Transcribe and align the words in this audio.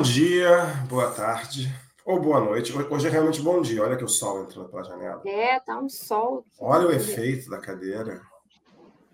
Bom 0.00 0.04
dia, 0.04 0.64
boa 0.88 1.10
tarde 1.10 1.70
ou 2.06 2.18
boa 2.18 2.40
noite. 2.40 2.72
Hoje 2.72 3.06
é 3.06 3.10
realmente 3.10 3.42
bom 3.42 3.60
dia. 3.60 3.82
Olha 3.82 3.98
que 3.98 4.04
o 4.04 4.08
sol 4.08 4.44
entrando 4.44 4.70
pela 4.70 4.82
janela. 4.82 5.20
É, 5.26 5.60
tá 5.60 5.78
um 5.78 5.90
sol. 5.90 6.46
Olha 6.58 6.88
o 6.88 6.90
efeito 6.90 7.50
da 7.50 7.60
cadeira. 7.60 8.22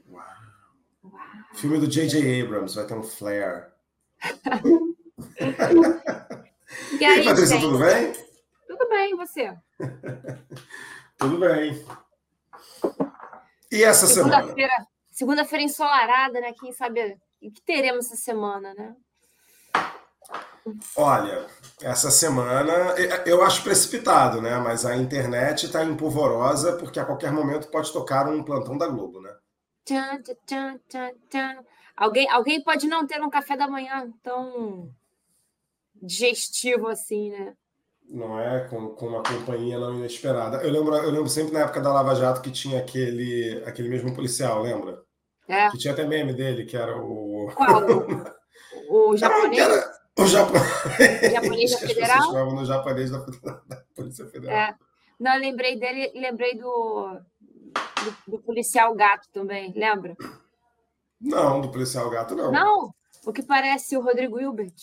Uau. 0.09 0.25
Uau. 1.03 1.21
Filme 1.57 1.81
do 1.81 1.89
J.J. 1.89 2.41
Abrams 2.41 2.77
vai 2.77 2.87
ter 2.87 2.95
um 2.95 3.03
flare. 3.03 3.67
e 7.01 7.05
aí, 7.05 7.25
Patrícia, 7.25 7.59
tudo 7.59 7.81
bem? 7.81 8.13
Tudo 8.69 8.89
bem, 8.89 9.11
e 9.11 9.17
você? 9.17 9.59
tudo 11.19 11.41
bem. 11.41 11.85
E 13.73 13.83
essa 13.83 14.07
segunda 14.07 14.37
semana? 14.37 14.55
Feira, 14.55 14.87
segunda-feira 15.11 15.65
ensolarada, 15.65 16.41
né? 16.41 16.53
Quem 16.53 16.73
sabe 16.73 17.19
o 17.43 17.51
que 17.51 17.61
teremos 17.63 18.07
essa 18.07 18.15
semana, 18.15 18.73
né? 18.73 18.95
Olha, 20.97 21.47
essa 21.81 22.11
semana 22.11 22.73
eu 23.25 23.43
acho 23.43 23.63
precipitado, 23.63 24.41
né? 24.41 24.59
Mas 24.59 24.85
a 24.85 24.97
internet 24.97 25.67
está 25.67 25.85
empolvorosa 25.85 26.77
porque 26.77 26.99
a 26.99 27.05
qualquer 27.05 27.33
momento 27.33 27.69
pode 27.69 27.93
tocar 27.93 28.29
um 28.29 28.43
plantão 28.43 28.77
da 28.77 28.89
Globo, 28.89 29.21
né? 29.21 29.31
Tchan, 29.85 30.23
tchan, 30.47 30.81
tchan. 31.31 31.65
Alguém, 31.97 32.29
alguém 32.31 32.63
pode 32.63 32.87
não 32.87 33.07
ter 33.07 33.23
um 33.23 33.31
café 33.31 33.57
da 33.57 33.69
manhã 33.69 34.11
tão 34.23 34.91
digestivo 35.95 36.89
assim, 36.89 37.31
né? 37.31 37.55
Não 38.09 38.39
é? 38.39 38.69
Com, 38.69 38.91
com 38.91 39.07
uma 39.07 39.23
companhia 39.23 39.79
não 39.79 39.95
inesperada. 39.95 40.59
Eu 40.59 40.71
lembro, 40.71 40.95
eu 40.95 41.11
lembro 41.11 41.29
sempre 41.29 41.53
na 41.53 41.61
época 41.61 41.81
da 41.81 41.93
Lava 41.93 42.15
Jato 42.15 42.41
que 42.41 42.51
tinha 42.51 42.79
aquele, 42.79 43.63
aquele 43.67 43.89
mesmo 43.89 44.15
policial, 44.15 44.63
lembra? 44.63 45.03
É. 45.49 45.71
Que 45.71 45.79
tinha 45.79 45.93
até 45.93 46.05
meme 46.07 46.35
dele, 46.35 46.65
que 46.65 46.77
era 46.77 46.97
o. 46.97 47.51
Qual? 47.55 47.83
O, 48.89 49.17
japonês? 49.17 49.59
Era, 49.59 49.96
o 50.19 50.27
japonês. 50.27 51.73
Da 51.73 51.79
Federal? 51.79 52.55
no 52.55 52.65
japonês 52.65 53.11
da, 53.11 53.19
da 53.67 53.83
Polícia 53.95 54.27
Federal. 54.27 54.57
É. 54.57 54.75
Não, 55.19 55.35
eu 55.35 55.41
lembrei 55.41 55.79
dele, 55.79 56.13
lembrei 56.15 56.57
do, 56.57 57.21
do, 58.05 58.33
do, 58.33 58.39
policial 58.39 58.95
gato 58.95 59.29
também, 59.33 59.73
lembra? 59.75 60.17
Não, 61.21 61.61
do 61.61 61.71
policial 61.71 62.09
gato 62.11 62.35
não. 62.35 62.51
Não, 62.51 62.95
o 63.25 63.33
que 63.33 63.43
parece 63.43 63.97
o 63.97 64.03
Rodrigo 64.03 64.39
Hilbert. 64.39 64.75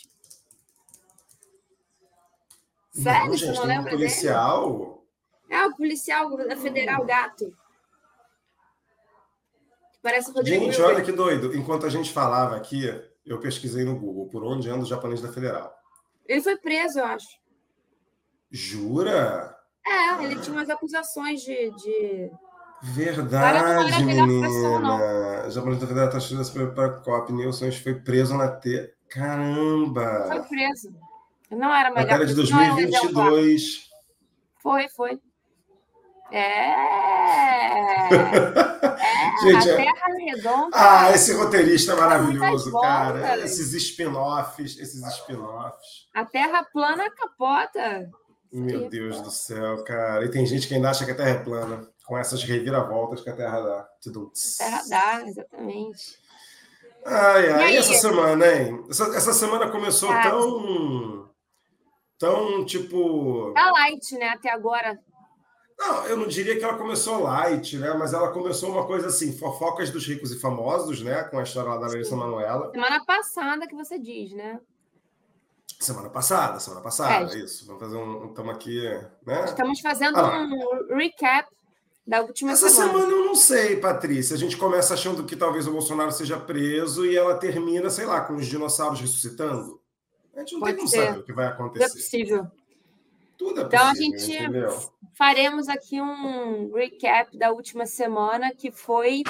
Sério, 2.92 3.30
não, 3.30 3.38
gente, 3.38 3.56
não 3.56 3.66
lembra 3.66 3.94
um 3.94 3.98
policial? 3.98 5.04
dele? 5.50 5.62
É, 5.62 5.66
o 5.68 5.76
policial 5.76 6.38
da 6.38 6.56
Federal 6.56 7.06
Gato. 7.06 7.56
Parece 10.02 10.32
o 10.32 10.34
Rodrigo 10.34 10.66
Gente, 10.66 10.76
Hilbert. 10.76 10.96
olha 10.96 11.04
que 11.04 11.12
doido. 11.12 11.56
Enquanto 11.56 11.86
a 11.86 11.90
gente 11.90 12.12
falava 12.12 12.56
aqui, 12.56 12.88
eu 13.26 13.40
pesquisei 13.40 13.84
no 13.84 13.98
Google 13.98 14.28
por 14.28 14.44
onde 14.44 14.70
anda 14.70 14.84
o 14.84 14.88
japonês 14.88 15.22
da 15.22 15.32
Federal. 15.32 15.74
Ele 16.26 16.42
foi 16.42 16.58
preso, 16.58 17.00
eu 17.00 17.06
acho. 17.06 17.28
Jura? 18.52 19.56
É, 19.86 20.24
ele 20.24 20.40
tinha 20.40 20.56
umas 20.56 20.70
acusações 20.70 21.42
de. 21.42 21.72
de... 21.72 22.32
Verdade, 22.82 24.04
menina. 24.04 25.48
O 25.48 25.50
japonês 25.50 25.80
da 25.80 25.88
Federal 25.88 26.08
está 26.08 26.18
estudando 26.18 26.74
para 26.74 26.86
a 26.86 27.02
COP. 27.02 27.34
Nilson 27.34 27.72
foi 27.72 27.96
preso 27.96 28.36
na 28.36 28.50
T. 28.50 28.94
Caramba! 29.10 30.26
Foi 30.28 30.42
preso. 30.44 30.94
Não 31.50 31.74
era 31.74 31.90
melhor. 31.90 32.04
Matéria 32.04 32.26
de 32.26 32.36
2022. 32.36 33.90
Foi, 34.62 34.90
foi. 34.90 35.20
É. 36.34 36.74
é 38.10 38.14
Gente, 39.44 39.70
a 39.70 39.76
Terra 39.76 40.08
Redonda. 40.18 40.70
Ah, 40.74 41.12
esse 41.12 41.34
roteirista 41.34 41.94
é 41.94 41.96
maravilhoso, 41.96 42.72
cara. 42.72 43.40
Esses 43.40 43.74
spin-offs, 43.74 44.80
esses 44.80 45.06
spin-offs. 45.18 46.08
A 46.14 46.26
Terra 46.26 46.64
plana 46.64 47.10
capota. 47.12 48.10
Meu 48.52 48.90
Deus 48.90 49.22
do 49.22 49.30
céu, 49.30 49.84
cara. 49.84 50.26
E 50.26 50.32
tem 50.32 50.46
gente 50.46 50.68
que 50.68 50.74
ainda 50.74 50.90
acha 50.90 51.06
que 51.06 51.12
a 51.12 51.16
Terra 51.16 51.30
é 51.30 51.44
plana, 51.44 51.88
com 52.06 52.18
essas 52.18 52.44
reviravoltas 52.44 53.22
que 53.22 53.30
a 53.30 53.36
Terra 53.36 53.60
dá. 53.62 53.88
Terra 54.58 54.82
dá, 54.90 55.28
exatamente. 55.28 56.18
Ai, 57.06 57.50
ai, 57.52 57.74
e, 57.74 57.78
essa 57.78 57.94
semana, 57.94 58.48
hein? 58.48 58.86
Essa, 58.90 59.04
essa 59.16 59.34
semana 59.34 59.70
começou 59.70 60.10
ah, 60.10 60.24
tão. 60.24 61.30
tão, 62.18 62.66
tipo. 62.66 63.52
Tá 63.54 63.72
light, 63.72 64.18
né, 64.18 64.30
até 64.30 64.50
agora. 64.50 64.98
Não, 65.78 66.06
eu 66.06 66.18
não 66.18 66.28
diria 66.28 66.58
que 66.58 66.64
ela 66.64 66.78
começou 66.78 67.24
light, 67.24 67.78
né? 67.78 67.94
Mas 67.94 68.14
ela 68.14 68.32
começou 68.32 68.72
uma 68.72 68.86
coisa 68.86 69.08
assim, 69.08 69.38
fofocas 69.38 69.90
dos 69.90 70.06
ricos 70.08 70.32
e 70.32 70.40
famosos, 70.40 71.02
né? 71.02 71.24
Com 71.24 71.40
a 71.40 71.44
história 71.44 71.72
lá 71.72 71.78
da 71.78 71.88
Larissa 71.88 72.16
Manoela. 72.16 72.72
Semana 72.72 73.04
passada 73.06 73.68
que 73.68 73.76
você 73.76 74.00
diz, 74.00 74.32
né? 74.32 74.60
Semana 75.80 76.10
passada, 76.10 76.60
semana 76.60 76.82
passada, 76.82 77.34
é. 77.34 77.40
isso. 77.40 77.66
Vamos 77.66 77.82
fazer 77.82 77.98
um. 77.98 78.30
Estamos 78.30 78.56
aqui, 78.56 78.82
né? 79.26 79.44
Estamos 79.46 79.80
fazendo 79.82 80.18
ah, 80.18 80.48
um 80.90 80.96
recap 80.96 81.50
da 82.06 82.22
última 82.22 82.52
Essa 82.52 82.70
semana. 82.70 82.94
semana 82.94 83.12
eu 83.12 83.26
não 83.26 83.36
sei, 83.36 83.78
Patrícia. 83.78 84.36
A 84.36 84.40
gente 84.40 84.56
começa 84.56 84.94
achando 84.94 85.26
que 85.26 85.36
talvez 85.36 85.68
o 85.68 85.72
Bolsonaro 85.72 86.12
seja 86.12 86.40
preso 86.40 87.06
e 87.06 87.18
ela 87.18 87.36
termina, 87.36 87.90
sei 87.90 88.06
lá, 88.06 88.22
com 88.22 88.36
os 88.36 88.46
dinossauros 88.46 89.00
ressuscitando. 89.02 89.82
A 90.36 90.40
gente 90.40 90.54
não 90.54 90.62
Pode 90.62 90.76
tem 90.78 90.86
como 90.86 91.06
saber 91.06 91.20
o 91.20 91.24
que 91.24 91.34
vai 91.34 91.48
acontecer. 91.48 91.86
Tudo 91.86 91.98
é 91.98 92.02
possível. 92.02 92.52
Tudo 93.38 93.62
é 93.62 93.64
então 93.64 93.90
possível, 93.90 94.16
a 94.16 94.20
gente 94.20 94.34
entendeu? 94.34 94.92
faremos 95.16 95.70
aqui 95.70 96.02
um 96.02 96.72
recap 96.74 97.38
da 97.38 97.52
última 97.52 97.86
semana 97.86 98.54
que 98.54 98.72
foi 98.72 99.24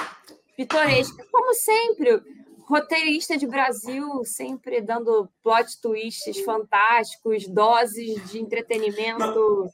pitoresca, 0.56 1.24
como 1.30 1.54
sempre. 1.54 2.22
Roteirista 2.66 3.36
de 3.36 3.46
Brasil, 3.46 4.24
sempre 4.24 4.80
dando 4.80 5.28
plot 5.42 5.78
twists 5.82 6.40
fantásticos, 6.40 7.46
doses 7.46 8.30
de 8.30 8.40
entretenimento. 8.40 9.18
Não. 9.18 9.70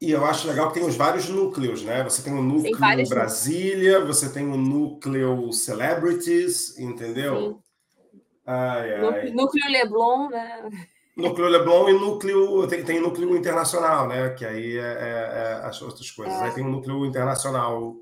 E 0.00 0.12
eu 0.12 0.24
acho 0.24 0.48
legal 0.48 0.68
que 0.68 0.74
tem 0.78 0.88
os 0.88 0.96
vários 0.96 1.28
núcleos, 1.28 1.82
né? 1.82 2.02
Você 2.04 2.22
tem 2.22 2.32
o 2.32 2.40
núcleo 2.40 2.78
vários 2.78 3.08
Brasília, 3.08 4.02
você 4.02 4.32
tem 4.32 4.46
o 4.48 4.56
núcleo 4.56 5.52
Celebrities, 5.52 6.78
entendeu? 6.78 7.36
Sim. 7.36 8.20
Ai, 8.46 8.94
ai. 8.94 9.30
Núcleo 9.30 9.68
Leblon, 9.68 10.30
né? 10.30 10.70
Núcleo 11.16 11.48
Leblon 11.48 11.88
e 11.88 11.92
núcleo. 11.92 12.66
Tem, 12.66 12.84
tem 12.84 13.00
núcleo 13.00 13.36
internacional, 13.36 14.08
né? 14.08 14.30
Que 14.30 14.44
aí 14.44 14.76
é, 14.76 14.80
é, 14.80 15.60
é 15.62 15.66
as 15.66 15.80
outras 15.82 16.10
coisas. 16.10 16.34
É. 16.34 16.44
Aí 16.44 16.54
tem 16.54 16.64
um 16.64 16.70
núcleo 16.70 17.04
internacional 17.04 17.96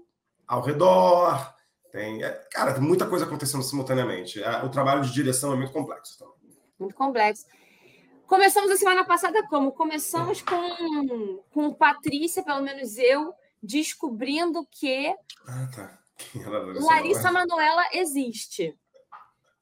ao 0.47 0.63
redor. 0.63 1.55
Tem, 1.91 2.23
é, 2.23 2.31
cara, 2.51 2.75
tem 2.75 2.83
muita 2.83 3.07
coisa 3.07 3.25
acontecendo 3.25 3.63
simultaneamente. 3.63 4.43
É, 4.43 4.63
O 4.63 4.69
trabalho 4.69 5.03
de 5.03 5.13
direção 5.13 5.53
é 5.53 5.57
muito 5.57 5.73
complexo 5.73 6.19
também. 6.19 6.35
Muito 6.79 6.95
complexo. 6.95 7.47
Começamos 8.27 8.71
a 8.71 8.77
semana 8.77 9.05
passada 9.05 9.43
como? 9.49 9.73
Começamos 9.73 10.43
com, 10.43 11.43
com 11.51 11.73
Patrícia, 11.73 12.43
pelo 12.43 12.61
menos 12.61 12.99
eu, 12.99 13.33
descobrindo 13.63 14.67
que 14.71 15.15
Ah, 15.47 15.69
tá. 15.75 15.99
Larissa 16.85 17.33
Manoela 17.33 17.85
existe. 17.95 18.77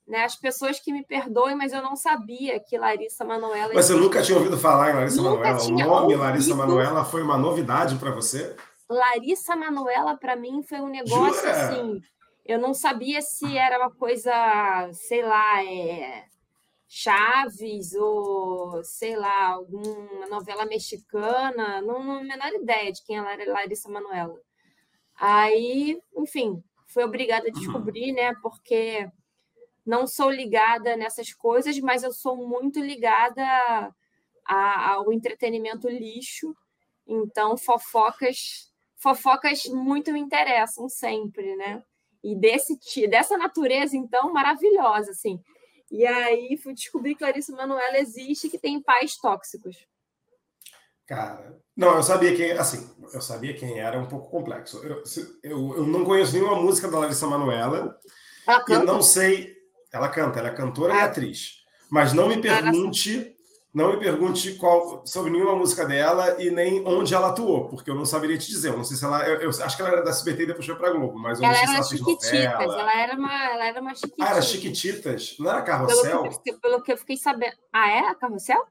Né? 0.07 0.25
As 0.25 0.37
pessoas 0.37 0.79
que 0.79 0.93
me 0.93 1.05
perdoem, 1.05 1.57
mas 1.57 1.73
eu 1.73 1.83
não 1.83 1.97
sabia 1.97 2.61
que 2.61 2.79
Larissa 2.79 3.25
Manoela 3.25 3.75
Mas 3.75 3.87
você 3.87 3.95
nunca 3.95 4.23
tinha 4.23 4.39
ouvido 4.39 4.57
falar 4.57 4.91
em 4.91 4.95
Larissa 4.95 5.17
Nunca 5.21 5.31
Manoela? 5.31 5.63
O 5.63 5.71
nome 5.71 5.85
ouvido. 5.85 6.21
Larissa 6.21 6.55
Manoela 6.55 7.05
foi 7.05 7.23
uma 7.23 7.37
novidade 7.37 7.97
para 7.97 8.13
você? 8.13 8.55
Larissa 8.89 9.57
Manoela, 9.57 10.17
para 10.17 10.37
mim, 10.37 10.63
foi 10.63 10.81
um 10.81 10.89
negócio 10.89 11.35
Jura? 11.35 11.51
assim. 11.51 12.01
Eu 12.45 12.61
não 12.61 12.73
sabia 12.73 13.21
se 13.21 13.59
era 13.59 13.79
uma 13.79 13.91
coisa, 13.91 14.33
sei 14.93 15.25
lá, 15.25 15.65
é, 15.65 16.25
Chaves 16.89 17.93
ou, 17.95 18.83
sei 18.85 19.17
lá, 19.17 19.49
alguma 19.49 20.27
novela 20.31 20.65
mexicana. 20.65 21.83
Não, 21.83 22.03
não 22.03 22.23
menor 22.23 22.53
ideia 22.55 22.93
de 22.93 23.03
quem 23.05 23.17
é 23.17 23.45
Larissa 23.47 23.89
Manoela. 23.89 24.41
Aí, 25.19 25.99
enfim, 26.17 26.63
fui 26.87 27.03
obrigada 27.03 27.49
a 27.49 27.53
descobrir, 27.53 28.13
né? 28.13 28.33
Porque 28.41 29.11
não 29.87 30.07
sou 30.07 30.31
ligada 30.31 30.97
nessas 30.97 31.33
coisas, 31.33 31.79
mas 31.79 32.03
eu 32.03 32.13
sou 32.13 32.37
muito 32.37 32.81
ligada 32.81 33.43
a- 34.45 34.91
ao 34.91 35.13
entretenimento 35.13 35.89
lixo. 35.89 36.55
Então, 37.07 37.57
fofocas, 37.57 38.73
fofocas 38.97 39.65
muito 39.67 40.13
me 40.13 40.19
interessam 40.21 40.89
sempre, 40.89 41.55
né? 41.57 41.83
E 42.23 42.35
desse 42.35 42.77
dessa 43.09 43.39
natureza, 43.39 43.97
então, 43.97 44.33
maravilhosa, 44.33 45.13
assim. 45.13 45.41
E 45.91 46.05
aí 46.05 46.57
fui 46.57 46.75
descobrir 46.75 47.15
que 47.15 47.23
Larissa 47.23 47.55
Manoela 47.55 47.99
existe 47.99 48.49
e 48.49 48.51
que 48.51 48.59
tem 48.59 48.83
pais 48.83 49.17
tóxicos. 49.17 49.87
Cara, 51.07 51.57
não, 51.77 51.95
eu 51.95 52.03
sabia 52.03 52.35
quem, 52.35 52.51
assim, 52.53 52.91
eu 53.15 53.21
sabia 53.21 53.55
quem 53.55 53.79
era, 53.79 53.97
um 53.97 54.09
pouco 54.09 54.29
complexo. 54.29 54.85
Eu, 54.85 55.05
eu, 55.45 55.77
eu 55.77 55.87
não 55.87 56.05
conheço 56.05 56.33
nenhuma 56.33 56.57
música 56.61 56.89
da 56.91 56.99
Larissa 56.99 57.29
Manoela 57.29 57.97
Ela 58.47 58.65
e 58.69 58.73
eu 58.73 58.85
não 58.85 59.01
sei. 59.01 59.56
Ela 59.93 60.09
canta, 60.09 60.39
ela 60.39 60.49
é 60.49 60.55
cantora 60.55 60.95
e 60.95 60.99
Ah. 61.01 61.05
atriz. 61.05 61.65
Mas 61.91 62.13
não 62.13 62.29
me 62.29 62.37
Declaração. 62.37 62.73
pergunte, 62.73 63.37
não 63.73 63.93
me 63.93 63.99
pergunte 63.99 64.55
qual, 64.55 65.07
sobre 65.07 65.31
nenhuma 65.31 65.55
música 65.55 65.85
dela 65.87 66.37
e 66.43 66.51
nem 66.51 66.85
onde 66.87 67.15
ela 67.15 67.29
atuou, 67.29 67.69
porque 67.69 67.89
eu 67.91 67.95
não 67.95 68.05
saberia 68.05 68.37
te 68.37 68.49
dizer. 68.49 68.71
Eu 68.71 68.77
não 68.79 68.85
sei 68.85 68.97
se 68.97 69.05
ela. 69.05 69.27
Eu, 69.27 69.41
eu 69.43 69.51
acho 69.51 69.77
que 69.77 69.83
ela 69.83 69.93
era 69.93 70.03
da 70.03 70.11
SBT 70.11 70.43
e 70.43 70.47
depois 70.47 70.67
foi 70.67 70.75
para 70.75 70.91
Globo, 70.91 71.19
mas 71.19 71.39
eu 71.39 71.45
ela 71.45 71.53
não 71.55 71.59
sei 71.59 71.67
se 71.69 71.75
ela 71.77 71.85
fez 71.89 72.01
Chiquititas, 72.01 72.53
novela. 72.67 72.81
ela 72.81 73.01
era 73.01 73.15
uma, 73.17 73.45
ela 73.53 73.65
era 73.67 73.81
uma 73.81 73.95
Chiquititas. 73.95 74.27
Ah, 74.27 74.31
era 74.33 74.43
Chiquititas? 74.43 75.37
Não 75.39 75.51
era 75.51 75.63
Pelo 75.63 75.67
Carrossel? 75.79 76.41
que, 76.43 76.53
pelo 76.55 76.83
que 76.83 76.93
eu 76.93 76.97
fiquei 76.99 77.17
sabendo. 77.17 77.57
Ah, 77.73 77.89
é? 77.89 78.01
A 78.09 78.15
Carrossel? 78.15 78.65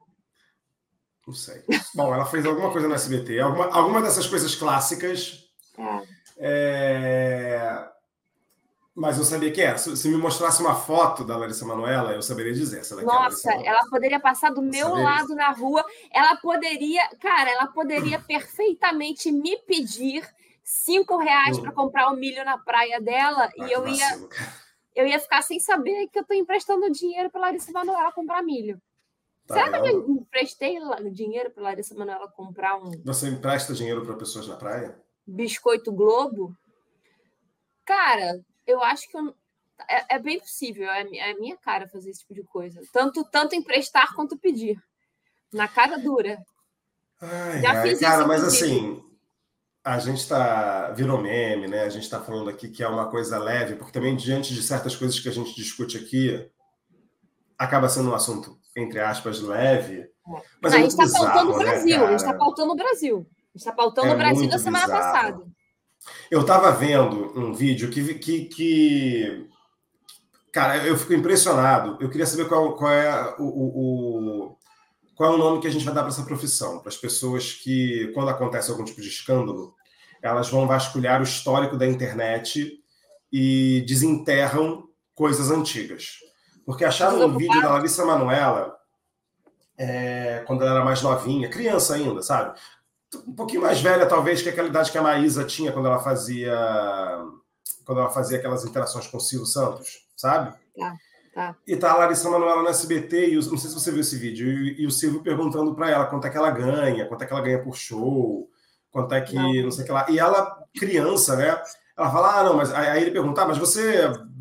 Não 1.26 1.34
sei. 1.34 1.62
Bom, 1.94 2.14
ela 2.14 2.24
fez 2.26 2.44
alguma 2.46 2.70
coisa 2.70 2.86
no 2.86 2.94
SBT, 2.94 3.40
alguma, 3.40 3.66
alguma 3.74 4.02
dessas 4.02 4.26
coisas 4.26 4.54
clássicas. 4.54 5.44
É. 5.78 6.02
é, 6.38 7.88
Mas 8.96 9.18
eu 9.18 9.24
sabia 9.24 9.52
que 9.52 9.60
era. 9.60 9.76
Se, 9.76 10.08
me 10.08 10.16
mostrasse 10.16 10.62
uma 10.62 10.74
foto 10.74 11.22
da 11.22 11.36
Larissa 11.36 11.66
Manoela, 11.66 12.12
eu 12.12 12.22
saberia 12.22 12.54
dizer. 12.54 12.80
Essa 12.80 12.96
daqui 12.96 13.06
é 13.06 13.12
a 13.12 13.18
Larissa 13.18 13.48
Nossa, 13.48 13.50
Manoela. 13.50 13.68
ela 13.68 13.90
poderia 13.90 14.18
passar 14.18 14.50
do 14.50 14.62
meu 14.62 14.88
lado 14.94 15.34
na 15.34 15.50
rua. 15.50 15.84
Ela 16.10 16.34
poderia, 16.36 17.06
cara, 17.20 17.50
ela 17.50 17.66
poderia 17.66 18.18
perfeitamente 18.18 19.30
me 19.30 19.58
pedir 19.58 20.26
cinco 20.64 21.18
reais 21.18 21.58
para 21.60 21.72
comprar 21.72 22.10
o 22.10 22.16
milho 22.16 22.42
na 22.42 22.56
praia 22.56 22.98
dela 22.98 23.50
Ah, 23.60 23.68
e 23.68 23.72
eu 23.72 23.86
ia, 23.86 24.18
eu 24.94 25.06
ia 25.06 25.20
ficar 25.20 25.42
sem 25.42 25.60
saber 25.60 26.08
que 26.08 26.18
eu 26.18 26.22
estou 26.22 26.34
emprestando 26.36 26.90
dinheiro 26.90 27.30
para 27.30 27.42
Larissa 27.42 27.70
Manoela 27.72 28.10
comprar 28.12 28.42
milho. 28.42 28.80
Tá 29.46 29.54
Será 29.56 29.80
que 29.80 29.88
eu 29.90 30.08
emprestei 30.08 30.78
dinheiro 31.12 31.50
para 31.50 31.62
Larissa 31.64 31.94
Manoela 31.94 32.28
comprar 32.28 32.76
um 32.76 32.90
Você 33.04 33.28
empresta 33.28 33.74
dinheiro 33.74 34.06
para 34.06 34.16
pessoas 34.16 34.48
na 34.48 34.56
praia? 34.56 34.98
biscoito 35.26 35.92
Globo? 35.92 36.56
Cara, 37.84 38.40
eu 38.66 38.82
acho 38.82 39.08
que 39.10 39.16
eu- 39.16 39.34
é, 39.88 40.16
é 40.16 40.18
bem 40.18 40.40
possível, 40.40 40.90
é, 40.90 41.02
é 41.18 41.34
minha 41.34 41.56
cara 41.56 41.88
fazer 41.88 42.10
esse 42.10 42.20
tipo 42.20 42.34
de 42.34 42.42
coisa. 42.44 42.80
Tanto, 42.92 43.24
tanto 43.30 43.54
emprestar 43.54 44.14
quanto 44.14 44.36
pedir. 44.38 44.78
Na 45.52 45.68
cara 45.68 45.98
dura. 45.98 46.38
Ai, 47.20 47.60
Já 47.62 47.72
ai, 47.80 47.88
fiz 47.88 48.00
cara, 48.00 48.18
isso, 48.20 48.28
mas 48.28 48.44
assim, 48.44 49.02
a 49.84 49.98
gente 49.98 50.26
tá. 50.28 50.90
Virou 50.92 51.20
meme, 51.20 51.68
né? 51.68 51.82
A 51.84 51.88
gente 51.88 52.08
tá 52.10 52.20
falando 52.20 52.50
aqui 52.50 52.68
que 52.68 52.82
é 52.82 52.88
uma 52.88 53.08
coisa 53.10 53.38
leve, 53.38 53.76
porque 53.76 53.92
também, 53.92 54.16
diante 54.16 54.52
de 54.52 54.62
certas 54.62 54.96
coisas 54.96 55.18
que 55.20 55.28
a 55.28 55.32
gente 55.32 55.54
discute 55.54 55.96
aqui, 55.96 56.50
acaba 57.58 57.88
sendo 57.88 58.10
um 58.10 58.14
assunto, 58.14 58.58
entre 58.76 59.00
aspas, 59.00 59.40
leve. 59.40 60.10
Mas 60.60 60.72
Não, 60.72 60.80
é 60.80 60.82
a 60.82 60.88
gente 60.88 61.00
está 61.00 61.18
pautando 61.20 61.52
o 61.52 61.58
né, 61.58 61.64
Brasil, 61.64 62.04
a 62.04 62.10
gente 62.10 62.18
está 62.20 62.34
pautando 62.34 62.72
o 62.72 62.76
Brasil. 62.76 63.16
A 63.16 63.20
gente 63.20 63.56
está 63.56 63.72
pautando 63.72 64.08
É 64.08 64.14
o 64.14 64.18
Brasil 64.18 64.48
da 64.48 64.58
semana 64.58 64.84
bizarro. 64.86 65.02
passada. 65.02 65.46
Eu 66.30 66.44
tava 66.44 66.70
vendo 66.72 67.32
um 67.38 67.52
vídeo 67.54 67.90
que, 67.90 68.14
que, 68.14 68.44
que- 68.46 69.48
Cara, 70.52 70.78
eu 70.86 70.96
fico 70.96 71.12
impressionado. 71.12 71.98
Eu 72.00 72.08
queria 72.08 72.26
saber 72.26 72.46
qual, 72.48 72.74
qual 72.76 72.90
é 72.92 73.34
o, 73.38 73.42
o- 73.44 73.78
o- 74.48 74.56
qual 75.14 75.32
é 75.32 75.34
o 75.34 75.38
nome 75.38 75.60
que 75.60 75.66
a 75.66 75.70
gente 75.70 75.84
vai 75.84 75.94
dar 75.94 76.02
para 76.02 76.10
essa 76.10 76.24
profissão, 76.24 76.78
para 76.80 76.88
as 76.88 76.96
pessoas 76.96 77.52
que, 77.52 78.10
quando 78.14 78.28
acontece 78.30 78.70
algum 78.70 78.84
tipo 78.84 79.00
de 79.00 79.08
escândalo, 79.08 79.74
elas 80.22 80.48
vão 80.50 80.66
vasculhar 80.66 81.20
o 81.20 81.24
histórico 81.24 81.76
da 81.76 81.86
internet 81.86 82.72
e 83.32 83.84
desenterram 83.86 84.88
coisas 85.14 85.50
antigas. 85.50 86.18
Porque 86.64 86.84
acharam 86.84 87.18
um 87.26 87.36
vídeo 87.38 87.60
da 87.62 87.72
Larissa 87.72 88.04
Manoela 88.04 88.74
é, 89.78 90.42
quando 90.46 90.62
ela 90.62 90.72
era 90.76 90.84
mais 90.84 91.02
novinha, 91.02 91.48
criança 91.50 91.94
ainda, 91.94 92.22
sabe? 92.22 92.58
Um 93.26 93.32
pouquinho 93.34 93.62
mais 93.62 93.80
velha, 93.80 94.06
talvez, 94.06 94.42
que 94.42 94.48
aquela 94.48 94.68
idade 94.68 94.90
que 94.90 94.98
a 94.98 95.02
Maísa 95.02 95.44
tinha 95.44 95.72
quando 95.72 95.86
ela 95.86 95.98
fazia 95.98 96.54
quando 97.84 98.00
ela 98.00 98.10
fazia 98.10 98.38
aquelas 98.38 98.64
interações 98.64 99.06
com 99.06 99.16
o 99.16 99.20
Silvio 99.20 99.46
Santos, 99.46 100.08
sabe? 100.16 100.52
Tá, 100.76 100.94
tá. 101.32 101.56
E 101.64 101.76
tá 101.76 101.92
a 101.92 101.96
Larissa 101.98 102.28
Manoela 102.28 102.62
no 102.62 102.68
SBT, 102.68 103.28
e 103.28 103.38
o- 103.38 103.50
não 103.50 103.56
sei 103.56 103.70
se 103.70 103.74
você 103.74 103.92
viu 103.92 104.00
esse 104.00 104.16
vídeo, 104.16 104.48
e, 104.48 104.82
e 104.82 104.86
o 104.86 104.90
Silvio 104.90 105.22
perguntando 105.22 105.72
para 105.72 105.88
ela 105.88 106.06
quanto 106.06 106.26
é 106.26 106.30
que 106.30 106.36
ela 106.36 106.50
ganha, 106.50 107.06
quanto 107.06 107.22
é 107.22 107.26
que 107.26 107.32
ela 107.32 107.42
ganha 107.42 107.62
por 107.62 107.76
show, 107.76 108.50
quanto 108.90 109.14
é 109.14 109.20
que 109.20 109.36
Não. 109.36 109.52
não, 109.62 109.70
sei 109.70 109.84
o 109.84 109.86
que 109.86 109.92
lá. 109.92 110.04
E 110.10 110.18
ela, 110.18 110.64
criança, 110.76 111.36
né? 111.36 111.62
Ela 111.96 112.10
fala, 112.10 112.40
ah, 112.40 112.44
não, 112.44 112.56
mas 112.56 112.72
aí 112.74 113.02
ele 113.02 113.12
pergunta, 113.12 113.42
ah, 113.42 113.46
mas 113.46 113.56
você, 113.58 114.00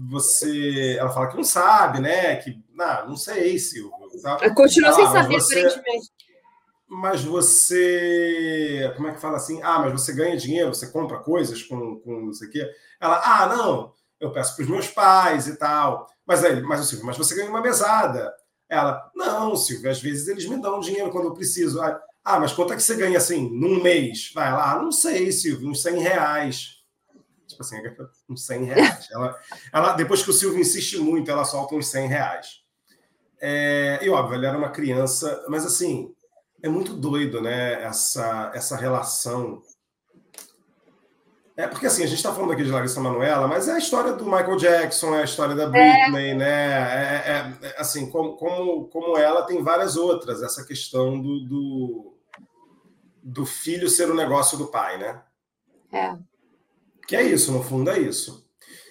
você, 0.10 0.98
ela 1.00 1.12
fala 1.12 1.28
que 1.28 1.38
não 1.38 1.44
sabe, 1.44 2.00
né? 2.00 2.38
Que, 2.38 2.60
não, 2.74 3.10
não 3.10 3.16
sei, 3.16 3.60
Silvio. 3.60 3.92
Tá? 4.24 4.50
Continua 4.56 4.92
sem 4.94 5.06
Ah, 5.06 5.10
mas 5.12 5.24
saber, 5.24 5.34
você- 5.40 5.60
aparentemente. 5.60 6.10
Mas 6.88 7.24
você. 7.24 8.94
Como 8.96 9.08
é 9.08 9.14
que 9.14 9.20
fala 9.20 9.38
assim? 9.38 9.62
Ah, 9.64 9.80
mas 9.80 9.92
você 9.92 10.14
ganha 10.14 10.38
dinheiro, 10.38 10.74
você 10.74 10.88
compra 10.88 11.20
coisas 11.20 11.64
com, 11.64 12.00
com 12.00 12.26
não 12.28 12.34
sei 12.34 12.48
o 12.48 12.52
quê. 12.52 12.72
Ela, 13.00 13.22
ah, 13.24 13.48
não, 13.48 13.94
eu 14.20 14.32
peço 14.32 14.56
para 14.56 14.64
os 14.64 14.70
meus 14.70 14.88
pais 14.88 15.48
e 15.48 15.58
tal. 15.58 16.08
Mas 16.26 16.44
aí, 16.44 16.62
mas 16.62 16.82
o 16.82 16.84
Silvio, 16.84 17.06
mas 17.06 17.18
você 17.18 17.36
ganha 17.36 17.50
uma 17.50 17.62
mesada. 17.62 18.34
Ela, 18.70 19.12
não, 19.16 19.56
Silvio, 19.56 19.90
às 19.90 20.02
vezes 20.02 20.28
eles 20.28 20.46
me 20.46 20.62
dão 20.62 20.80
dinheiro 20.80 21.12
quando 21.12 21.26
eu 21.26 21.34
preciso. 21.34 21.80
Ah, 22.24 22.40
mas 22.40 22.54
quanto 22.54 22.74
é 22.74 22.76
que 22.76 22.82
você 22.82 22.96
ganha 22.96 23.18
assim, 23.18 23.50
num 23.52 23.82
mês? 23.82 24.32
Vai 24.34 24.52
lá, 24.52 24.74
ah, 24.74 24.82
não 24.82 24.92
sei, 24.92 25.32
Silvio, 25.32 25.70
uns 25.70 25.82
100 25.82 26.00
reais. 26.00 26.76
Tipo 27.48 27.62
assim, 27.62 27.78
uns 28.30 28.46
100 28.46 28.64
reais. 28.64 29.08
Ela, 29.12 29.40
ela, 29.72 29.94
depois 29.94 30.24
que 30.24 30.30
o 30.32 30.34
Silvio 30.34 30.60
insiste 30.60 30.98
muito, 30.98 31.30
ela 31.30 31.46
solta 31.46 31.76
uns 31.76 31.88
100 31.88 32.08
reais. 32.08 32.66
É, 33.40 34.00
e 34.02 34.10
óbvio, 34.10 34.38
ele 34.38 34.46
era 34.48 34.58
uma 34.58 34.72
criança, 34.72 35.46
mas 35.48 35.66
assim, 35.66 36.15
é 36.66 36.70
muito 36.70 36.94
doido, 36.94 37.42
né? 37.42 37.84
Essa, 37.84 38.52
essa 38.54 38.76
relação. 38.76 39.62
É 41.58 41.68
porque 41.68 41.86
assim, 41.86 42.04
a 42.04 42.08
gente 42.08 42.18
está 42.18 42.34
falando 42.34 42.52
aqui 42.52 42.64
de 42.66 42.70
Larissa 42.72 43.00
Manoela, 43.00 43.48
mas 43.48 43.68
é 43.70 43.74
a 43.74 43.78
história 43.78 44.12
do 44.14 44.26
Michael 44.26 44.58
Jackson, 44.58 45.16
é 45.16 45.22
a 45.22 45.24
história 45.26 45.56
da 45.56 45.68
Britney, 45.68 46.34
né? 46.34 46.50
É, 46.50 47.32
é- 47.32 47.68
é, 47.68 47.76
assim, 47.80 48.10
como, 48.10 48.36
como, 48.36 48.88
como 48.90 49.18
ela 49.18 49.44
tem 49.44 49.64
várias 49.64 49.96
outras, 49.96 50.44
essa 50.44 50.66
questão 50.66 51.22
do, 51.22 51.40
do, 51.46 52.18
do 53.24 53.46
filho 53.46 53.88
ser 53.88 54.10
o 54.12 54.16
negócio 54.16 54.58
do 54.58 54.68
pai, 54.68 54.98
né? 54.98 55.22
É. 55.94 56.14
Que 57.08 57.16
é 57.16 57.24
isso, 57.24 57.54
no 57.54 57.64
fundo 57.64 57.90
é 57.90 58.00
isso. 58.00 58.44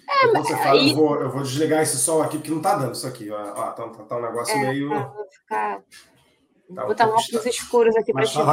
É, 0.09 0.29
Quando 0.29 0.47
você 0.47 0.57
fala, 0.57 0.81
aí- 0.81 0.91
eu, 0.91 0.97
vou, 0.97 1.17
eu 1.21 1.31
vou 1.31 1.43
desligar 1.43 1.83
esse 1.83 1.99
som 1.99 2.23
aqui, 2.23 2.39
porque 2.39 2.51
não 2.51 2.63
tá 2.63 2.77
dando 2.77 2.95
isso 2.95 3.07
aqui. 3.07 3.31
Ó, 3.31 3.37
Ó, 3.37 3.73
tá, 3.73 3.89
tá- 3.89 4.05
tá 4.05 4.17
um 4.17 4.23
negócio 4.23 4.55
É, 4.57 4.61
meio. 4.69 4.89
tá, 4.89 5.05
vou 5.09 5.27
ficar. 5.29 5.83
Tá 6.69 6.81
Vou 6.83 6.87
botar 6.89 7.07
óculos 7.09 7.47
escuros 7.47 7.97
aqui 7.97 8.13
para 8.13 8.25
te 8.25 8.37
ver. 8.37 8.49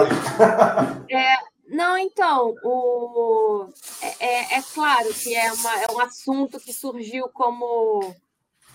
aí. 1.10 1.52
Não, 1.72 1.98
então, 1.98 2.54
o... 2.66 3.70
é, 4.02 4.26
é- 4.26 4.58
é 4.58 4.62
claro 4.74 5.14
que 5.14 5.34
é, 5.34 5.54
uma, 5.54 5.82
é 5.84 5.86
um 5.94 6.00
assunto 6.02 6.60
que 6.60 6.74
surgiu 6.74 7.30
como 7.30 8.14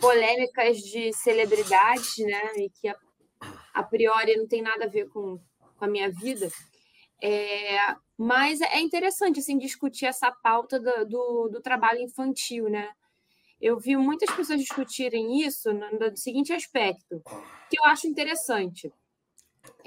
polêmicas 0.00 0.78
de 0.78 1.12
celebridades, 1.12 2.16
né? 2.18 2.52
E 2.56 2.70
que 2.70 2.88
a, 2.88 2.96
a 3.74 3.82
priori 3.82 4.36
não 4.36 4.46
tem 4.46 4.62
nada 4.62 4.86
a 4.86 4.88
ver 4.88 5.08
com, 5.10 5.38
com 5.76 5.84
a 5.84 5.88
minha 5.88 6.10
vida. 6.10 6.48
É, 7.22 7.94
mas 8.16 8.62
é 8.62 8.80
interessante 8.80 9.40
assim, 9.40 9.58
discutir 9.58 10.06
essa 10.06 10.32
pauta 10.32 10.80
do, 10.80 11.04
do, 11.04 11.48
do 11.48 11.60
trabalho 11.60 12.00
infantil, 12.00 12.70
né? 12.70 12.88
Eu 13.60 13.78
vi 13.78 13.94
muitas 13.96 14.34
pessoas 14.34 14.58
discutirem 14.60 15.42
isso 15.42 15.70
no, 15.72 15.98
no 15.98 16.16
seguinte 16.16 16.52
aspecto, 16.52 17.22
que 17.70 17.78
eu 17.78 17.84
acho 17.84 18.06
interessante. 18.06 18.90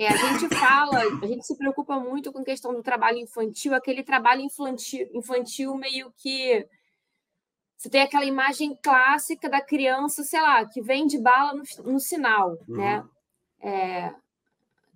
É, 0.02 0.08
a 0.08 0.16
gente 0.16 0.48
fala, 0.56 0.98
a 1.22 1.28
gente 1.28 1.46
se 1.46 1.58
preocupa 1.58 2.00
muito 2.00 2.32
com 2.32 2.40
a 2.40 2.44
questão 2.46 2.74
do 2.74 2.82
trabalho 2.82 3.18
infantil, 3.18 3.74
aquele 3.76 4.02
trabalho 4.02 4.40
infantil, 4.40 5.06
infantil 5.14 5.76
meio 5.76 6.10
que 6.16 6.66
você 7.78 7.90
tem 7.90 8.02
aquela 8.02 8.24
imagem 8.26 8.78
clássica 8.82 9.50
da 9.50 9.60
criança, 9.62 10.24
sei 10.24 10.40
lá, 10.42 10.66
que 10.66 10.82
vende 10.82 11.18
bala 11.18 11.54
no, 11.54 11.64
no 11.92 12.00
sinal, 12.00 12.52
Uhum. 12.68 12.78
né? 12.78 13.06
É, 13.62 14.14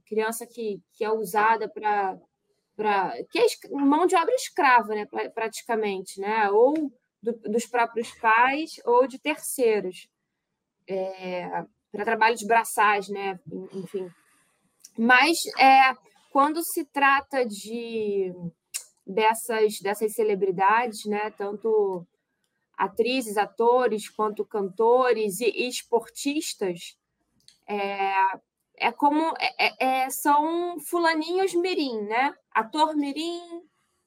criança 0.05 0.47
que, 0.47 0.81
que 0.93 1.03
é 1.03 1.11
usada 1.11 1.67
para 1.69 2.17
para 2.75 3.13
que 3.29 3.37
é 3.39 3.45
mão 3.71 4.07
de 4.07 4.15
obra 4.15 4.33
escrava, 4.33 4.95
né, 4.95 5.05
pra- 5.05 5.29
praticamente, 5.29 6.19
né? 6.19 6.49
Ou 6.49 6.73
do- 7.21 7.39
dos 7.51 7.65
próprios 7.67 8.09
pais 8.15 8.79
ou 8.85 9.05
de 9.05 9.19
terceiros, 9.19 10.07
para 11.91 12.03
trabalhos 12.05 12.41
braçais, 12.43 13.07
né? 13.09 13.39
Enfim. 13.73 14.09
Mas 14.97 15.39
é, 15.59 15.95
quando 16.31 16.63
se 16.63 16.85
trata 16.85 17.45
de 17.45 18.33
dessas, 19.05 19.79
dessas 19.81 20.13
celebridades, 20.13 21.05
né? 21.05 21.31
Tanto 21.31 22.05
atrizes, 22.77 23.37
atores, 23.37 24.09
quanto 24.09 24.45
cantores 24.45 25.39
e, 25.41 25.45
e 25.45 25.67
esportistas, 25.67 26.97
é, 27.67 28.13
é 28.77 28.91
como 28.91 29.21
é- 29.39 29.55
é- 29.67 30.03
é- 30.05 30.09
são 30.09 30.79
fulaninhos 30.81 31.53
mirim, 31.55 32.01
né? 32.03 32.33
Ator 32.53 32.95
mirim, 32.95 33.41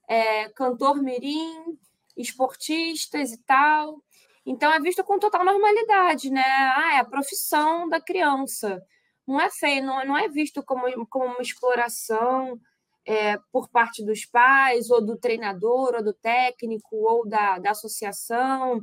é, 0.09 0.49
cantor 0.50 1.02
mirim, 1.02 1.78
esportistas 2.16 3.33
e 3.33 3.38
tal. 3.45 4.02
Então 4.45 4.73
é 4.73 4.81
visto 4.81 5.02
com 5.05 5.19
total 5.19 5.45
normalidade, 5.45 6.31
né? 6.31 6.43
Ah, 6.45 6.95
é 6.97 6.99
a 7.00 7.05
profissão 7.05 7.88
da 7.88 8.00
criança. 8.00 8.83
Não 9.26 9.40
é 9.40 9.50
feio, 9.50 9.85
não, 9.85 10.04
não 10.06 10.16
é 10.16 10.28
visto 10.28 10.62
como, 10.62 11.06
como 11.09 11.26
uma 11.26 11.42
exploração 11.42 12.61
é, 13.04 13.38
por 13.52 13.68
parte 13.68 14.04
dos 14.04 14.25
pais, 14.25 14.90
ou 14.90 15.04
do 15.04 15.16
treinador, 15.16 15.95
ou 15.95 16.02
do 16.02 16.12
técnico, 16.12 16.97
ou 16.97 17.28
da, 17.28 17.59
da 17.59 17.71
associação. 17.71 18.80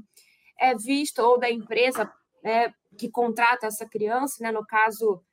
É 0.60 0.76
visto, 0.76 1.20
ou 1.20 1.40
da 1.40 1.50
empresa 1.50 2.12
é, 2.44 2.72
que 2.98 3.10
contrata 3.10 3.68
essa 3.68 3.88
criança, 3.88 4.38
né? 4.42 4.52
No 4.52 4.66
caso, 4.66 5.24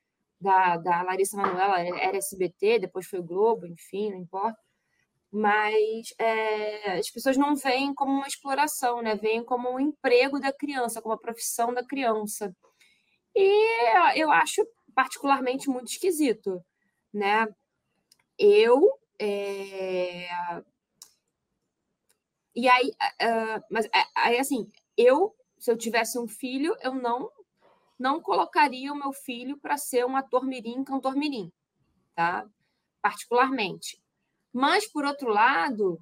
da, 0.40 0.76
da 0.76 1.02
Larissa 1.02 1.36
Manoela, 1.36 1.80
era 1.80 2.16
SBT, 2.16 2.78
depois 2.78 3.06
foi 3.06 3.20
Globo, 3.20 3.66
enfim, 3.66 4.10
não 4.10 4.18
importa. 4.18 4.58
Mas 5.30 6.12
é, 6.18 6.98
as 6.98 7.10
pessoas 7.10 7.36
não 7.36 7.54
veem 7.54 7.94
como 7.94 8.12
uma 8.12 8.26
exploração, 8.26 9.02
né? 9.02 9.14
Veem 9.14 9.44
como 9.44 9.70
um 9.70 9.78
emprego 9.78 10.40
da 10.40 10.52
criança, 10.52 11.00
como 11.00 11.14
a 11.14 11.18
profissão 11.18 11.72
da 11.72 11.84
criança. 11.84 12.54
E 13.36 14.18
eu 14.18 14.32
acho 14.32 14.66
particularmente 15.00 15.70
muito 15.70 15.90
esquisito, 15.90 16.62
né? 17.10 17.48
Eu 18.38 18.98
é... 19.18 20.28
e 22.54 22.68
aí, 22.68 22.90
uh, 23.22 23.64
mas 23.70 23.88
aí 24.14 24.38
assim, 24.38 24.70
eu 24.98 25.34
se 25.58 25.70
eu 25.70 25.78
tivesse 25.78 26.18
um 26.18 26.28
filho, 26.28 26.76
eu 26.82 26.94
não 26.94 27.30
não 27.98 28.20
colocaria 28.20 28.92
o 28.92 28.96
meu 28.96 29.10
filho 29.10 29.58
para 29.58 29.78
ser 29.78 30.04
um 30.04 30.16
ator 30.16 30.44
mirim, 30.44 30.84
cantor 30.84 31.16
mirim, 31.16 31.50
tá? 32.14 32.46
Particularmente. 33.00 34.02
Mas 34.52 34.86
por 34.86 35.06
outro 35.06 35.30
lado, 35.30 35.98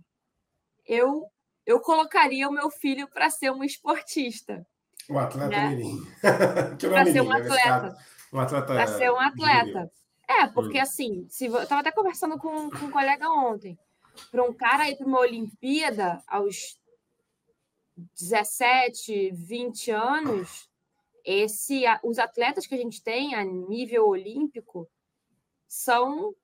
eu 0.85 1.31
eu 1.65 1.79
colocaria 1.79 2.49
o 2.49 2.53
meu 2.53 2.69
filho 2.69 3.07
para 3.09 3.31
ser 3.31 3.53
um 3.53 3.63
esportista. 3.63 4.67
Um 5.09 5.21
atleta 5.21 5.49
né? 5.51 5.69
mirim. 5.69 6.03
para 6.91 7.07
ser 7.07 7.21
um 7.21 7.31
atleta. 7.31 7.97
Um 8.33 8.41
atleta. 8.41 8.67
Para 8.67 8.87
ser 8.87 9.11
um 9.11 9.21
atleta. 9.21 9.91
É, 10.27 10.47
porque 10.47 10.79
assim, 10.79 11.27
se 11.29 11.47
eu 11.47 11.63
estava 11.63 11.81
até 11.81 11.91
conversando 11.91 12.39
com, 12.39 12.71
com 12.71 12.87
um 12.87 12.91
colega 12.91 13.31
ontem, 13.31 13.79
para 14.31 14.43
um 14.43 14.53
cara 14.53 14.89
ir 14.89 14.97
para 14.97 15.07
uma 15.07 15.21
Olimpíada 15.21 16.23
aos 16.27 16.79
17, 18.19 19.31
20 19.33 19.91
anos, 19.91 20.69
esse, 21.25 21.83
os 22.03 22.19
atletas 22.19 22.67
que 22.67 22.75
a 22.75 22.79
gente 22.79 23.03
tem 23.03 23.35
a 23.35 23.45
nível 23.45 24.07
olímpico 24.07 24.89
são 25.67 26.35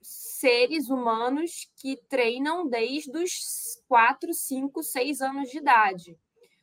seres 0.00 0.88
humanos 0.88 1.70
que 1.76 1.96
treinam 2.08 2.66
desde 2.66 3.16
os 3.16 3.80
4, 3.88 4.32
5, 4.34 4.82
6 4.82 5.20
anos 5.20 5.50
de 5.50 5.58
idade. 5.58 6.18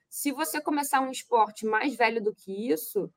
Se 0.09 0.31
você 0.31 0.59
começar 0.59 1.01
um 1.01 1.11
esporte 1.11 1.65
mais 1.65 1.95
velho 1.95 2.21
do 2.21 2.33
que 2.33 2.69
isso, 2.69 3.11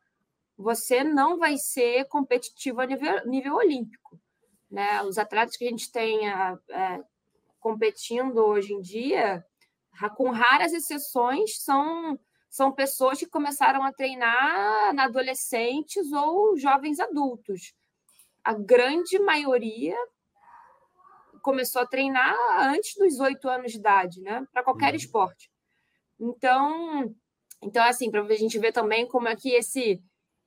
você 0.62 1.02
não 1.02 1.36
vai 1.38 1.58
ser 1.58 2.06
competitivo 2.06 2.80
a 2.80 2.86
nível, 2.86 3.26
nível 3.26 3.54
olímpico. 3.56 4.18
Né? 4.70 5.02
Os 5.02 5.18
atletas 5.18 5.56
que 5.56 5.66
a 5.66 5.70
gente 5.70 5.90
tem 5.90 6.28
é, 6.28 7.04
competindo 7.60 8.38
hoje 8.38 8.72
em 8.72 8.80
dia, 8.80 9.44
com 10.16 10.30
raras 10.30 10.72
exceções, 10.72 11.62
são, 11.62 12.18
são 12.48 12.72
pessoas 12.72 13.18
que 13.18 13.26
começaram 13.26 13.82
a 13.82 13.92
treinar 13.92 14.94
na 14.94 15.04
adolescentes 15.04 16.12
ou 16.12 16.56
jovens 16.56 16.98
adultos. 16.98 17.74
A 18.42 18.54
grande 18.54 19.18
maioria 19.18 19.96
começou 21.42 21.82
a 21.82 21.86
treinar 21.86 22.36
antes 22.70 22.94
dos 22.96 23.20
oito 23.20 23.48
anos 23.48 23.72
de 23.72 23.78
idade, 23.78 24.20
né? 24.20 24.46
Para 24.52 24.62
qualquer 24.62 24.90
uhum. 24.90 24.96
esporte. 24.96 25.50
Então, 26.18 27.14
então 27.60 27.84
assim, 27.84 28.10
para 28.10 28.22
a 28.22 28.36
gente 28.36 28.58
ver 28.58 28.72
também 28.72 29.06
como 29.06 29.28
é 29.28 29.36
que 29.36 29.50
esse 29.50 30.02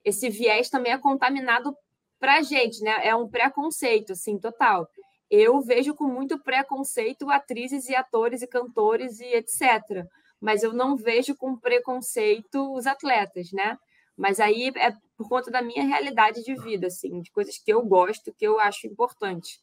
esse 0.05 0.29
viés 0.29 0.69
também 0.69 0.93
é 0.93 0.97
contaminado 0.97 1.75
para 2.19 2.35
a 2.37 2.41
gente, 2.41 2.81
né? 2.81 3.05
É 3.05 3.13
um 3.15 3.27
preconceito, 3.27 4.13
assim, 4.13 4.39
total 4.39 4.87
eu 5.29 5.59
vejo 5.61 5.95
com 5.95 6.05
muito 6.05 6.39
preconceito 6.39 7.29
atrizes 7.29 7.89
e 7.89 7.95
atores 7.95 8.41
e 8.41 8.47
cantores 8.47 9.19
e 9.19 9.25
etc. 9.25 10.05
Mas 10.39 10.63
eu 10.63 10.73
não 10.73 10.95
vejo 10.95 11.35
com 11.35 11.57
preconceito 11.57 12.73
os 12.73 12.85
atletas, 12.85 13.51
né? 13.51 13.77
Mas 14.15 14.39
aí 14.39 14.71
é 14.75 14.91
por 15.17 15.27
conta 15.27 15.49
da 15.49 15.61
minha 15.61 15.83
realidade 15.83 16.43
de 16.43 16.55
vida, 16.55 16.87
assim, 16.87 17.21
de 17.21 17.31
coisas 17.31 17.57
que 17.57 17.71
eu 17.71 17.81
gosto, 17.83 18.33
que 18.33 18.45
eu 18.45 18.59
acho 18.59 18.87
importante. 18.87 19.59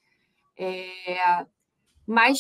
É... 0.59 1.47
Mas 2.07 2.39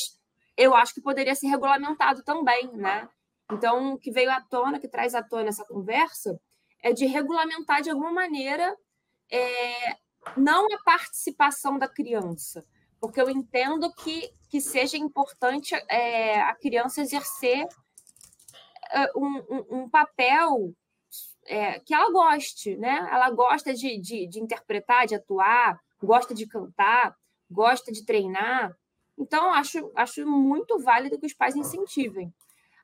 eu 0.56 0.74
acho 0.74 0.92
que 0.94 1.00
poderia 1.00 1.34
ser 1.34 1.46
regulamentado 1.46 2.22
também, 2.24 2.70
né? 2.72 3.08
Então, 3.50 3.94
o 3.94 3.98
que 3.98 4.10
veio 4.10 4.30
à 4.30 4.40
tona, 4.40 4.78
que 4.78 4.88
traz 4.88 5.14
à 5.14 5.22
tona 5.22 5.48
essa 5.48 5.64
conversa, 5.64 6.38
é 6.82 6.92
de 6.92 7.06
regulamentar 7.06 7.80
de 7.82 7.90
alguma 7.90 8.12
maneira 8.12 8.76
é... 9.30 9.96
não 10.36 10.66
a 10.66 10.82
participação 10.84 11.78
da 11.78 11.88
criança, 11.88 12.64
porque 13.00 13.20
eu 13.20 13.30
entendo 13.30 13.92
que, 13.94 14.32
que 14.48 14.60
seja 14.60 14.96
importante 14.96 15.74
é, 15.88 16.40
a 16.40 16.54
criança 16.54 17.00
exercer 17.00 17.66
é, 18.92 19.10
um, 19.16 19.38
um, 19.50 19.82
um 19.82 19.88
papel 19.88 20.74
é, 21.46 21.80
que 21.80 21.94
ela 21.94 22.10
goste, 22.12 22.76
né? 22.76 23.08
Ela 23.10 23.30
gosta 23.30 23.72
de, 23.74 23.98
de, 23.98 24.26
de, 24.26 24.40
interpretar, 24.40 25.06
de 25.06 25.14
atuar, 25.14 25.80
gosta 26.02 26.34
de 26.34 26.46
cantar, 26.46 27.16
gosta 27.50 27.90
de 27.90 28.04
treinar. 28.04 28.76
Então, 29.18 29.52
acho, 29.52 29.90
acho 29.96 30.26
muito 30.26 30.78
válido 30.78 31.18
que 31.18 31.26
os 31.26 31.34
pais 31.34 31.56
incentivem. 31.56 32.32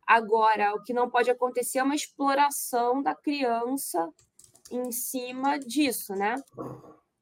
Agora, 0.08 0.74
o 0.74 0.82
que 0.82 0.94
não 0.94 1.10
pode 1.10 1.30
acontecer 1.30 1.80
é 1.80 1.82
uma 1.82 1.94
exploração 1.94 3.02
da 3.02 3.14
criança 3.14 4.08
em 4.70 4.90
cima 4.90 5.58
disso, 5.58 6.14
né? 6.14 6.34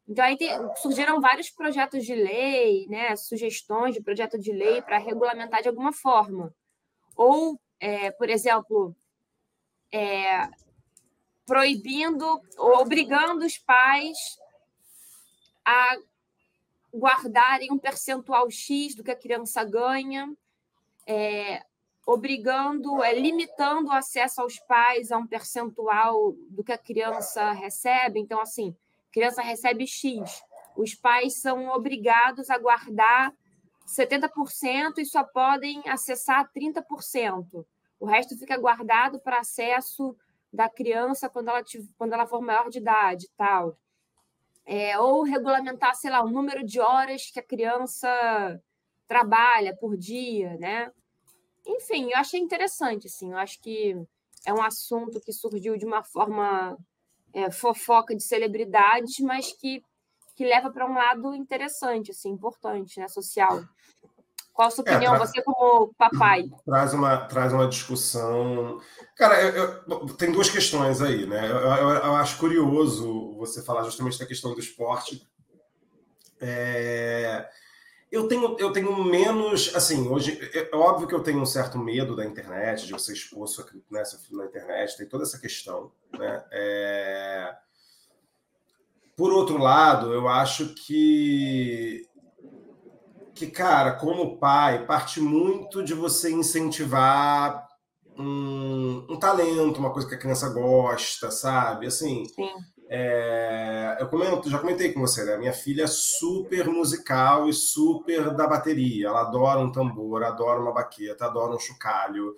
Então, 0.08 0.24
aí 0.24 0.36
tem, 0.36 0.50
surgiram 0.76 1.20
vários 1.20 1.50
projetos 1.50 2.06
de 2.06 2.14
lei, 2.14 2.86
né, 2.86 3.16
sugestões 3.16 3.92
de 3.92 4.00
projeto 4.00 4.38
de 4.38 4.52
lei 4.52 4.80
para 4.82 4.98
regulamentar 4.98 5.62
de 5.62 5.68
alguma 5.68 5.92
forma. 5.92 6.54
Ou, 7.16 7.60
é, 7.80 8.12
por 8.12 8.30
exemplo, 8.30 8.94
é, 9.92 10.48
proibindo 11.44 12.40
ou 12.56 12.76
obrigando 12.82 13.44
os 13.44 13.58
pais 13.58 14.16
a 15.64 15.96
guardarem 16.94 17.72
um 17.72 17.78
percentual 17.78 18.48
X 18.48 18.94
do 18.94 19.02
que 19.02 19.10
a 19.10 19.18
criança 19.18 19.64
ganha, 19.64 20.32
é, 21.04 21.64
obrigando, 22.06 23.02
é, 23.02 23.12
limitando 23.12 23.88
o 23.88 23.92
acesso 23.92 24.40
aos 24.40 24.60
pais 24.60 25.10
a 25.10 25.18
um 25.18 25.26
percentual 25.26 26.32
do 26.48 26.62
que 26.62 26.70
a 26.70 26.78
criança 26.78 27.50
recebe. 27.50 28.20
Então, 28.20 28.40
assim, 28.40 28.76
criança 29.10 29.42
recebe 29.42 29.86
X, 29.86 30.40
os 30.76 30.94
pais 30.94 31.40
são 31.40 31.68
obrigados 31.68 32.48
a 32.48 32.56
guardar 32.56 33.34
70% 33.86 34.98
e 34.98 35.04
só 35.04 35.24
podem 35.24 35.82
acessar 35.88 36.48
30%. 36.52 37.66
O 37.98 38.06
resto 38.06 38.38
fica 38.38 38.56
guardado 38.56 39.18
para 39.18 39.40
acesso 39.40 40.16
da 40.52 40.68
criança 40.68 41.28
quando 41.28 41.48
ela, 41.48 41.64
quando 41.98 42.12
ela 42.12 42.26
for 42.26 42.40
maior 42.40 42.68
de 42.68 42.78
idade, 42.78 43.28
tal. 43.36 43.76
É, 44.64 44.98
ou 44.98 45.22
regulamentar, 45.22 45.94
sei 45.94 46.10
lá, 46.10 46.22
o 46.22 46.30
número 46.30 46.64
de 46.64 46.80
horas 46.80 47.30
que 47.30 47.40
a 47.40 47.42
criança 47.42 48.60
trabalha 49.06 49.76
por 49.76 49.96
dia, 49.96 50.56
né? 50.58 50.92
Enfim, 51.66 52.10
eu 52.12 52.18
achei 52.18 52.38
interessante, 52.38 53.08
assim, 53.08 53.32
eu 53.32 53.38
acho 53.38 53.60
que 53.60 53.96
é 54.44 54.52
um 54.52 54.62
assunto 54.62 55.20
que 55.20 55.32
surgiu 55.32 55.76
de 55.76 55.84
uma 55.84 56.04
forma 56.04 56.78
é, 57.34 57.50
fofoca 57.50 58.14
de 58.14 58.22
celebridades, 58.22 59.18
mas 59.18 59.52
que, 59.52 59.82
que 60.36 60.44
leva 60.44 60.70
para 60.70 60.88
um 60.88 60.94
lado 60.94 61.34
interessante, 61.34 62.12
assim, 62.12 62.30
importante, 62.30 63.00
né, 63.00 63.08
social. 63.08 63.64
Qual 64.52 64.68
a 64.68 64.70
sua 64.70 64.84
é, 64.86 64.92
opinião, 64.92 65.14
é, 65.14 65.18
tra... 65.18 65.26
você 65.26 65.42
como 65.42 65.92
papai? 65.98 66.44
Traz 66.64 66.94
uma, 66.94 67.26
traz 67.26 67.52
uma 67.52 67.68
discussão. 67.68 68.80
Cara, 69.16 69.42
eu, 69.42 69.82
eu, 69.86 70.06
tem 70.16 70.30
duas 70.30 70.48
questões 70.48 71.02
aí, 71.02 71.26
né? 71.26 71.50
Eu, 71.50 71.58
eu, 71.58 72.14
acho 72.14 72.38
curioso 72.38 73.34
você 73.36 73.62
falar 73.62 73.82
justamente 73.82 74.18
da 74.18 74.24
questão 74.24 74.54
do 74.54 74.60
esporte. 74.60 75.28
É 76.40 77.48
eu 78.10 78.28
tenho, 78.28 78.56
eu 78.58 78.72
tenho 78.72 79.04
menos, 79.04 79.74
assim, 79.74 80.08
hoje, 80.08 80.38
é, 80.54 80.70
é 80.72 80.76
óbvio 80.76 81.08
que 81.08 81.14
eu 81.14 81.22
tenho 81.22 81.40
um 81.40 81.46
certo 81.46 81.78
medo 81.78 82.14
da 82.14 82.24
internet, 82.24 82.86
de 82.86 82.92
você 82.92 83.12
expor 83.12 83.46
sua, 83.48 83.66
né, 83.90 84.04
seu 84.04 84.18
filho 84.18 84.38
na 84.38 84.46
internet, 84.46 84.96
tem 84.96 85.08
toda 85.08 85.24
essa 85.24 85.38
questão, 85.38 85.90
né? 86.12 86.44
É... 86.52 87.56
Por 89.16 89.32
outro 89.32 89.58
lado, 89.58 90.12
eu 90.12 90.28
acho 90.28 90.74
que, 90.74 92.06
que, 93.34 93.46
cara, 93.46 93.92
como 93.92 94.38
pai, 94.38 94.84
parte 94.86 95.20
muito 95.20 95.82
de 95.82 95.94
você 95.94 96.30
incentivar 96.30 97.66
um, 98.16 99.06
um 99.08 99.18
talento, 99.18 99.78
uma 99.78 99.92
coisa 99.92 100.06
que 100.06 100.14
a 100.14 100.18
criança 100.18 100.50
gosta, 100.50 101.30
sabe? 101.30 101.86
Assim, 101.86 102.26
Sim 102.26 102.75
é, 102.88 103.96
eu 104.00 104.08
comento, 104.08 104.48
já 104.48 104.58
comentei 104.58 104.92
com 104.92 105.00
você, 105.00 105.24
né? 105.24 105.36
Minha 105.36 105.52
filha 105.52 105.84
é 105.84 105.88
super 105.88 106.68
musical 106.68 107.48
e 107.48 107.52
super 107.52 108.34
da 108.34 108.46
bateria. 108.46 109.08
Ela 109.08 109.22
adora 109.22 109.60
um 109.60 109.72
tambor, 109.72 110.22
adora 110.22 110.60
uma 110.60 110.72
baqueta, 110.72 111.26
adora 111.26 111.54
um 111.54 111.58
chocalho. 111.58 112.34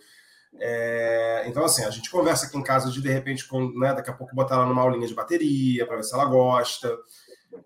É, 0.58 1.44
então, 1.46 1.64
assim, 1.64 1.84
a 1.84 1.90
gente 1.90 2.10
conversa 2.10 2.46
aqui 2.46 2.56
em 2.56 2.62
casa 2.62 2.90
de 2.90 3.02
de 3.02 3.10
repente, 3.10 3.46
com, 3.46 3.70
né, 3.78 3.92
daqui 3.92 4.10
a 4.10 4.14
pouco 4.14 4.34
botar 4.34 4.54
ela 4.56 4.66
numa 4.66 4.82
aulinha 4.82 5.06
de 5.06 5.14
bateria 5.14 5.86
para 5.86 5.96
ver 5.96 6.04
se 6.04 6.14
ela 6.14 6.24
gosta. 6.24 6.96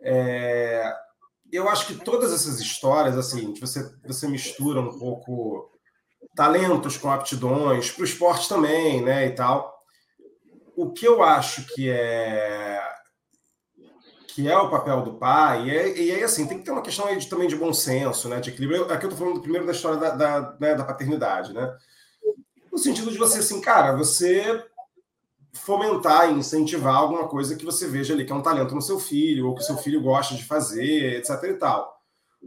É, 0.01 0.93
eu 1.53 1.69
acho 1.69 1.87
que 1.87 1.95
todas 2.05 2.33
essas 2.33 2.61
histórias, 2.61 3.17
assim, 3.17 3.55
você, 3.61 3.89
você 4.05 4.27
mistura 4.27 4.81
um 4.81 4.99
pouco 4.99 5.71
talentos 6.35 6.97
com 6.97 7.11
aptidões, 7.11 7.91
para 7.91 8.03
o 8.03 8.05
esporte 8.07 8.49
também, 8.49 9.03
né, 9.03 9.27
e 9.27 9.31
tal. 9.31 9.72
O 10.77 10.91
que 10.91 11.07
eu 11.07 11.23
acho 11.23 11.67
que 11.75 11.91
é 11.91 12.81
que 14.35 14.49
é 14.49 14.57
o 14.57 14.71
papel 14.71 15.03
do 15.03 15.15
pai, 15.15 15.69
e, 15.69 16.11
aí 16.11 16.25
assim, 16.25 16.47
tem 16.47 16.59
que 16.59 16.65
ter 16.65 16.71
uma 16.71 16.81
questão 16.81 17.07
aí 17.07 17.19
de, 17.19 17.29
também 17.29 17.47
de 17.47 17.55
bom 17.55 17.71
senso, 17.71 18.31
né? 18.31 18.41
De 18.41 18.49
equilíbrio. 18.49 18.91
Aqui 18.91 19.05
eu 19.05 19.11
tô 19.11 19.17
falando 19.17 19.43
primeiro 19.43 19.67
da 19.67 19.73
história 19.73 19.99
da, 19.99 20.11
da, 20.11 20.57
né, 20.59 20.75
da 20.75 20.85
paternidade, 20.85 21.53
né? 21.53 21.77
No 22.71 22.79
sentido 22.79 23.11
de 23.11 23.19
você, 23.19 23.41
assim, 23.41 23.61
cara, 23.61 23.95
você 23.95 24.65
fomentar 25.53 26.31
e 26.31 26.39
incentivar 26.39 26.95
alguma 26.95 27.29
coisa 27.29 27.57
que 27.57 27.65
você 27.65 27.87
veja 27.87 28.15
ali 28.15 28.25
que 28.25 28.33
é 28.33 28.35
um 28.35 28.43
talento 28.43 28.75
no 28.75 28.81
seu 28.81 28.99
filho, 28.99 29.49
ou 29.49 29.55
que 29.55 29.63
seu 29.63 29.77
filho 29.77 30.01
gosta 30.01 30.35
de 30.35 30.45
fazer, 30.45 31.19
etc 31.19 31.43
e 31.45 31.55
tal. 31.55 31.95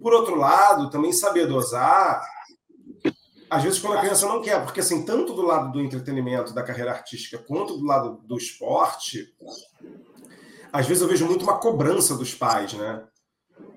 Por 0.02 0.12
outro 0.12 0.36
lado, 0.36 0.90
também 0.90 1.14
saber 1.14 1.46
dosar, 1.46 2.26
às 3.56 3.64
vezes 3.64 3.80
quando 3.80 3.98
a 3.98 4.02
criança 4.02 4.28
não 4.28 4.42
quer, 4.42 4.64
porque 4.64 4.80
assim, 4.80 5.06
tanto 5.06 5.34
do 5.34 5.42
lado 5.42 5.72
do 5.72 5.82
entretenimento, 5.82 6.54
da 6.54 6.64
carreira 6.64 6.92
artística, 6.92 7.38
quanto 7.38 7.78
do 7.78 7.86
lado 7.86 8.20
do 8.24 8.38
esporte, 8.38 9.34
às 10.72 10.86
vezes 10.86 11.02
eu 11.02 11.08
vejo 11.08 11.26
muito 11.26 11.44
uma 11.44 11.58
cobrança 11.58 12.16
dos 12.16 12.34
pais, 12.34 12.74
né? 12.74 13.04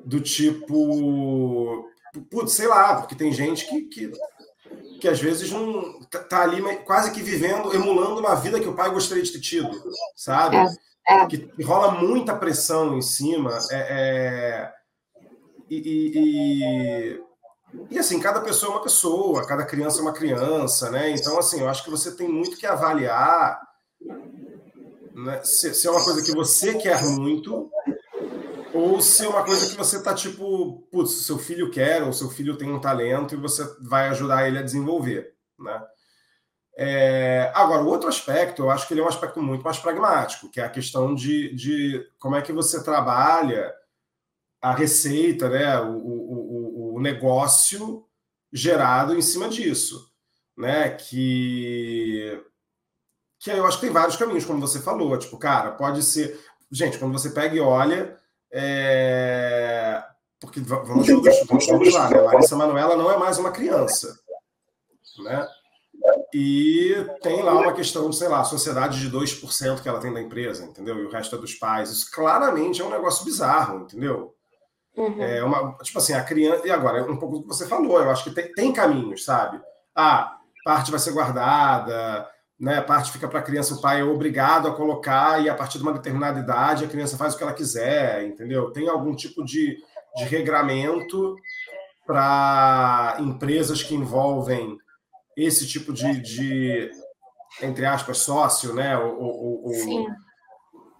Do 0.04 0.20
tipo, 0.20 1.88
putz, 2.30 2.52
sei 2.52 2.66
lá, 2.66 2.96
porque 2.96 3.14
tem 3.14 3.32
gente 3.32 3.68
que, 3.68 3.82
que 3.82 4.12
que 5.00 5.06
às 5.06 5.20
vezes 5.20 5.52
não 5.52 6.00
tá, 6.10 6.18
tá 6.18 6.42
ali 6.42 6.60
quase 6.78 7.12
que 7.12 7.22
vivendo, 7.22 7.72
emulando 7.72 8.18
uma 8.18 8.34
vida 8.34 8.58
que 8.58 8.68
o 8.68 8.74
pai 8.74 8.90
gostaria 8.90 9.22
de 9.22 9.30
ter 9.30 9.40
tido, 9.40 9.70
sabe? 10.16 10.56
É, 10.56 11.14
é. 11.14 11.26
Que 11.26 11.62
rola 11.62 11.92
muita 11.92 12.34
pressão 12.34 12.98
em 12.98 13.02
cima. 13.02 13.56
É, 13.70 13.76
é 13.76 14.72
e, 15.70 15.76
e, 15.76 16.12
e, 16.16 17.20
e, 17.90 17.98
assim, 17.98 18.20
cada 18.20 18.40
pessoa 18.40 18.72
é 18.72 18.76
uma 18.76 18.82
pessoa, 18.82 19.46
cada 19.46 19.64
criança 19.64 19.98
é 19.98 20.02
uma 20.02 20.12
criança, 20.12 20.90
né? 20.90 21.10
Então, 21.10 21.38
assim, 21.38 21.60
eu 21.60 21.68
acho 21.68 21.84
que 21.84 21.90
você 21.90 22.14
tem 22.14 22.28
muito 22.28 22.56
que 22.56 22.66
avaliar 22.66 23.60
né? 25.14 25.42
se, 25.42 25.74
se 25.74 25.86
é 25.86 25.90
uma 25.90 26.04
coisa 26.04 26.22
que 26.22 26.32
você 26.32 26.74
quer 26.74 27.02
muito 27.04 27.70
ou 28.72 29.00
se 29.00 29.24
é 29.24 29.28
uma 29.28 29.44
coisa 29.44 29.68
que 29.68 29.76
você 29.76 30.02
tá 30.02 30.14
tipo, 30.14 30.86
putz, 30.90 31.26
seu 31.26 31.38
filho 31.38 31.70
quer, 31.70 32.02
ou 32.02 32.12
seu 32.12 32.28
filho 32.28 32.56
tem 32.56 32.70
um 32.70 32.80
talento 32.80 33.34
e 33.34 33.38
você 33.38 33.64
vai 33.80 34.08
ajudar 34.08 34.46
ele 34.46 34.58
a 34.58 34.62
desenvolver, 34.62 35.34
né? 35.58 35.82
É, 36.80 37.50
agora, 37.56 37.82
o 37.82 37.88
outro 37.88 38.08
aspecto, 38.08 38.62
eu 38.62 38.70
acho 38.70 38.86
que 38.86 38.94
ele 38.94 39.00
é 39.00 39.04
um 39.04 39.08
aspecto 39.08 39.42
muito 39.42 39.64
mais 39.64 39.80
pragmático, 39.80 40.48
que 40.48 40.60
é 40.60 40.64
a 40.64 40.70
questão 40.70 41.12
de, 41.12 41.52
de 41.52 42.06
como 42.20 42.36
é 42.36 42.42
que 42.42 42.52
você 42.52 42.80
trabalha 42.84 43.74
a 44.62 44.72
receita, 44.72 45.48
né, 45.48 45.80
o, 45.80 45.96
o, 45.96 46.37
o 46.98 47.00
negócio 47.00 48.04
gerado 48.52 49.16
em 49.16 49.22
cima 49.22 49.48
disso, 49.48 50.10
né, 50.56 50.90
que 50.90 52.42
que 53.40 53.50
eu 53.50 53.64
acho 53.64 53.78
que 53.78 53.86
tem 53.86 53.92
vários 53.92 54.16
caminhos, 54.16 54.44
como 54.44 54.60
você 54.60 54.80
falou, 54.80 55.16
tipo, 55.16 55.38
cara, 55.38 55.70
pode 55.70 56.02
ser, 56.02 56.38
gente, 56.72 56.98
quando 56.98 57.12
você 57.12 57.30
pega 57.30 57.54
e 57.54 57.60
olha, 57.60 58.18
é... 58.52 60.02
Porque 60.40 60.58
vamos, 60.60 61.06
vamos, 61.06 61.94
lá, 61.94 62.10
né? 62.10 62.20
Larissa 62.20 62.56
Manoela 62.56 62.96
não 62.96 63.10
é 63.10 63.16
mais 63.16 63.38
uma 63.38 63.52
criança. 63.52 64.18
Né? 65.22 65.48
E 66.34 66.94
tem 67.22 67.42
lá 67.42 67.52
uma 67.54 67.72
questão, 67.72 68.12
sei 68.12 68.28
lá, 68.28 68.44
sociedade 68.44 69.00
de 69.00 69.16
2% 69.16 69.82
que 69.82 69.88
ela 69.88 70.00
tem 70.00 70.12
da 70.12 70.20
empresa, 70.20 70.64
entendeu? 70.64 70.98
E 70.98 71.06
o 71.06 71.10
resto 71.10 71.34
é 71.36 71.38
dos 71.38 71.54
pais. 71.54 71.90
Isso 71.90 72.10
claramente 72.12 72.80
é 72.80 72.84
um 72.84 72.90
negócio 72.90 73.24
bizarro, 73.24 73.82
entendeu? 73.82 74.34
Uhum. 74.98 75.22
É 75.22 75.44
uma, 75.44 75.74
tipo 75.80 75.98
assim, 75.98 76.12
a 76.12 76.24
criança. 76.24 76.66
E 76.66 76.70
agora, 76.72 77.04
um 77.10 77.16
pouco 77.16 77.36
do 77.36 77.42
que 77.42 77.48
você 77.48 77.66
falou, 77.68 78.00
eu 78.00 78.10
acho 78.10 78.24
que 78.24 78.30
tem, 78.32 78.52
tem 78.52 78.72
caminhos, 78.72 79.24
sabe? 79.24 79.60
Ah, 79.94 80.36
parte 80.64 80.90
vai 80.90 80.98
ser 80.98 81.12
guardada, 81.12 82.28
né, 82.58 82.80
parte 82.80 83.12
fica 83.12 83.28
para 83.28 83.38
a 83.38 83.42
criança, 83.42 83.74
o 83.74 83.80
pai 83.80 84.00
é 84.00 84.04
obrigado 84.04 84.66
a 84.66 84.74
colocar, 84.74 85.40
e 85.40 85.48
a 85.48 85.54
partir 85.54 85.78
de 85.78 85.84
uma 85.84 85.92
determinada 85.92 86.40
idade 86.40 86.84
a 86.84 86.88
criança 86.88 87.16
faz 87.16 87.34
o 87.34 87.36
que 87.36 87.44
ela 87.44 87.52
quiser, 87.52 88.26
entendeu? 88.26 88.72
Tem 88.72 88.88
algum 88.88 89.14
tipo 89.14 89.44
de, 89.44 89.78
de 90.16 90.24
regramento 90.24 91.36
para 92.04 93.16
empresas 93.20 93.82
que 93.82 93.94
envolvem 93.94 94.76
esse 95.36 95.68
tipo 95.68 95.92
de, 95.92 96.20
de, 96.20 96.90
entre 97.62 97.86
aspas, 97.86 98.18
sócio, 98.18 98.74
né? 98.74 98.98
O, 98.98 99.10
o, 99.10 99.68
o, 99.68 99.74
Sim. 99.74 100.06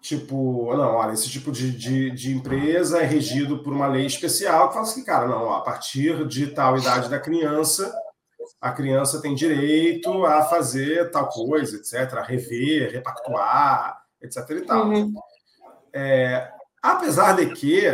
Tipo, 0.01 0.75
não, 0.77 0.95
olha, 0.95 1.13
esse 1.13 1.29
tipo 1.29 1.51
de, 1.51 1.73
de, 1.73 2.11
de, 2.13 2.33
empresa 2.33 3.01
é 3.01 3.05
regido 3.05 3.63
por 3.63 3.73
uma 3.73 3.89
lei 3.89 4.07
especial 4.07 4.69
que 4.69 4.75
fala 4.75 4.87
assim, 4.87 5.05
cara, 5.05 5.27
não, 5.27 5.53
a 5.53 5.61
partir 5.61 6.27
de 6.29 6.47
tal 6.47 6.79
idade 6.79 7.11
da 7.11 7.19
criança 7.19 7.93
a 8.61 8.73
criança 8.73 9.21
tem 9.21 9.35
direito 9.35 10.25
a 10.25 10.43
fazer 10.43 11.11
tal 11.11 11.29
coisa, 11.29 11.77
etc., 11.77 12.15
a 12.15 12.23
rever, 12.23 12.93
repactuar, 12.93 14.03
etc. 14.21 14.51
E 14.51 14.61
tal. 14.63 14.87
Uhum. 14.87 15.15
É, 15.93 16.51
apesar 16.83 17.37
de 17.37 17.47
que, 17.55 17.85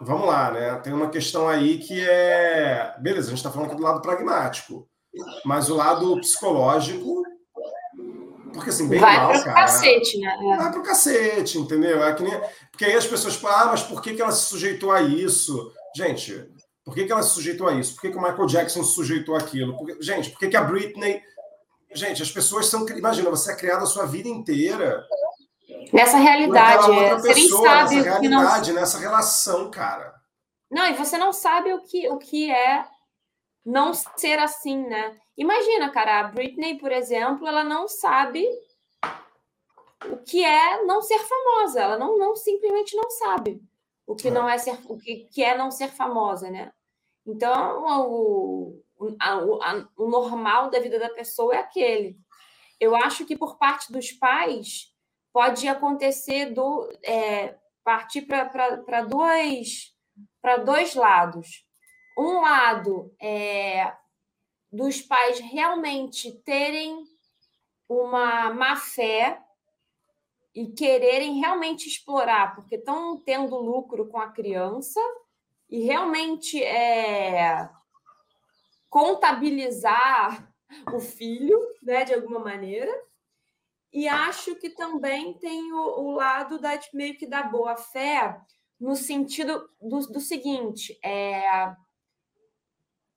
vamos 0.00 0.26
lá, 0.26 0.50
né? 0.52 0.74
Tem 0.76 0.92
uma 0.92 1.10
questão 1.10 1.48
aí 1.48 1.78
que 1.78 2.00
é. 2.08 2.94
Beleza, 2.98 3.28
a 3.28 3.30
gente 3.30 3.38
está 3.38 3.50
falando 3.50 3.68
aqui 3.68 3.76
do 3.76 3.82
lado 3.82 4.00
pragmático, 4.00 4.88
mas 5.44 5.70
o 5.70 5.76
lado 5.76 6.20
psicológico. 6.20 7.22
Porque 8.52 8.70
assim, 8.70 8.88
bem 8.88 9.00
vai 9.00 9.16
mal, 9.16 9.32
pro 9.32 9.44
cara. 9.44 9.54
cacete, 9.54 10.18
né? 10.18 10.38
É. 10.40 10.56
Vai 10.56 10.72
pro 10.72 10.82
cacete, 10.82 11.58
entendeu? 11.58 12.02
É 12.02 12.12
que 12.14 12.22
nem... 12.22 12.40
Porque 12.70 12.84
aí 12.84 12.94
as 12.94 13.06
pessoas 13.06 13.34
falam, 13.36 13.58
ah, 13.58 13.66
mas 13.66 13.82
por 13.82 14.02
que, 14.02 14.14
que 14.14 14.22
ela 14.22 14.32
se 14.32 14.46
sujeitou 14.46 14.90
a 14.90 15.02
isso? 15.02 15.72
Gente, 15.94 16.48
por 16.84 16.94
que, 16.94 17.04
que 17.04 17.12
ela 17.12 17.22
se 17.22 17.30
sujeitou 17.30 17.68
a 17.68 17.74
isso? 17.74 17.94
Por 17.94 18.02
que, 18.02 18.10
que 18.10 18.16
o 18.16 18.22
Michael 18.22 18.46
Jackson 18.46 18.82
se 18.82 18.94
sujeitou 18.94 19.36
àquilo? 19.36 19.76
Por. 19.76 20.02
Gente, 20.02 20.30
por 20.30 20.38
que, 20.38 20.48
que 20.48 20.56
a 20.56 20.62
Britney. 20.62 21.22
Gente, 21.94 22.22
as 22.22 22.30
pessoas 22.30 22.66
são. 22.66 22.86
Imagina, 22.88 23.30
você 23.30 23.52
é 23.52 23.56
criada 23.56 23.84
a 23.84 23.86
sua 23.86 24.04
vida 24.04 24.28
inteira. 24.28 25.04
Nessa 25.92 26.16
realidade. 26.16 26.90
Outra 26.90 27.18
você 27.18 27.34
nem 27.34 27.48
sabe 27.48 27.96
nessa 27.96 28.10
realidade, 28.10 28.72
não... 28.72 28.80
nessa 28.80 28.98
relação, 28.98 29.70
cara. 29.70 30.12
Não, 30.70 30.86
e 30.86 30.94
você 30.94 31.18
não 31.18 31.32
sabe 31.32 31.72
o 31.72 31.82
que, 31.84 32.08
o 32.08 32.18
que 32.18 32.50
é 32.50 32.84
não 33.64 33.92
ser 33.94 34.38
assim, 34.38 34.88
né? 34.88 35.16
Imagina, 35.36 35.90
cara, 35.90 36.20
a 36.20 36.24
Britney, 36.24 36.78
por 36.78 36.92
exemplo, 36.92 37.46
ela 37.46 37.64
não 37.64 37.88
sabe 37.88 38.46
o 40.06 40.18
que 40.18 40.44
é 40.44 40.82
não 40.84 41.00
ser 41.00 41.18
famosa. 41.20 41.80
Ela 41.80 41.98
não, 41.98 42.18
não 42.18 42.36
simplesmente 42.36 42.94
não 42.96 43.10
sabe 43.10 43.62
o 44.06 44.14
que 44.14 44.30
não 44.30 44.48
é 44.48 44.58
ser, 44.58 44.78
o 44.86 44.98
que, 44.98 45.24
que 45.30 45.42
é 45.42 45.56
não 45.56 45.70
ser 45.70 45.88
famosa, 45.88 46.50
né? 46.50 46.72
Então, 47.26 47.84
o, 48.08 48.82
a, 49.20 49.32
a, 49.32 49.88
o 49.96 50.08
normal 50.08 50.70
da 50.70 50.80
vida 50.80 50.98
da 50.98 51.08
pessoa 51.08 51.54
é 51.54 51.58
aquele. 51.58 52.18
Eu 52.80 52.96
acho 52.96 53.24
que 53.24 53.36
por 53.36 53.56
parte 53.58 53.92
dos 53.92 54.12
pais 54.12 54.92
pode 55.32 55.66
acontecer 55.68 56.46
do 56.46 56.90
é, 57.02 57.56
partir 57.84 58.22
para 58.22 59.02
dois 59.02 59.92
para 60.40 60.58
dois 60.58 60.94
lados. 60.94 61.64
Um 62.18 62.40
lado 62.40 63.14
é 63.20 63.94
dos 64.72 65.02
pais 65.02 65.38
realmente 65.38 66.32
terem 66.44 67.04
uma 67.88 68.50
má 68.54 68.74
fé 68.76 69.42
e 70.54 70.68
quererem 70.68 71.38
realmente 71.38 71.88
explorar, 71.88 72.54
porque 72.54 72.76
estão 72.76 73.18
tendo 73.18 73.56
lucro 73.56 74.08
com 74.08 74.18
a 74.18 74.30
criança 74.30 75.00
e 75.68 75.80
realmente 75.84 76.62
é, 76.62 77.68
contabilizar 78.88 80.50
o 80.92 81.00
filho, 81.00 81.58
né, 81.82 82.04
de 82.04 82.14
alguma 82.14 82.38
maneira. 82.38 82.92
E 83.92 84.08
acho 84.08 84.56
que 84.56 84.70
também 84.70 85.34
tem 85.34 85.72
o, 85.72 86.00
o 86.00 86.10
lado 86.12 86.58
da 86.58 86.78
meio 86.94 87.16
que 87.16 87.26
da 87.26 87.42
boa 87.42 87.76
fé, 87.76 88.40
no 88.80 88.96
sentido 88.96 89.68
do, 89.80 90.00
do 90.00 90.20
seguinte, 90.20 90.98
é, 91.04 91.74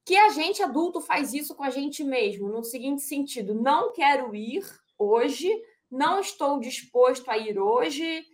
que 0.06 0.16
a 0.16 0.30
gente 0.30 0.62
adulto 0.62 1.02
faz 1.02 1.34
isso 1.34 1.56
com 1.56 1.64
a 1.64 1.70
gente 1.70 2.04
mesmo, 2.04 2.48
no 2.48 2.64
seguinte 2.64 3.02
sentido: 3.02 3.54
não 3.54 3.92
quero 3.92 4.36
ir 4.36 4.64
hoje 4.98 5.50
não 5.90 6.20
estou 6.20 6.60
disposto 6.60 7.30
a 7.30 7.38
ir 7.38 7.60
hoje, 7.60 8.26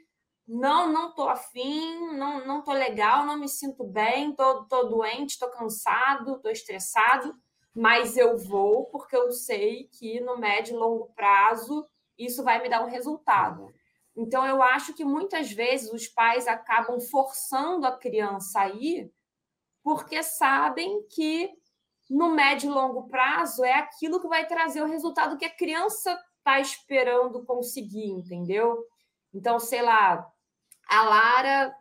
não, 0.47 0.91
não 0.91 1.09
estou 1.09 1.29
afim, 1.29 1.99
não, 2.17 2.45
não 2.45 2.59
estou 2.59 2.73
legal, 2.73 3.25
não 3.25 3.37
me 3.37 3.47
sinto 3.47 3.83
bem, 3.83 4.31
estou 4.31 4.65
tô, 4.65 4.81
tô 4.81 4.89
doente, 4.89 5.31
estou 5.31 5.49
cansado, 5.49 6.35
estou 6.35 6.51
estressado, 6.51 7.33
mas 7.73 8.17
eu 8.17 8.37
vou 8.37 8.85
porque 8.85 9.15
eu 9.15 9.31
sei 9.31 9.87
que 9.87 10.19
no 10.21 10.37
médio 10.37 10.75
e 10.75 10.77
longo 10.77 11.13
prazo 11.13 11.85
isso 12.17 12.43
vai 12.43 12.61
me 12.61 12.69
dar 12.69 12.83
um 12.83 12.89
resultado. 12.89 13.71
Então, 14.15 14.45
eu 14.45 14.61
acho 14.61 14.93
que 14.93 15.05
muitas 15.05 15.51
vezes 15.51 15.91
os 15.93 16.07
pais 16.07 16.47
acabam 16.47 16.99
forçando 16.99 17.85
a 17.85 17.97
criança 17.97 18.61
a 18.61 18.69
ir 18.69 19.11
porque 19.81 20.21
sabem 20.21 21.03
que 21.07 21.49
no 22.11 22.29
médio 22.29 22.69
e 22.69 22.73
longo 22.73 23.07
prazo 23.07 23.63
é 23.63 23.73
aquilo 23.73 24.19
que 24.19 24.27
vai 24.27 24.45
trazer 24.45 24.81
o 24.81 24.87
resultado 24.87 25.37
que 25.37 25.45
a 25.45 25.55
criança 25.55 26.19
está 26.37 26.59
esperando 26.59 27.45
conseguir, 27.45 28.09
entendeu? 28.09 28.77
Então, 29.33 29.57
sei 29.59 29.81
lá, 29.81 30.27
a 30.89 31.03
Lara 31.03 31.73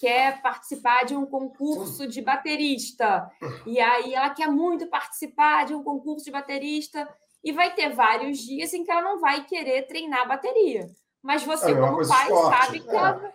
quer 0.00 0.42
participar 0.42 1.04
de 1.04 1.14
um 1.14 1.24
concurso 1.24 2.08
de 2.08 2.20
baterista, 2.20 3.30
e 3.64 3.78
aí 3.78 4.14
ela 4.14 4.30
quer 4.30 4.48
muito 4.48 4.88
participar 4.88 5.64
de 5.64 5.74
um 5.76 5.84
concurso 5.84 6.24
de 6.24 6.32
baterista, 6.32 7.08
e 7.44 7.52
vai 7.52 7.72
ter 7.72 7.90
vários 7.90 8.38
dias 8.38 8.74
em 8.74 8.82
que 8.82 8.90
ela 8.90 9.02
não 9.02 9.20
vai 9.20 9.44
querer 9.44 9.86
treinar 9.86 10.26
bateria. 10.26 10.88
Mas 11.22 11.44
você, 11.44 11.70
é 11.70 11.74
como 11.74 12.06
pai, 12.08 12.22
esporte. 12.24 12.56
sabe 12.56 12.80
que 12.80 12.90
é. 12.90 12.94
ela. 12.96 13.32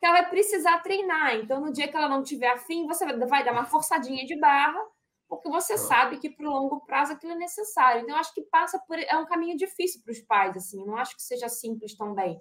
que 0.00 0.06
ela 0.06 0.20
vai 0.20 0.30
precisar 0.30 0.82
treinar. 0.82 1.36
Então, 1.36 1.60
no 1.60 1.72
dia 1.72 1.86
que 1.86 1.96
ela 1.96 2.08
não 2.08 2.22
tiver 2.24 2.50
afim, 2.50 2.86
você 2.86 3.06
vai 3.26 3.44
dar 3.44 3.52
uma 3.52 3.64
forçadinha 3.64 4.26
de 4.26 4.36
barra, 4.38 4.80
porque 5.28 5.48
você 5.48 5.74
ah. 5.74 5.78
sabe 5.78 6.18
que 6.18 6.30
para 6.30 6.48
o 6.48 6.52
longo 6.52 6.80
prazo 6.86 7.12
aquilo 7.12 7.32
é 7.32 7.36
necessário. 7.36 8.02
Então, 8.02 8.14
eu 8.14 8.20
acho 8.20 8.34
que 8.34 8.42
passa 8.42 8.78
por. 8.78 8.98
É 8.98 9.16
um 9.16 9.26
caminho 9.26 9.56
difícil 9.56 10.00
para 10.02 10.12
os 10.12 10.20
pais, 10.20 10.56
assim, 10.56 10.84
não 10.84 10.96
acho 10.96 11.14
que 11.14 11.22
seja 11.22 11.48
simples 11.48 11.96
também. 11.96 12.40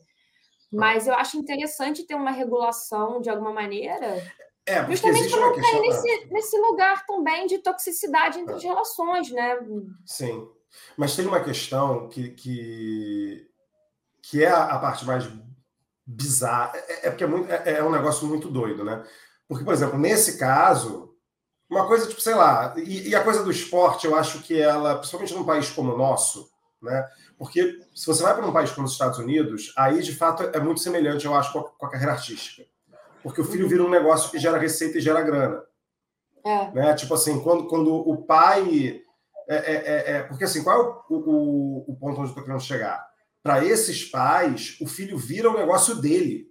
Mas 0.71 1.07
eu 1.07 1.13
acho 1.13 1.37
interessante 1.37 2.05
ter 2.05 2.15
uma 2.15 2.31
regulação 2.31 3.21
de 3.21 3.29
alguma 3.29 3.53
maneira. 3.53 4.21
É, 4.65 4.85
justamente 4.85 5.29
para 5.29 5.39
não 5.39 5.55
cair 5.55 5.79
nesse, 5.79 6.09
é. 6.09 6.25
nesse 6.25 6.57
lugar 6.59 7.05
também 7.05 7.47
de 7.47 7.59
toxicidade 7.59 8.39
entre 8.39 8.53
é. 8.53 8.57
as 8.57 8.63
relações, 8.63 9.31
né? 9.31 9.57
Sim. 10.05 10.45
Mas 10.97 11.15
tem 11.15 11.25
uma 11.25 11.41
questão 11.41 12.09
que, 12.09 12.31
que, 12.31 13.49
que 14.21 14.43
é 14.43 14.49
a, 14.49 14.77
parte 14.77 15.05
mais 15.05 15.25
bizarra. 16.05 16.73
É, 16.75 17.07
é 17.07 17.09
porque 17.09 17.23
é, 17.23 17.27
muito, 17.27 17.49
é, 17.51 17.77
é, 17.77 17.83
um 17.83 17.91
negócio 17.91 18.27
muito 18.27 18.49
doido, 18.49 18.83
né? 18.83 19.05
Porque, 19.47 19.63
por 19.63 19.73
exemplo, 19.73 19.97
nesse 19.97 20.37
caso, 20.37 21.06
uma 21.69 21.85
coisa 21.85 22.07
tipo, 22.07 22.21
sei 22.21 22.35
lá, 22.35 22.73
e, 22.77 23.09
e 23.09 23.15
a 23.15 23.23
coisa 23.23 23.43
do 23.43 23.51
esporte, 23.51 24.07
eu 24.07 24.15
acho 24.15 24.39
que 24.39 24.59
ela, 24.59 24.95
principalmente 24.95 25.33
num 25.33 25.45
país 25.45 25.69
como 25.69 25.93
o 25.93 25.97
nosso, 25.97 26.49
né? 26.81 27.05
Porque 27.37 27.79
se 27.93 28.07
você 28.07 28.23
vai 28.23 28.33
para 28.33 28.45
um 28.45 28.51
país 28.51 28.71
como 28.71 28.87
os 28.87 28.93
Estados 28.93 29.19
Unidos, 29.19 29.73
aí 29.77 30.01
de 30.01 30.15
fato 30.15 30.43
é 30.43 30.59
muito 30.59 30.79
semelhante, 30.79 31.25
eu 31.25 31.35
acho, 31.35 31.53
com 31.53 31.59
a, 31.59 31.63
com 31.63 31.85
a 31.85 31.89
carreira 31.89 32.13
artística. 32.13 32.67
Porque 33.21 33.41
o 33.41 33.45
filho 33.45 33.67
vira 33.67 33.83
um 33.83 33.89
negócio 33.89 34.31
que 34.31 34.39
gera 34.39 34.57
receita 34.57 34.97
e 34.97 35.01
gera 35.01 35.21
grana. 35.21 35.61
É. 36.45 36.71
Né? 36.71 36.95
Tipo 36.95 37.13
assim, 37.13 37.39
quando, 37.41 37.67
quando 37.67 37.93
o 37.93 38.23
pai. 38.23 39.01
É, 39.49 39.55
é, 39.55 39.73
é, 39.73 40.11
é 40.17 40.23
porque 40.23 40.43
assim, 40.43 40.63
qual 40.63 40.79
é 41.09 41.13
o, 41.13 41.15
o, 41.15 41.91
o 41.91 41.95
ponto 41.95 42.19
onde 42.19 42.21
eu 42.21 42.25
estou 42.25 42.43
querendo 42.43 42.61
chegar? 42.61 43.05
Para 43.43 43.63
esses 43.63 44.05
pais, 44.05 44.77
o 44.81 44.87
filho 44.87 45.17
vira 45.17 45.49
um 45.49 45.57
negócio 45.57 45.95
dele. 45.95 46.47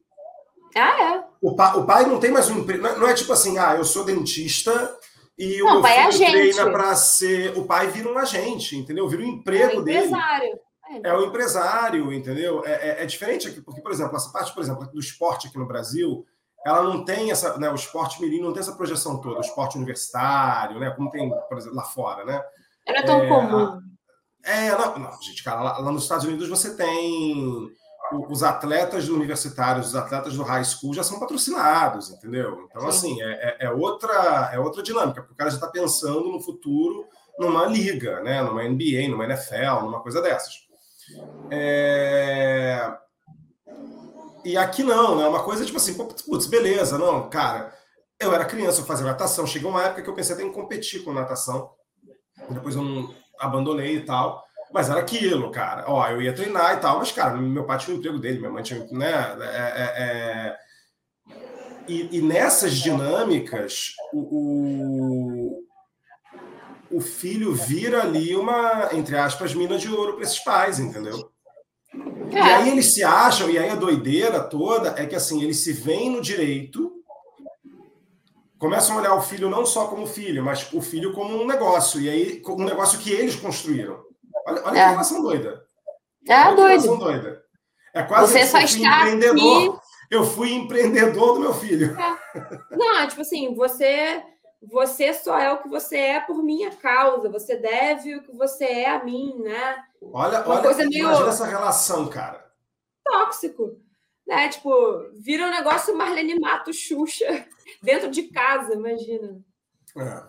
Ah, 0.74 1.16
é. 1.16 1.25
O, 1.40 1.54
pa, 1.54 1.76
o 1.76 1.86
pai 1.86 2.06
não 2.06 2.18
tem 2.18 2.30
mais 2.30 2.48
um 2.50 2.58
emprego. 2.58 2.82
Não 2.82 3.08
é 3.08 3.14
tipo 3.14 3.32
assim, 3.32 3.58
ah, 3.58 3.74
eu 3.76 3.84
sou 3.84 4.04
dentista 4.04 4.96
e 5.38 5.58
não, 5.58 5.78
o 5.78 5.82
pai 5.82 5.98
é 5.98 6.12
filho 6.12 6.30
treina 6.30 6.70
para 6.70 6.94
ser. 6.94 7.56
O 7.58 7.64
pai 7.64 7.88
vira 7.88 8.10
um 8.10 8.18
agente, 8.18 8.76
entendeu? 8.76 9.08
Vira 9.08 9.22
um 9.22 9.26
emprego 9.26 9.76
é 9.76 9.78
um 9.78 9.84
dele. 9.84 9.98
Empresário. 9.98 10.58
É, 11.02 11.12
o 11.12 11.24
empresário, 11.24 12.12
entendeu? 12.12 12.64
É, 12.64 12.72
é, 12.72 13.02
é, 13.02 13.06
diferente 13.06 13.48
aqui, 13.48 13.60
porque, 13.60 13.80
por 13.80 13.90
exemplo, 13.90 14.16
essa 14.16 14.30
parte, 14.30 14.54
por 14.54 14.62
exemplo, 14.62 14.86
do 14.86 15.00
esporte 15.00 15.48
aqui 15.48 15.58
no 15.58 15.66
Brasil, 15.66 16.24
ela 16.64 16.82
não 16.82 17.04
tem 17.04 17.30
essa, 17.30 17.58
né, 17.58 17.68
o 17.68 17.74
esporte 17.74 18.20
mirim 18.20 18.40
não 18.40 18.52
tem 18.52 18.60
essa 18.60 18.72
projeção 18.72 19.20
toda, 19.20 19.38
o 19.38 19.40
esporte 19.40 19.76
universitário, 19.76 20.78
né, 20.78 20.90
como 20.90 21.10
tem, 21.10 21.28
por 21.48 21.58
exemplo, 21.58 21.76
lá 21.76 21.82
fora, 21.82 22.24
né? 22.24 22.40
Tão 23.04 23.20
é, 23.20 23.28
comum. 23.28 23.80
É, 24.44 24.70
não, 24.70 24.98
não, 24.98 25.22
gente, 25.22 25.42
cara, 25.42 25.60
lá, 25.60 25.78
lá, 25.78 25.90
nos 25.90 26.04
Estados 26.04 26.24
Unidos 26.24 26.48
você 26.48 26.76
tem 26.76 27.68
os 28.12 28.42
atletas 28.42 29.08
universitários, 29.08 29.88
os 29.88 29.96
atletas 29.96 30.34
do 30.34 30.42
high 30.42 30.64
school 30.64 30.94
já 30.94 31.02
são 31.02 31.18
patrocinados, 31.18 32.10
entendeu? 32.10 32.66
Então, 32.68 32.82
Sim. 32.82 32.88
assim, 32.88 33.22
é, 33.22 33.32
é, 33.32 33.66
é, 33.66 33.70
outra, 33.70 34.50
é 34.52 34.58
outra 34.58 34.82
dinâmica, 34.82 35.22
porque 35.22 35.34
o 35.34 35.36
cara 35.36 35.50
já 35.50 35.56
está 35.56 35.68
pensando 35.68 36.30
no 36.30 36.40
futuro 36.40 37.06
numa 37.38 37.66
liga, 37.66 38.20
né? 38.22 38.42
Numa 38.42 38.62
NBA, 38.62 39.08
numa 39.08 39.24
NFL, 39.24 39.82
numa 39.82 40.00
coisa 40.00 40.22
dessas. 40.22 40.66
É... 41.50 42.92
E 44.44 44.56
aqui 44.56 44.82
não, 44.82 45.16
né? 45.16 45.24
É 45.24 45.28
uma 45.28 45.42
coisa 45.42 45.64
tipo 45.64 45.76
assim, 45.76 45.94
putz, 45.94 46.46
beleza, 46.46 46.96
não, 46.98 47.28
cara. 47.28 47.74
Eu 48.18 48.32
era 48.32 48.44
criança, 48.44 48.80
eu 48.80 48.86
fazia 48.86 49.04
natação. 49.04 49.46
Chegou 49.46 49.70
uma 49.70 49.82
época 49.82 50.02
que 50.02 50.08
eu 50.08 50.14
pensei 50.14 50.34
até 50.34 50.44
em 50.44 50.52
competir 50.52 51.04
com 51.04 51.12
natação. 51.12 51.70
Depois 52.48 52.74
eu 52.74 52.82
não 52.82 53.14
abandonei 53.38 53.96
e 53.96 54.04
tal. 54.04 54.45
Mas 54.72 54.90
era 54.90 55.00
aquilo, 55.00 55.50
cara. 55.50 55.84
Ó, 55.86 56.06
eu 56.08 56.20
ia 56.20 56.34
treinar 56.34 56.74
e 56.74 56.80
tal, 56.80 56.98
mas, 56.98 57.12
cara, 57.12 57.36
meu 57.36 57.64
pai 57.64 57.78
tinha 57.78 57.94
o 57.94 57.98
emprego 57.98 58.18
dele, 58.18 58.38
minha 58.38 58.50
mãe 58.50 58.62
tinha, 58.62 58.86
né? 58.90 59.36
É, 59.40 59.72
é, 59.76 59.92
é... 59.98 60.56
E, 61.88 62.18
e, 62.18 62.20
nessas 62.20 62.74
dinâmicas, 62.74 63.92
o, 64.12 65.62
o 66.90 67.00
filho 67.00 67.54
vira 67.54 68.02
ali 68.02 68.34
uma, 68.34 68.90
entre 68.92 69.16
aspas, 69.16 69.54
mina 69.54 69.78
de 69.78 69.88
ouro 69.88 70.14
para 70.14 70.24
esses 70.24 70.40
pais, 70.40 70.80
entendeu? 70.80 71.30
É. 72.32 72.34
E 72.34 72.38
aí 72.38 72.70
eles 72.70 72.92
se 72.92 73.04
acham, 73.04 73.48
e 73.48 73.56
aí 73.56 73.70
a 73.70 73.76
doideira 73.76 74.40
toda 74.40 74.94
é 75.00 75.06
que 75.06 75.14
assim, 75.14 75.42
eles 75.42 75.58
se 75.60 75.72
veem 75.72 76.10
no 76.10 76.20
direito, 76.20 76.92
começam 78.58 78.96
a 78.96 79.00
olhar 79.00 79.14
o 79.14 79.22
filho 79.22 79.48
não 79.48 79.64
só 79.64 79.86
como 79.86 80.06
filho, 80.06 80.44
mas 80.44 80.72
o 80.72 80.80
filho 80.80 81.12
como 81.12 81.40
um 81.40 81.46
negócio, 81.46 82.00
e 82.00 82.08
aí 82.08 82.42
um 82.48 82.64
negócio 82.64 82.98
que 82.98 83.10
eles 83.10 83.36
construíram. 83.36 84.05
Olha, 84.46 84.62
olha 84.64 84.78
é. 84.78 84.84
que 84.84 84.90
relação 84.90 85.22
doida. 85.22 85.66
É 86.28 86.54
doido. 86.54 86.96
doida. 86.96 87.44
É 87.92 88.02
quase 88.02 88.32
Você 88.32 88.46
só 88.46 88.58
está 88.60 89.08
empreendedor. 89.08 89.74
Aqui... 89.74 89.86
Eu 90.08 90.24
fui 90.24 90.52
empreendedor 90.52 91.34
do 91.34 91.40
meu 91.40 91.54
filho. 91.54 91.96
É. 91.98 92.76
Não, 92.76 93.08
tipo 93.08 93.22
assim, 93.22 93.54
você 93.54 94.22
você 94.62 95.12
só 95.12 95.38
é 95.38 95.52
o 95.52 95.62
que 95.62 95.68
você 95.68 95.96
é 95.96 96.20
por 96.20 96.42
minha 96.42 96.70
causa, 96.76 97.28
você 97.28 97.56
deve 97.56 98.16
o 98.16 98.22
que 98.22 98.32
você 98.32 98.64
é 98.64 98.90
a 98.90 99.04
mim, 99.04 99.38
né? 99.38 99.84
Olha, 100.02 100.40
Uma 100.40 100.54
olha, 100.54 100.62
coisa 100.62 100.86
meio 100.86 101.06
imagina 101.06 101.28
essa 101.28 101.46
relação, 101.46 102.08
cara. 102.08 102.50
Tóxico. 103.04 103.80
Né? 104.26 104.48
Tipo, 104.48 105.10
vira 105.14 105.46
um 105.46 105.50
negócio 105.50 105.96
Marlene 105.96 106.38
Mato 106.38 106.72
Xuxa 106.72 107.46
dentro 107.82 108.10
de 108.10 108.24
casa, 108.24 108.74
imagina. 108.74 109.40
É. 109.96 110.24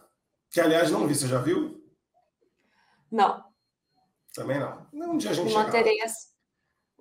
Que, 0.52 0.62
aliás, 0.62 0.92
não 0.92 1.08
vi, 1.08 1.16
você 1.16 1.28
já 1.28 1.40
viu? 1.40 1.84
Não. 3.12 3.47
Também 4.38 4.60
não. 4.60 4.86
Um 4.94 5.18
dia 5.18 5.32
a 5.32 5.34
gente 5.34 5.54
Manterei 5.54 5.98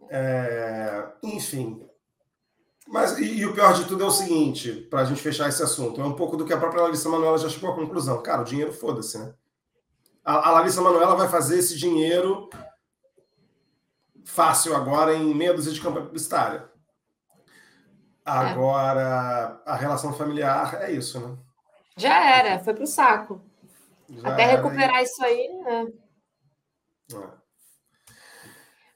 é... 0.09 1.07
Enfim, 1.23 1.87
mas, 2.89 3.19
e, 3.19 3.39
e, 3.39 3.47
o 3.47 3.53
pior 3.53 3.75
de 3.75 3.85
tudo 3.85 4.05
é 4.05 4.07
o 4.07 4.11
seguinte, 4.11 4.73
para 4.73 5.01
a 5.01 5.05
gente 5.05 5.21
fechar 5.21 5.49
esse 5.49 5.63
assunto, 5.63 6.01
é 6.01 6.05
um 6.05 6.15
pouco 6.15 6.37
do 6.37 6.45
que 6.45 6.53
a 6.53 6.57
própria 6.57 6.83
Larissa 6.83 7.09
Manoela 7.09 7.37
já 7.37 7.49
chegou 7.49 7.71
à 7.71 7.75
conclusão. 7.75 8.23
Cara, 8.23 8.43
o 8.43 8.45
dinheiro 8.45 8.73
foda-se, 8.73 9.19
né? 9.19 9.35
A, 10.25 10.49
a 10.49 10.53
Larissa 10.53 10.81
Manoela 10.81 11.17
vai 11.17 11.29
fazer 11.29 11.59
esse 11.59 11.77
dinheiro 11.77 12.49
fácil 14.25 14.75
agora 14.75 15.15
em 15.15 15.35
meia 15.35 15.53
dúzia 15.53 15.73
de 15.73 15.81
campanha 15.81 16.07
publicitária. 16.07 16.71
Agora, 18.25 19.61
é. 19.67 19.71
a 19.71 19.77
relação 19.77 20.13
familiar 20.13 20.81
é 20.83 20.93
isso, 20.93 21.21
né? 21.21 21.37
Já 21.97 22.39
era, 22.39 22.61
foi 22.61 22.75
pro 22.75 22.87
saco. 22.87 23.41
Já 24.09 24.29
Até 24.29 24.47
recuperar 24.47 25.03
isso 25.03 25.25
aí, 25.25 25.49
né? 25.65 25.87
É. 27.13 27.47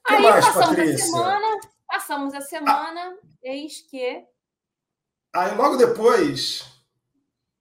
Aí 0.07 0.21
mais, 0.21 0.45
passamos 0.45 0.67
Patrícia? 0.67 1.05
a 1.05 1.07
semana, 1.07 1.59
passamos 1.87 2.33
a 2.33 2.41
semana. 2.41 3.01
Ah 3.01 3.31
Eis 3.43 3.81
que. 3.89 4.23
Aí 5.33 5.55
logo 5.55 5.77
depois, 5.77 6.65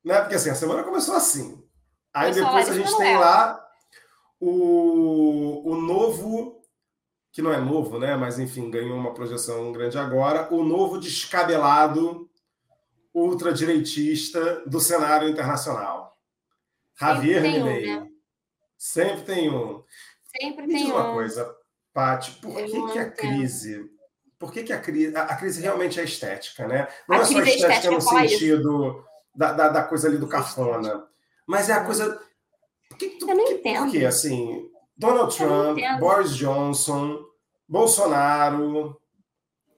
né? 0.05 0.21
Porque 0.21 0.35
assim, 0.35 0.51
a 0.51 0.55
semana 0.55 0.83
começou 0.83 1.15
assim. 1.15 1.67
Aí 2.13 2.33
depois 2.33 2.69
a 2.69 2.75
gente 2.75 2.97
tem 2.97 3.17
lá 3.17 3.65
o, 4.39 5.71
o 5.71 5.77
novo, 5.77 6.61
que 7.33 7.41
não 7.41 7.53
é 7.53 7.61
novo, 7.61 7.99
né? 7.99 8.17
Mas 8.17 8.39
enfim, 8.39 8.71
ganhou 8.71 8.97
uma 8.97 9.15
projeção 9.15 9.73
grande 9.73 9.97
agora, 9.97 10.53
o 10.53 10.63
novo 10.65 10.99
descabelado 10.99 12.29
ultradireitista 13.15 14.63
do 14.67 14.81
cenário 14.81 15.29
internacional. 15.29 16.19
Javier 16.99 17.41
Milei. 17.41 17.91
Um, 17.91 18.01
né? 18.01 18.11
Sempre 18.77 19.23
tem 19.23 19.51
um. 19.51 19.83
Sempre 20.39 20.67
Me 20.67 20.75
tem 20.75 20.85
diz 20.85 20.93
uma 20.93 21.11
um. 21.11 21.15
coisa, 21.15 21.57
Paty, 21.93 22.33
por 22.41 22.55
que, 22.55 22.93
que 22.93 22.99
a 22.99 23.11
crise 23.11 23.91
por 24.41 24.51
que, 24.51 24.63
que 24.63 24.73
a, 24.73 24.81
crise, 24.81 25.15
a, 25.15 25.25
a, 25.25 25.37
crise 25.37 25.61
realmente 25.61 26.01
é 26.01 26.05
estética, 26.05 26.67
né? 26.67 26.89
Não 27.07 27.19
a 27.19 27.21
é 27.21 27.25
só 27.27 27.39
estética, 27.41 27.75
estética 27.75 27.91
no 27.91 28.01
sentido 28.01 29.05
da, 29.37 29.53
da, 29.53 29.69
da, 29.69 29.83
coisa 29.83 30.09
ali 30.09 30.17
do 30.17 30.27
cafona, 30.27 31.07
mas 31.47 31.69
é 31.69 31.75
a 31.75 31.85
coisa. 31.85 32.19
Por 32.89 32.97
que, 32.97 33.11
tu, 33.11 33.29
eu 33.29 33.37
não 33.37 33.51
entendo. 33.51 33.83
Porque, 33.83 34.03
assim, 34.03 34.67
Donald 34.97 35.37
Trump, 35.37 35.79
Boris 35.99 36.35
Johnson, 36.35 37.23
Bolsonaro. 37.69 38.99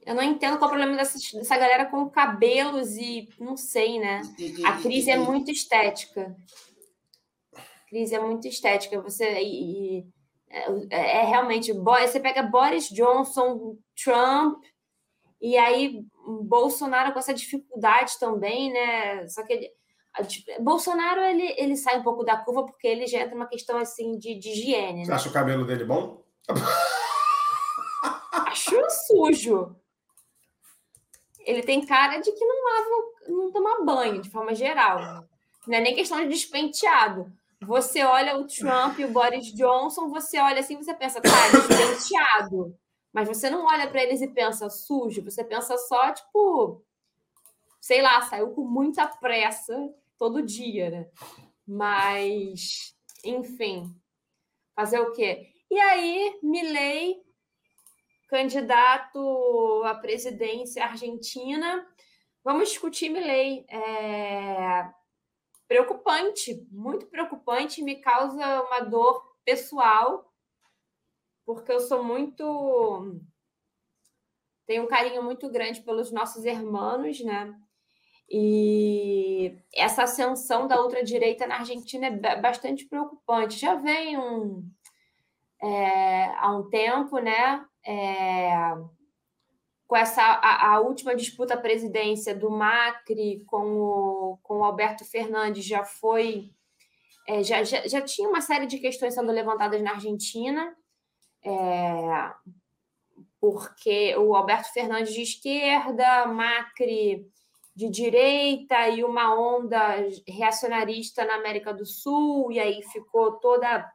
Eu 0.06 0.14
não 0.14 0.22
entendo 0.22 0.58
qual 0.58 0.70
é 0.70 0.74
o 0.74 0.76
problema 0.76 0.96
dessa, 0.96 1.18
dessa 1.36 1.58
galera 1.58 1.86
com 1.86 2.08
cabelos 2.08 2.96
e 2.96 3.28
não 3.40 3.56
sei, 3.56 3.98
né? 3.98 4.22
E, 4.38 4.64
a 4.64 4.76
crise 4.80 5.10
e, 5.10 5.12
é 5.12 5.18
muito 5.18 5.50
estética. 5.50 6.36
A 7.56 7.88
crise 7.88 8.14
é 8.14 8.20
muito 8.20 8.46
estética. 8.46 9.00
Você. 9.00 9.40
E, 9.40 10.06
é, 10.90 11.18
é 11.18 11.24
realmente. 11.24 11.72
Você 11.72 12.20
pega 12.20 12.42
Boris 12.42 12.88
Johnson, 12.88 13.76
Trump, 14.02 14.62
e 15.40 15.56
aí 15.56 16.04
Bolsonaro 16.42 17.12
com 17.12 17.18
essa 17.18 17.34
dificuldade 17.34 18.18
também, 18.20 18.72
né? 18.72 19.26
Só 19.28 19.44
que 19.44 19.52
ele, 19.52 19.70
Bolsonaro 20.60 21.20
ele, 21.20 21.54
ele 21.56 21.76
sai 21.76 21.98
um 21.98 22.02
pouco 22.02 22.22
da 22.22 22.36
curva 22.36 22.64
porque 22.64 22.86
ele 22.86 23.06
já 23.06 23.20
entra 23.20 23.34
uma 23.34 23.48
questão 23.48 23.78
assim 23.78 24.18
de, 24.18 24.38
de 24.38 24.50
higiene. 24.50 25.04
Você 25.04 25.10
né? 25.10 25.16
acha 25.16 25.28
o 25.28 25.32
cabelo 25.32 25.64
dele 25.64 25.84
bom? 25.84 26.22
Acho 28.46 28.76
sujo. 29.06 29.74
Ele 31.40 31.62
tem 31.62 31.84
cara 31.84 32.18
de 32.18 32.30
que 32.30 32.44
não 32.44 32.64
lava, 32.64 32.88
não 33.28 33.50
toma 33.50 33.84
banho 33.84 34.20
de 34.20 34.30
forma 34.30 34.54
geral. 34.54 35.26
Não 35.66 35.76
é 35.76 35.80
nem 35.80 35.94
questão 35.94 36.20
de 36.20 36.28
despenteado. 36.28 37.32
Você 37.66 38.02
olha 38.02 38.36
o 38.36 38.46
Trump 38.46 38.98
e 38.98 39.04
o 39.04 39.12
Boris 39.12 39.52
Johnson, 39.54 40.08
você 40.08 40.38
olha 40.38 40.60
assim, 40.60 40.76
você 40.76 40.94
pensa, 40.94 41.20
tá, 41.20 41.30
despenteado. 41.50 42.76
Mas 43.12 43.28
você 43.28 43.48
não 43.48 43.64
olha 43.66 43.88
para 43.88 44.02
eles 44.02 44.20
e 44.20 44.28
pensa 44.28 44.68
sujo, 44.68 45.22
você 45.22 45.44
pensa 45.44 45.76
só, 45.76 46.12
tipo, 46.12 46.84
sei 47.80 48.02
lá, 48.02 48.20
saiu 48.22 48.50
com 48.52 48.62
muita 48.62 49.06
pressa 49.06 49.76
todo 50.18 50.42
dia, 50.42 50.90
né? 50.90 51.10
Mas, 51.66 52.96
enfim, 53.24 53.94
fazer 54.74 54.98
o 54.98 55.12
quê? 55.12 55.48
E 55.70 55.78
aí, 55.78 56.38
Milley, 56.42 57.22
candidato 58.28 59.82
à 59.84 59.94
presidência 59.94 60.84
argentina, 60.84 61.86
vamos 62.42 62.70
discutir 62.70 63.08
Milley. 63.08 63.64
É 63.68 64.90
preocupante, 65.72 66.66
muito 66.70 67.06
preocupante, 67.06 67.82
me 67.82 67.96
causa 67.96 68.62
uma 68.62 68.80
dor 68.80 69.22
pessoal, 69.42 70.30
porque 71.46 71.72
eu 71.72 71.80
sou 71.80 72.04
muito. 72.04 73.18
tenho 74.66 74.84
um 74.84 74.86
carinho 74.86 75.22
muito 75.22 75.48
grande 75.50 75.80
pelos 75.80 76.12
nossos 76.12 76.44
irmãos, 76.44 77.20
né? 77.20 77.58
E 78.28 79.56
essa 79.74 80.02
ascensão 80.02 80.68
da 80.68 80.80
ultradireita 80.80 81.46
na 81.46 81.56
Argentina 81.56 82.06
é 82.06 82.40
bastante 82.40 82.86
preocupante. 82.86 83.58
Já 83.58 83.74
vem 83.74 84.18
um, 84.18 84.70
é, 85.62 86.24
há 86.36 86.54
um 86.54 86.68
tempo, 86.68 87.18
né? 87.18 87.64
É, 87.86 88.52
com 89.92 89.96
essa 89.96 90.22
a, 90.22 90.72
a, 90.72 90.80
última 90.80 91.14
disputa 91.14 91.52
à 91.52 91.56
presidência 91.58 92.34
do 92.34 92.50
Macri 92.50 93.44
com 93.44 93.78
o, 93.78 94.38
com 94.42 94.60
o 94.60 94.64
Alberto 94.64 95.04
Fernandes 95.04 95.66
já 95.66 95.84
foi 95.84 96.50
é, 97.28 97.42
já, 97.42 97.62
já, 97.62 97.86
já, 97.86 98.00
tinha 98.00 98.26
uma 98.26 98.40
série 98.40 98.64
de 98.64 98.78
questões 98.78 99.12
sendo 99.12 99.30
levantadas 99.30 99.82
na 99.82 99.90
Argentina, 99.90 100.74
é, 101.44 102.32
porque 103.38 104.16
o 104.16 104.34
Alberto 104.34 104.72
Fernandes 104.72 105.12
de 105.12 105.20
esquerda, 105.20 106.24
Macri 106.24 107.30
de 107.76 107.90
direita 107.90 108.88
e 108.88 109.04
uma 109.04 109.38
onda 109.38 109.94
reacionarista 110.26 111.22
na 111.26 111.34
América 111.34 111.74
do 111.74 111.84
Sul, 111.84 112.50
e 112.50 112.58
aí 112.58 112.82
ficou 112.84 113.32
toda 113.32 113.86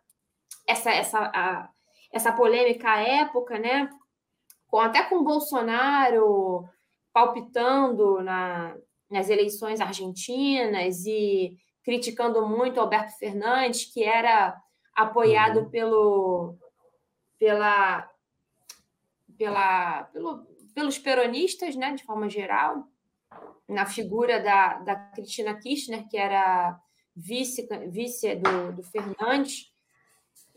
essa, 0.67 0.91
essa, 0.91 1.19
a, 1.33 1.69
essa 2.13 2.31
polêmica 2.31 2.87
à 2.87 3.01
época, 3.01 3.57
né? 3.57 3.89
Com, 4.67 4.79
até 4.79 5.03
com 5.03 5.23
Bolsonaro 5.23 6.67
palpitando 7.13 8.21
na, 8.21 8.75
nas 9.09 9.29
eleições 9.29 9.81
argentinas 9.81 11.05
e 11.05 11.57
criticando 11.83 12.47
muito 12.47 12.79
Alberto 12.79 13.17
Fernandes, 13.17 13.85
que 13.85 14.03
era 14.03 14.55
apoiado 14.93 15.61
uhum. 15.61 15.69
pelo, 15.69 16.55
pela, 17.39 18.09
pela, 19.37 20.03
pelo, 20.03 20.45
pelos 20.75 20.99
peronistas, 20.99 21.75
né, 21.75 21.93
de 21.95 22.03
forma 22.03 22.29
geral, 22.29 22.87
na 23.67 23.85
figura 23.85 24.39
da, 24.41 24.79
da 24.79 24.95
Cristina 24.95 25.53
Kirchner, 25.55 26.07
que 26.07 26.17
era 26.17 26.79
vice, 27.15 27.67
vice 27.89 28.35
do, 28.35 28.73
do 28.73 28.83
Fernandes. 28.83 29.71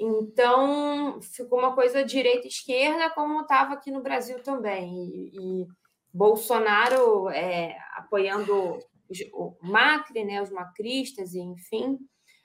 Então, 0.02 1.20
ficou 1.20 1.58
uma 1.58 1.74
coisa 1.74 2.02
direita-esquerda, 2.02 3.10
como 3.10 3.42
estava 3.42 3.74
aqui 3.74 3.90
no 3.90 4.02
Brasil 4.02 4.42
também. 4.42 4.94
E, 4.94 5.62
e 5.62 5.66
Bolsonaro 6.10 7.28
é, 7.28 7.76
apoiando 7.94 8.78
o 9.34 9.56
Macri, 9.60 10.24
né, 10.24 10.40
os 10.40 10.50
macristas, 10.50 11.34
e, 11.34 11.40
enfim. 11.40 11.98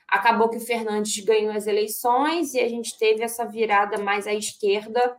Acabou 0.05 0.49
que 0.49 0.57
o 0.57 0.65
Fernandes 0.65 1.23
ganhou 1.23 1.53
as 1.53 1.65
eleições 1.65 2.53
e 2.53 2.59
a 2.59 2.67
gente 2.67 2.97
teve 2.97 3.23
essa 3.23 3.45
virada 3.45 4.03
mais 4.03 4.27
à 4.27 4.33
esquerda 4.33 5.15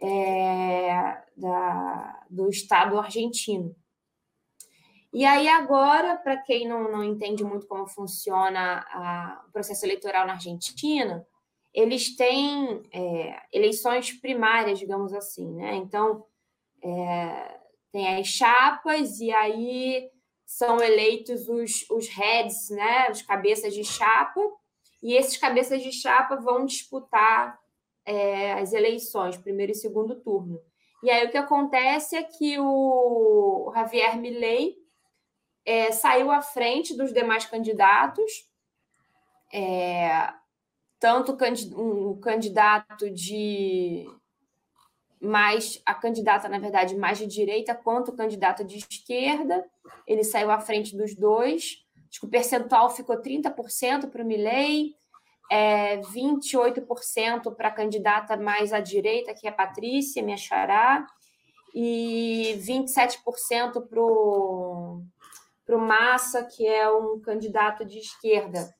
é, 0.00 1.20
da, 1.36 2.22
do 2.30 2.48
Estado 2.48 2.96
argentino. 2.96 3.74
E 5.12 5.24
aí, 5.24 5.48
agora, 5.48 6.16
para 6.16 6.36
quem 6.36 6.68
não, 6.68 6.92
não 6.92 7.02
entende 7.02 7.42
muito 7.42 7.66
como 7.66 7.88
funciona 7.88 8.86
a, 8.88 9.44
o 9.48 9.50
processo 9.50 9.84
eleitoral 9.84 10.26
na 10.28 10.34
Argentina, 10.34 11.26
eles 11.76 12.16
têm 12.16 12.82
é, 12.90 13.38
eleições 13.52 14.10
primárias, 14.10 14.78
digamos 14.78 15.12
assim, 15.12 15.46
né? 15.52 15.74
Então, 15.74 16.24
é, 16.82 17.60
tem 17.92 18.18
as 18.18 18.26
chapas 18.26 19.20
e 19.20 19.30
aí 19.30 20.10
são 20.46 20.80
eleitos 20.80 21.50
os, 21.50 21.84
os 21.90 22.08
heads, 22.08 22.70
né? 22.70 23.10
Os 23.10 23.20
cabeças 23.20 23.74
de 23.74 23.84
chapa, 23.84 24.40
e 25.02 25.14
esses 25.14 25.36
cabeças 25.36 25.82
de 25.82 25.92
chapa 25.92 26.36
vão 26.36 26.64
disputar 26.64 27.60
é, 28.06 28.54
as 28.54 28.72
eleições, 28.72 29.36
primeiro 29.36 29.72
e 29.72 29.74
segundo 29.74 30.18
turno. 30.22 30.58
E 31.02 31.10
aí 31.10 31.26
o 31.26 31.30
que 31.30 31.36
acontece 31.36 32.16
é 32.16 32.22
que 32.22 32.58
o 32.58 33.70
Javier 33.74 34.16
Milei 34.16 34.76
é, 35.62 35.92
saiu 35.92 36.30
à 36.30 36.40
frente 36.40 36.96
dos 36.96 37.12
demais 37.12 37.44
candidatos, 37.44 38.32
é, 39.52 40.32
tanto 40.98 41.36
o 41.74 42.16
candidato 42.18 43.10
de 43.10 44.06
mais 45.20 45.80
a 45.84 45.94
candidata, 45.94 46.48
na 46.48 46.58
verdade, 46.58 46.96
mais 46.96 47.18
de 47.18 47.26
direita, 47.26 47.74
quanto 47.74 48.10
o 48.10 48.16
candidato 48.16 48.64
de 48.64 48.78
esquerda. 48.78 49.64
Ele 50.06 50.24
saiu 50.24 50.50
à 50.50 50.60
frente 50.60 50.96
dos 50.96 51.14
dois. 51.14 51.84
Acho 52.08 52.20
que 52.20 52.26
o 52.26 52.30
percentual 52.30 52.90
ficou 52.90 53.20
30% 53.20 54.08
para 54.10 54.22
o 54.22 54.26
Milley, 54.26 54.94
é, 55.50 55.98
28% 55.98 57.54
para 57.54 57.68
a 57.68 57.72
candidata 57.72 58.36
mais 58.36 58.72
à 58.72 58.80
direita, 58.80 59.34
que 59.34 59.46
é 59.46 59.50
a 59.50 59.54
Patrícia, 59.54 60.22
minha 60.22 60.36
xará, 60.36 61.06
e 61.74 62.58
27% 62.58 63.86
para 63.86 64.00
o 64.00 65.78
Massa, 65.78 66.44
que 66.44 66.66
é 66.66 66.88
um 66.90 67.20
candidato 67.20 67.84
de 67.84 67.98
esquerda. 67.98 68.74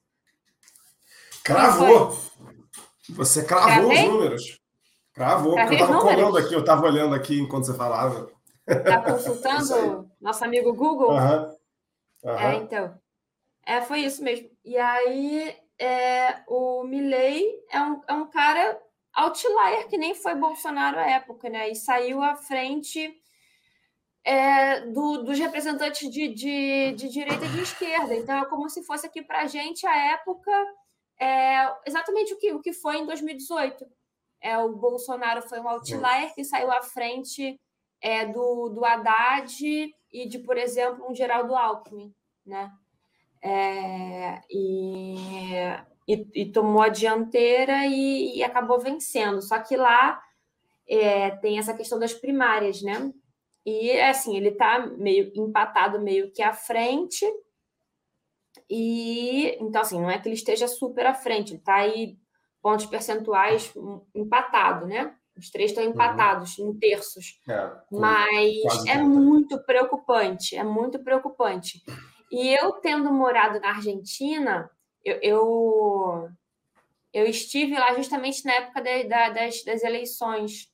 Cravou. 1.46 2.18
Você 3.10 3.44
cravou 3.44 3.88
Cravei? 3.88 4.04
os 4.04 4.12
números. 4.12 4.60
Cravou. 5.14 5.54
Cravei 5.54 5.78
eu 5.78 5.84
estava 5.84 6.00
colando 6.00 6.38
aqui, 6.38 6.54
eu 6.54 6.60
estava 6.60 6.86
olhando 6.86 7.14
aqui 7.14 7.38
enquanto 7.38 7.66
você 7.66 7.74
falava. 7.74 8.28
Está 8.66 9.00
consultando 9.00 10.10
nosso 10.20 10.44
amigo 10.44 10.72
Google? 10.74 11.12
Uhum. 11.12 11.56
Uhum. 12.24 12.38
É, 12.38 12.54
então. 12.56 12.98
É, 13.64 13.80
foi 13.80 14.00
isso 14.00 14.24
mesmo. 14.24 14.50
E 14.64 14.76
aí, 14.76 15.56
é, 15.78 16.40
o 16.48 16.82
Milley 16.82 17.44
é 17.70 17.80
um, 17.80 18.02
é 18.08 18.12
um 18.12 18.26
cara 18.26 18.80
outlier 19.14 19.86
que 19.88 19.96
nem 19.96 20.14
foi 20.14 20.34
Bolsonaro 20.34 20.98
à 20.98 21.08
época, 21.08 21.48
né? 21.48 21.70
E 21.70 21.76
saiu 21.76 22.22
à 22.22 22.34
frente 22.34 23.14
é, 24.24 24.80
do, 24.80 25.22
dos 25.22 25.38
representantes 25.38 26.10
de, 26.10 26.28
de, 26.28 26.92
de 26.92 27.08
direita 27.08 27.44
e 27.44 27.48
de 27.48 27.62
esquerda. 27.62 28.14
Então, 28.16 28.36
é 28.36 28.44
como 28.46 28.68
se 28.68 28.82
fosse 28.82 29.06
aqui 29.06 29.22
para 29.22 29.42
a 29.42 29.46
gente 29.46 29.86
a 29.86 29.96
época 30.12 30.50
é 31.20 31.72
exatamente 31.86 32.32
o 32.34 32.38
que, 32.38 32.52
o 32.52 32.60
que 32.60 32.72
foi 32.72 32.98
em 32.98 33.06
2018. 33.06 33.86
É, 34.40 34.58
o 34.58 34.74
Bolsonaro 34.74 35.42
foi 35.42 35.60
um 35.60 35.68
outlier 35.68 36.34
que 36.34 36.44
saiu 36.44 36.70
à 36.70 36.82
frente 36.82 37.58
é, 38.00 38.26
do, 38.26 38.68
do 38.68 38.84
Haddad 38.84 39.94
e 40.12 40.28
de, 40.28 40.38
por 40.38 40.56
exemplo, 40.56 41.06
um 41.08 41.14
Geraldo 41.14 41.54
Alckmin, 41.54 42.14
né? 42.44 42.70
É, 43.42 44.40
e, 44.50 45.16
e, 46.08 46.28
e, 46.34 46.52
tomou 46.52 46.82
a 46.82 46.88
dianteira 46.88 47.86
e, 47.86 48.38
e, 48.38 48.42
acabou 48.42 48.78
vencendo. 48.78 49.40
Só 49.42 49.58
que 49.58 49.76
lá 49.76 50.20
é, 50.88 51.30
tem 51.30 51.58
essa 51.58 51.74
questão 51.74 51.98
das 51.98 52.12
primárias, 52.12 52.82
né? 52.82 53.12
E 53.64 53.90
assim, 54.00 54.36
ele 54.36 54.50
está 54.50 54.86
meio 54.86 55.32
empatado, 55.34 56.00
meio 56.00 56.30
que 56.32 56.42
à 56.42 56.52
frente, 56.52 57.26
e 58.68 59.56
então, 59.60 59.82
assim, 59.82 60.00
não 60.00 60.10
é 60.10 60.18
que 60.18 60.28
ele 60.28 60.34
esteja 60.34 60.66
super 60.66 61.06
à 61.06 61.14
frente, 61.14 61.52
ele 61.52 61.58
está 61.58 61.76
aí 61.76 62.18
pontos 62.60 62.86
percentuais 62.86 63.72
empatado, 64.14 64.86
né? 64.86 65.14
Os 65.36 65.50
três 65.50 65.70
estão 65.70 65.84
uhum. 65.84 65.90
empatados 65.90 66.58
uhum. 66.58 66.70
em 66.70 66.78
terços. 66.78 67.40
É, 67.48 67.70
Mas 67.92 68.86
é 68.88 68.98
muito 68.98 69.62
preocupante, 69.64 70.56
é 70.56 70.64
muito 70.64 70.98
preocupante. 70.98 71.84
E 72.32 72.48
eu, 72.54 72.72
tendo 72.72 73.12
morado 73.12 73.60
na 73.60 73.68
Argentina, 73.68 74.68
eu, 75.04 75.18
eu, 75.22 76.28
eu 77.12 77.26
estive 77.26 77.78
lá 77.78 77.94
justamente 77.94 78.44
na 78.44 78.54
época 78.54 78.80
de, 78.80 79.04
da, 79.04 79.30
das, 79.30 79.62
das 79.62 79.84
eleições. 79.84 80.72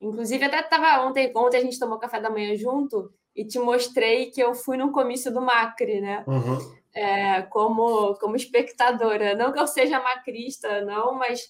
Inclusive, 0.00 0.44
até 0.44 0.60
estava 0.60 1.02
ontem, 1.04 1.32
ontem 1.34 1.56
a 1.56 1.62
gente 1.62 1.80
tomou 1.80 1.98
café 1.98 2.20
da 2.20 2.30
manhã 2.30 2.54
junto 2.54 3.12
e 3.34 3.44
te 3.44 3.58
mostrei 3.58 4.30
que 4.30 4.40
eu 4.40 4.54
fui 4.54 4.76
no 4.76 4.92
comício 4.92 5.32
do 5.32 5.40
Macri, 5.40 6.00
né? 6.00 6.22
Uhum 6.28 6.78
é, 6.94 7.42
como, 7.42 8.14
como 8.14 8.36
espectadora. 8.36 9.34
Não 9.34 9.52
que 9.52 9.58
eu 9.58 9.66
seja 9.66 10.00
macrista, 10.00 10.84
não, 10.84 11.14
mas, 11.14 11.40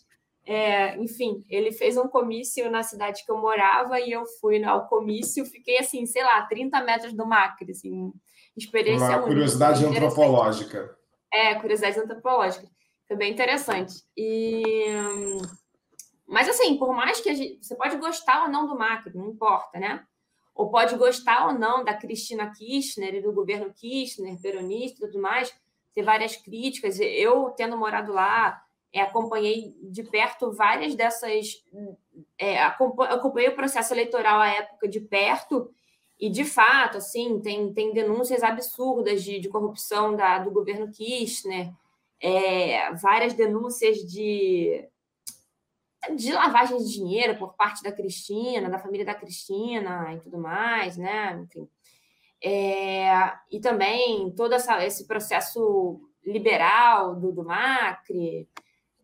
é, 0.47 0.97
enfim, 0.97 1.45
ele 1.49 1.73
fez 1.73 1.97
um 1.97 2.09
comício 2.09 2.71
na 2.71 2.83
cidade 2.83 3.25
que 3.25 3.31
eu 3.31 3.39
morava 3.39 4.01
e 4.01 4.13
eu 4.13 4.25
fui 4.41 4.63
ao 4.65 4.87
comício, 4.89 5.45
fiquei 5.47 5.79
assim, 5.79 6.07
sei 6.07 6.23
lá, 6.23 6.43
30 6.43 6.81
metros 6.83 7.13
do 7.13 7.27
Macri, 7.27 7.71
assim, 7.71 8.13
experiência 8.57 9.07
Uma 9.07 9.17
muito, 9.19 9.29
curiosidade 9.29 9.85
antropológica. 9.85 10.97
É, 11.33 11.55
curiosidade 11.57 11.99
antropológica. 11.99 12.67
Foi 13.07 13.17
bem 13.17 13.33
interessante. 13.33 13.95
E... 14.17 14.85
Mas, 16.27 16.47
assim, 16.47 16.77
por 16.77 16.95
mais 16.95 17.21
que 17.21 17.35
gente... 17.35 17.65
você 17.65 17.75
pode 17.75 17.97
gostar 17.97 18.45
ou 18.45 18.51
não 18.51 18.67
do 18.67 18.77
Macri, 18.77 19.17
não 19.17 19.31
importa, 19.31 19.79
né? 19.79 20.05
Ou 20.59 20.69
pode 20.69 20.97
gostar 20.97 21.47
ou 21.47 21.55
não 21.57 21.85
da 21.85 21.95
Cristina 21.95 22.51
Kirchner 22.51 23.15
e 23.15 23.23
do 23.23 23.33
governo 23.33 23.73
Kirchner, 23.73 24.41
peronista 24.41 24.99
e 24.99 25.07
tudo 25.07 25.23
mais, 25.23 25.55
ter 25.95 26.03
várias 26.03 26.35
críticas. 26.35 26.99
Eu, 26.99 27.51
tendo 27.51 27.79
morado 27.79 28.13
lá, 28.13 28.61
é, 28.93 29.01
acompanhei 29.01 29.77
de 29.81 30.03
perto 30.03 30.51
várias 30.51 30.97
dessas. 30.97 31.65
É, 32.37 32.61
acompanhei 32.61 33.51
o 33.51 33.55
processo 33.55 33.95
eleitoral 33.95 34.41
à 34.41 34.49
época 34.49 34.89
de 34.89 34.99
perto, 34.99 35.71
e 36.19 36.29
de 36.29 36.45
fato, 36.45 36.99
assim, 36.99 37.39
tem, 37.39 37.73
tem 37.73 37.93
denúncias 37.93 38.43
absurdas 38.43 39.23
de, 39.23 39.39
de 39.39 39.49
corrupção 39.49 40.17
da, 40.17 40.41
do 40.41 40.51
governo 40.51 40.91
Kirchner, 40.91 41.73
é, 42.21 42.93
várias 42.95 43.33
denúncias 43.33 43.99
de, 43.99 44.85
de 46.17 46.33
lavagem 46.33 46.79
de 46.79 46.93
dinheiro 46.93 47.37
por 47.39 47.55
parte 47.55 47.83
da 47.83 47.93
Cristina, 47.93 48.71
da 48.71 48.79
família 48.79 49.05
da 49.05 49.15
Cristina 49.15 50.15
e 50.15 50.21
tudo 50.21 50.39
mais, 50.39 50.97
né? 50.97 51.41
Enfim. 51.43 51.69
É, 52.43 53.33
e 53.51 53.61
também 53.61 54.31
todo 54.33 54.53
essa, 54.55 54.85
esse 54.85 55.07
processo 55.07 56.01
liberal 56.25 57.17
do, 57.17 57.33
do 57.33 57.45
Macri. 57.45 58.49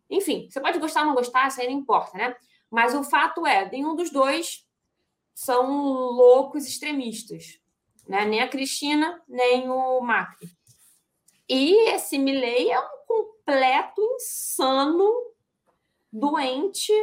Enfim, 0.09 0.47
você 0.49 0.61
pode 0.61 0.79
gostar 0.79 1.01
ou 1.01 1.07
não 1.07 1.15
gostar, 1.15 1.47
isso 1.47 1.59
aí 1.59 1.67
não 1.67 1.79
importa, 1.79 2.17
né? 2.17 2.35
Mas 2.69 2.93
o 2.93 3.03
fato 3.03 3.45
é, 3.45 3.69
nenhum 3.69 3.95
dos 3.95 4.09
dois 4.09 4.65
são 5.33 5.67
loucos 6.11 6.65
extremistas, 6.65 7.59
né? 8.07 8.25
Nem 8.25 8.41
a 8.41 8.47
Cristina, 8.47 9.21
nem 9.27 9.69
o 9.69 9.99
Macri. 10.01 10.49
E 11.47 11.89
esse 11.91 12.17
Milley 12.17 12.71
é 12.71 12.79
um 12.79 13.05
completo 13.05 14.01
insano, 14.15 15.11
doente, 16.15 16.93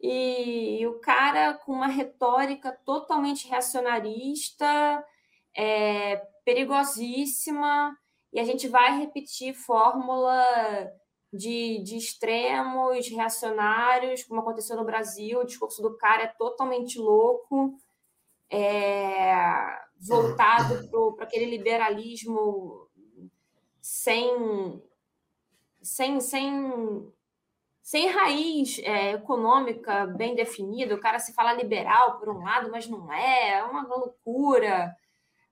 e, 0.00 0.86
o 0.86 1.00
cara 1.00 1.54
com 1.54 1.72
uma 1.72 1.86
retórica 1.86 2.70
totalmente 2.84 3.48
reacionarista, 3.48 5.04
é, 5.56 6.16
perigosíssima, 6.44 7.96
e 8.32 8.38
a 8.38 8.44
gente 8.44 8.68
vai 8.68 8.98
repetir 8.98 9.54
fórmula 9.54 10.44
de, 11.32 11.82
de 11.82 11.96
extremos 11.96 13.08
reacionários, 13.08 14.24
como 14.24 14.40
aconteceu 14.40 14.76
no 14.76 14.84
Brasil. 14.84 15.40
O 15.40 15.46
discurso 15.46 15.80
do 15.80 15.96
cara 15.96 16.24
é 16.24 16.34
totalmente 16.36 16.98
louco, 16.98 17.78
é, 18.50 19.32
voltado 19.98 21.14
para 21.16 21.24
aquele 21.24 21.46
liberalismo 21.46 22.88
sem, 23.80 24.82
sem, 25.80 26.20
sem, 26.20 27.12
sem 27.84 28.08
raiz 28.08 28.78
é, 28.78 29.12
econômica 29.12 30.06
bem 30.06 30.34
definida. 30.34 30.94
O 30.94 31.00
cara 31.00 31.18
se 31.18 31.34
fala 31.34 31.52
liberal 31.52 32.18
por 32.18 32.30
um 32.30 32.42
lado, 32.42 32.70
mas 32.70 32.88
não 32.88 33.12
é, 33.12 33.58
é 33.58 33.62
uma 33.62 33.86
loucura, 33.86 34.96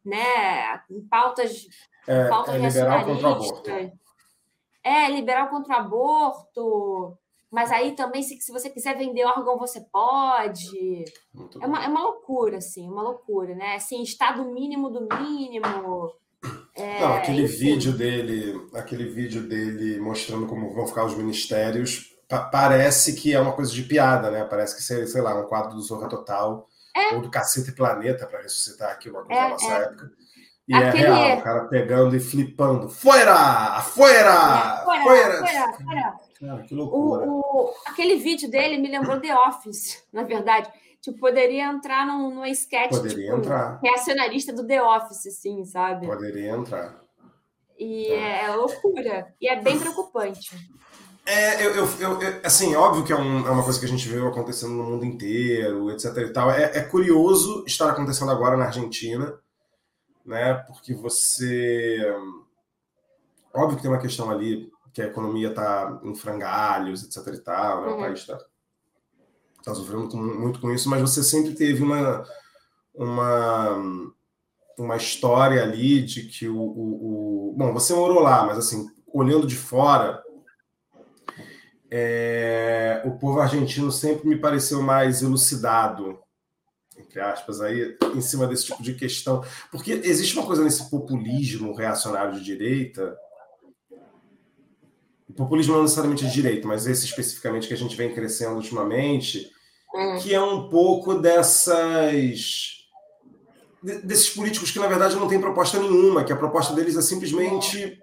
né? 0.03 0.81
Pautas, 1.11 1.68
é, 2.09 2.29
pautas 2.31 2.55
é 2.55 2.59
liberal 2.59 3.05
contra 3.05 3.29
o 3.29 3.33
aborto. 3.33 3.71
É, 4.83 5.11
liberal 5.11 5.49
contra 5.49 5.77
o 5.77 5.79
aborto, 5.79 7.18
mas 7.51 7.71
aí 7.71 7.95
também, 7.95 8.23
se, 8.23 8.40
se 8.40 8.51
você 8.51 8.71
quiser 8.71 8.97
vender 8.97 9.27
órgão, 9.27 9.59
você 9.59 9.83
pode. 9.92 11.05
É 11.61 11.66
uma, 11.66 11.85
é 11.85 11.88
uma 11.88 12.03
loucura, 12.03 12.57
assim, 12.57 12.88
uma 12.88 13.03
loucura, 13.03 13.55
né? 13.55 13.75
Assim, 13.75 14.03
estado 14.03 14.51
mínimo 14.51 14.88
do 14.88 15.07
mínimo. 15.21 16.14
É, 16.75 16.99
Não, 16.99 17.12
aquele 17.12 17.42
enfim. 17.42 17.57
vídeo 17.57 17.92
dele, 17.92 18.68
aquele 18.73 19.05
vídeo 19.05 19.47
dele 19.47 20.01
mostrando 20.01 20.47
como 20.47 20.73
vão 20.73 20.87
ficar 20.87 21.05
os 21.05 21.14
ministérios, 21.14 22.12
pa 22.33 22.40
parece 22.45 23.12
que 23.14 23.35
é 23.35 23.40
uma 23.40 23.53
coisa 23.53 23.71
de 23.71 23.83
piada, 23.83 24.31
né? 24.31 24.45
Parece 24.45 24.75
que 24.75 24.83
seria, 24.83 25.07
sei 25.07 25.21
lá, 25.21 25.38
um 25.38 25.47
quadro 25.47 25.75
do 25.75 25.83
Zorra 25.83 26.09
Total 26.09 26.66
é. 26.97 27.14
ou 27.14 27.21
do 27.21 27.31
Cacete 27.31 27.73
Planeta 27.73 28.27
para 28.27 28.40
ressuscitar 28.40 28.90
aquilo 28.90 29.18
uma 29.18 29.25
coisa 29.27 29.40
é, 29.40 29.45
da 29.45 29.51
nossa 29.51 29.73
é. 29.73 29.83
época. 29.83 30.11
E 30.66 30.75
é 30.75 30.88
Aquele... 30.88 31.05
é 31.05 31.14
real, 31.14 31.38
o 31.38 31.42
cara 31.42 31.64
pegando 31.64 32.16
e 32.16 32.21
flipando. 32.21 32.88
Fora! 32.88 33.81
Fora! 33.83 34.83
Fora! 34.85 35.03
Fora! 35.03 35.73
Fora! 35.75 36.14
Cara, 36.40 36.62
que 36.62 36.75
loucura. 36.75 37.27
O, 37.27 37.40
o, 37.40 37.75
aquele 37.87 38.16
vídeo 38.16 38.51
dele 38.51 38.79
me 38.79 38.88
lembrou 38.88 39.21
The 39.21 39.37
Office, 39.37 40.03
na 40.12 40.23
verdade. 40.23 40.71
Tipo, 41.03 41.18
poderia 41.18 41.64
entrar 41.64 42.07
num, 42.07 42.31
numa 42.31 42.49
sketch 42.49 42.90
poderia 42.90 43.25
tipo, 43.27 43.37
entrar. 43.37 43.81
reacionarista 43.83 44.53
do 44.53 44.66
The 44.66 44.83
Office, 44.83 45.27
assim, 45.27 45.64
sabe? 45.64 46.07
Poderia 46.07 46.53
entrar. 46.53 47.03
E 47.77 48.07
é, 48.07 48.45
é 48.45 48.55
loucura. 48.55 49.35
E 49.40 49.49
é 49.49 49.61
bem 49.61 49.79
preocupante. 49.79 50.57
É, 51.24 51.64
eu, 51.64 51.74
eu, 51.74 51.87
eu, 52.00 52.40
assim, 52.42 52.74
óbvio 52.74 53.04
que 53.04 53.12
é, 53.12 53.16
um, 53.16 53.46
é, 53.46 53.50
uma 53.50 53.62
coisa 53.62 53.78
que 53.78 53.85
a 53.85 53.88
gente 53.88 54.08
vê 54.08 54.20
acontecendo 54.26 54.72
no 54.72 54.82
mundo 54.82 55.04
inteiro, 55.04 55.90
etc 55.90 56.16
e 56.16 56.32
tal. 56.32 56.50
É, 56.50 56.78
é 56.78 56.82
curioso 56.82 57.64
estar 57.66 57.88
acontecendo 57.88 58.30
agora 58.30 58.56
na 58.56 58.66
Argentina, 58.66 59.38
né? 60.26 60.54
Porque 60.54 60.94
você. 60.94 62.00
Óbvio 63.54 63.76
que 63.76 63.82
tem 63.82 63.90
uma 63.90 64.00
questão 64.00 64.30
ali 64.30 64.72
que 64.92 65.00
a 65.00 65.06
economia 65.06 65.48
está 65.48 66.00
em 66.02 66.14
frangalhos, 66.14 67.02
etc. 67.04 67.35
e 67.35 67.38
tal, 67.38 67.82
né? 67.82 67.88
uhum. 67.88 67.96
o 67.96 68.00
país 68.00 68.20
está 68.20 68.38
tá 69.64 69.74
sofrendo 69.74 70.16
muito 70.16 70.61
com 70.61 70.70
isso, 70.72 70.88
mas 70.88 71.00
você 71.00 71.22
sempre 71.22 71.54
teve 71.54 71.82
uma, 71.82 72.24
uma, 72.94 74.12
uma 74.76 74.96
história 74.96 75.62
ali 75.62 76.02
de 76.02 76.24
que 76.24 76.48
o, 76.48 76.58
o, 76.58 77.50
o. 77.50 77.54
Bom, 77.56 77.72
você 77.72 77.94
morou 77.94 78.20
lá, 78.20 78.44
mas 78.44 78.58
assim, 78.58 78.88
olhando 79.06 79.46
de 79.46 79.56
fora. 79.56 80.22
É, 81.94 83.02
o 83.05 83.11
povo 83.12 83.38
argentino 83.38 83.92
sempre 83.92 84.26
me 84.26 84.37
pareceu 84.37 84.81
mais 84.81 85.20
elucidado 85.20 86.18
entre 86.98 87.20
aspas, 87.20 87.61
aí, 87.61 87.96
em 88.14 88.20
cima 88.20 88.46
desse 88.46 88.66
tipo 88.66 88.83
de 88.83 88.94
questão. 88.94 89.44
Porque 89.70 89.92
existe 89.92 90.37
uma 90.37 90.46
coisa 90.46 90.64
nesse 90.64 90.88
populismo 90.90 91.74
reacionário 91.74 92.35
de 92.35 92.44
direita. 92.44 93.16
O 95.28 95.33
populismo 95.33 95.74
não 95.74 95.83
necessariamente 95.83 96.26
de 96.26 96.33
direita, 96.33 96.66
mas 96.66 96.87
esse 96.87 97.05
especificamente 97.05 97.68
que 97.68 97.74
a 97.74 97.76
gente 97.76 97.96
vem 97.96 98.14
crescendo 98.14 98.57
ultimamente, 98.57 99.50
hum. 99.94 100.18
que 100.22 100.35
é 100.35 100.40
um 100.40 100.68
pouco 100.68 101.14
dessas. 101.14 102.78
desses 103.83 104.31
políticos 104.31 104.70
que, 104.70 104.78
na 104.78 104.87
verdade, 104.87 105.16
não 105.16 105.28
têm 105.28 105.40
proposta 105.40 105.78
nenhuma, 105.78 106.24
que 106.24 106.33
a 106.33 106.37
proposta 106.37 106.74
deles 106.74 106.96
é 106.96 107.02
simplesmente. 107.02 108.00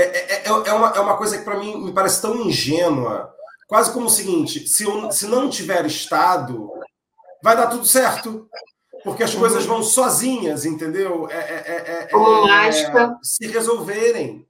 É, 0.00 0.02
é, 0.02 0.34
é, 0.34 0.46
é 0.46 0.72
uma, 0.72 0.88
é 0.88 1.00
uma 1.00 1.16
coisa 1.16 1.36
que, 1.36 1.44
para 1.44 1.58
mim, 1.58 1.84
me 1.84 1.92
parece 1.92 2.22
tão 2.22 2.36
ingênua. 2.36 3.32
Quase 3.68 3.92
como 3.92 4.06
o 4.06 4.10
seguinte: 4.10 4.66
se, 4.66 4.84
se 5.12 5.26
não 5.26 5.50
tiver 5.50 5.84
Estado, 5.86 6.70
vai 7.42 7.56
dar 7.56 7.66
tudo 7.66 7.84
certo. 7.84 8.48
Porque 9.02 9.22
as 9.22 9.34
coisas 9.34 9.64
vão 9.64 9.82
sozinhas, 9.82 10.66
entendeu? 10.66 11.26
É, 11.30 11.36
é, 11.36 11.38
é, 11.38 12.08
é, 12.12 13.02
é 13.02 13.14
se 13.22 13.46
resolverem. 13.46 14.46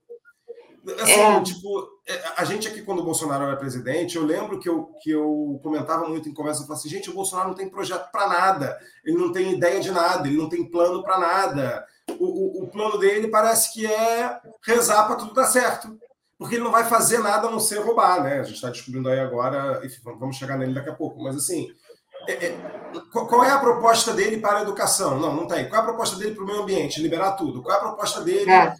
Assim, 1.01 1.21
é. 1.21 1.43
tipo, 1.43 1.89
é, 2.09 2.21
a 2.37 2.45
gente 2.45 2.67
aqui, 2.67 2.83
quando 2.83 3.01
o 3.01 3.05
Bolsonaro 3.05 3.45
era 3.45 3.57
presidente, 3.57 4.17
eu 4.17 4.25
lembro 4.25 4.59
que 4.59 4.69
eu, 4.69 4.87
que 5.03 5.11
eu 5.11 5.61
comentava 5.63 6.09
muito 6.09 6.29
em 6.29 6.35
conversa, 6.35 6.63
eu 6.63 6.67
falava 6.67 6.81
assim, 6.81 6.89
gente, 6.89 7.11
o 7.11 7.15
Bolsonaro 7.15 7.49
não 7.49 7.55
tem 7.55 7.69
projeto 7.69 8.11
para 8.11 8.27
nada, 8.27 8.79
ele 9.05 9.19
não 9.19 9.31
tem 9.31 9.53
ideia 9.53 9.79
de 9.79 9.91
nada, 9.91 10.27
ele 10.27 10.39
não 10.39 10.49
tem 10.49 10.69
plano 10.69 11.03
para 11.03 11.19
nada. 11.19 11.87
O, 12.19 12.25
o, 12.25 12.65
o, 12.65 12.69
plano 12.69 12.99
dele 12.99 13.29
parece 13.29 13.73
que 13.73 13.87
é 13.87 14.41
rezar 14.63 15.07
para 15.07 15.17
tudo 15.17 15.35
dar 15.35 15.47
certo, 15.47 15.99
porque 16.39 16.57
ele 16.57 16.65
não 16.65 16.71
vai 16.71 16.85
fazer 16.85 17.19
nada 17.19 17.49
a 17.49 17.51
não 17.51 17.61
ser 17.61 17.79
roubar, 17.81 18.23
né? 18.23 18.41
A 18.41 18.43
gente 18.43 18.57
está 18.57 18.71
descobrindo 18.71 19.09
aí 19.09 19.21
agora, 19.21 19.85
enfim, 19.85 20.01
vamos 20.19 20.37
chegar 20.37 20.57
nele 20.57 20.75
daqui 20.75 20.91
a 20.91 20.95
pouco, 20.95 21.23
mas 21.23 21.37
assim, 21.37 21.69
é, 22.29 22.47
é, 22.47 22.59
qual 23.13 23.45
é 23.45 23.51
a 23.51 23.59
proposta 23.59 24.13
dele 24.13 24.39
para 24.39 24.59
a 24.59 24.63
educação? 24.63 25.19
Não, 25.19 25.35
não 25.35 25.47
tem. 25.47 25.69
Qual 25.69 25.81
é 25.81 25.85
a 25.85 25.87
proposta 25.87 26.17
dele 26.17 26.35
para 26.35 26.45
o 26.45 26.47
meio 26.47 26.63
ambiente? 26.63 27.01
Liberar 27.01 27.33
tudo. 27.33 27.63
Qual 27.63 27.75
é 27.75 27.79
a 27.79 27.83
proposta 27.83 28.23
dele? 28.23 28.51
É. 28.51 28.75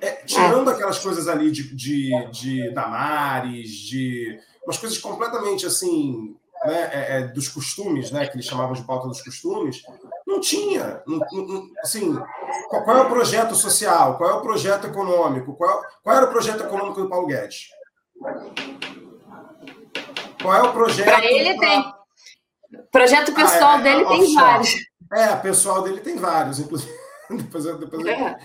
É, 0.00 0.10
tirando 0.24 0.68
aquelas 0.68 0.98
coisas 0.98 1.28
ali 1.28 1.50
de, 1.52 1.74
de, 1.76 2.10
de 2.32 2.74
Damares, 2.74 3.70
de 3.70 4.36
umas 4.64 4.76
coisas 4.76 4.98
completamente 4.98 5.64
assim, 5.64 6.34
né, 6.64 6.90
é, 6.92 7.18
é, 7.18 7.28
dos 7.28 7.48
costumes, 7.48 8.10
né, 8.10 8.26
que 8.26 8.34
eles 8.34 8.46
chamavam 8.46 8.72
de 8.72 8.82
pauta 8.82 9.06
dos 9.06 9.22
costumes, 9.22 9.82
não 10.32 10.40
tinha. 10.40 11.02
Não, 11.06 11.18
não, 11.18 11.68
assim, 11.82 12.14
qual, 12.68 12.84
qual, 12.84 12.96
é 12.96 13.00
o 13.02 13.08
projeto 13.08 13.54
social? 13.54 14.16
Qual 14.16 14.30
é 14.30 14.34
o 14.34 14.40
projeto 14.40 14.86
econômico? 14.86 15.54
Qual, 15.54 15.82
qual 16.02 16.16
era 16.16 16.26
o 16.26 16.30
projeto 16.30 16.62
econômico 16.62 17.02
do 17.02 17.08
Paulo 17.08 17.26
Guedes? 17.26 17.68
Qual 20.40 20.54
é 20.54 20.62
o 20.62 20.72
projeto? 20.72 21.06
Para 21.06 21.24
ele 21.24 21.56
pra... 21.56 21.68
tem. 21.68 21.94
Projeto 22.90 23.34
pessoal 23.34 23.72
ah, 23.72 23.80
é, 23.80 23.82
dele 23.82 24.04
tem 24.06 24.34
vários. 24.34 24.74
É, 25.12 25.36
pessoal 25.36 25.82
dele 25.82 26.00
tem 26.00 26.16
vários, 26.16 26.58
inclusive. 26.58 26.92
depois, 27.30 27.64
depois 27.64 28.06
é. 28.06 28.36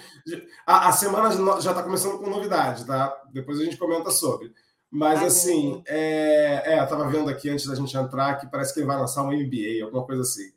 a, 0.65 0.89
a, 0.89 0.91
semana 0.91 1.31
já 1.61 1.71
está 1.71 1.83
começando 1.83 2.19
com 2.19 2.29
novidade, 2.29 2.85
tá? 2.85 3.15
Depois 3.33 3.59
a 3.59 3.63
gente 3.63 3.77
comenta 3.77 4.11
sobre. 4.11 4.51
Mas 4.89 5.21
ah, 5.21 5.25
assim, 5.25 5.83
é, 5.87 6.73
é, 6.73 6.79
eu 6.79 6.83
estava 6.83 7.07
vendo 7.09 7.29
aqui 7.29 7.49
antes 7.49 7.65
da 7.67 7.75
gente 7.75 7.95
entrar 7.95 8.35
que 8.35 8.47
parece 8.47 8.73
que 8.73 8.79
ele 8.79 8.87
vai 8.87 8.97
lançar 8.97 9.23
um 9.23 9.31
MBA, 9.31 9.83
alguma 9.83 10.05
coisa 10.05 10.21
assim. 10.21 10.56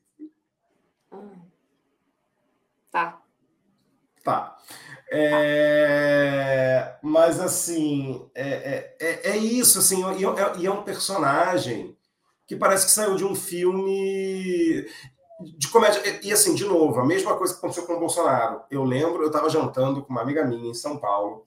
Tá. 2.91 3.20
Tá. 4.24 4.57
É, 5.12 6.97
mas 7.03 7.41
assim, 7.41 8.30
é, 8.34 8.49
é, 8.49 8.97
é, 9.01 9.30
é 9.30 9.36
isso, 9.36 9.78
assim, 9.80 10.03
e 10.18 10.24
é, 10.24 10.66
é 10.66 10.70
um 10.70 10.84
personagem 10.84 11.97
que 12.47 12.55
parece 12.57 12.86
que 12.86 12.93
saiu 12.93 13.16
de 13.16 13.24
um 13.24 13.34
filme. 13.34 14.86
de 15.59 15.68
comédia. 15.68 16.01
E 16.22 16.32
assim, 16.32 16.55
de 16.55 16.64
novo, 16.64 17.01
a 17.01 17.07
mesma 17.07 17.36
coisa 17.36 17.53
que 17.53 17.59
aconteceu 17.59 17.86
com 17.86 17.95
o 17.95 18.01
Bolsonaro. 18.01 18.62
Eu 18.70 18.84
lembro, 18.84 19.22
eu 19.22 19.28
estava 19.28 19.49
jantando 19.49 20.03
com 20.03 20.12
uma 20.12 20.22
amiga 20.22 20.45
minha 20.45 20.70
em 20.70 20.74
São 20.74 20.99
Paulo, 20.99 21.45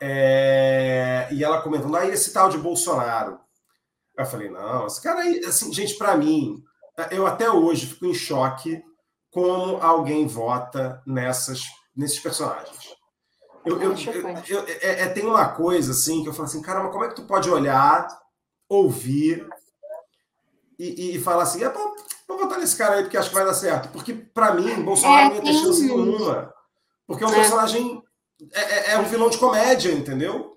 é... 0.00 1.28
e 1.30 1.42
ela 1.44 1.62
comentando, 1.62 1.96
aí 1.96 2.10
ah, 2.10 2.14
esse 2.14 2.32
tal 2.32 2.48
de 2.50 2.58
Bolsonaro. 2.58 3.38
Eu 4.16 4.26
falei, 4.26 4.48
não, 4.48 4.86
esse 4.86 5.02
cara 5.02 5.20
aí, 5.20 5.44
assim, 5.44 5.72
gente, 5.72 5.94
para 5.96 6.16
mim, 6.16 6.62
eu 7.10 7.26
até 7.26 7.50
hoje 7.50 7.86
fico 7.86 8.06
em 8.06 8.14
choque 8.14 8.82
como 9.34 9.82
alguém 9.82 10.28
vota 10.28 11.02
nessas, 11.04 11.64
nesses 11.94 12.20
personagens. 12.20 12.94
Eu, 13.66 13.82
eu, 13.82 13.94
eu, 14.48 14.64
é, 14.68 15.02
é, 15.02 15.08
tem 15.08 15.26
uma 15.26 15.48
coisa 15.48 15.90
assim 15.90 16.22
que 16.22 16.28
eu 16.28 16.32
falo 16.32 16.44
assim, 16.44 16.62
caramba, 16.62 16.90
como 16.90 17.04
é 17.04 17.08
que 17.08 17.16
tu 17.16 17.26
pode 17.26 17.50
olhar, 17.50 18.06
ouvir 18.68 19.44
e, 20.78 21.16
e 21.16 21.20
falar 21.20 21.42
assim, 21.42 21.64
é, 21.64 21.68
vou 21.68 22.38
votar 22.38 22.58
nesse 22.58 22.76
cara 22.76 22.94
aí 22.94 23.02
porque 23.02 23.16
acho 23.16 23.30
que 23.30 23.34
vai 23.34 23.44
dar 23.44 23.54
certo. 23.54 23.88
Porque, 23.88 24.14
para 24.14 24.54
mim, 24.54 24.84
Bolsonaro 24.84 25.18
é, 25.18 25.28
não 25.28 25.34
ia 25.36 25.42
ter 25.42 25.52
chance 25.54 25.82
nenhuma. 25.82 26.54
Porque 27.04 27.24
é 27.24 27.26
um 27.26 27.32
é. 27.32 27.34
personagem. 27.34 28.02
É, 28.52 28.60
é, 28.60 28.90
é, 28.92 28.98
um 28.98 29.04
vilão 29.04 29.30
de 29.30 29.38
comédia, 29.38 29.90
entendeu? 29.92 30.56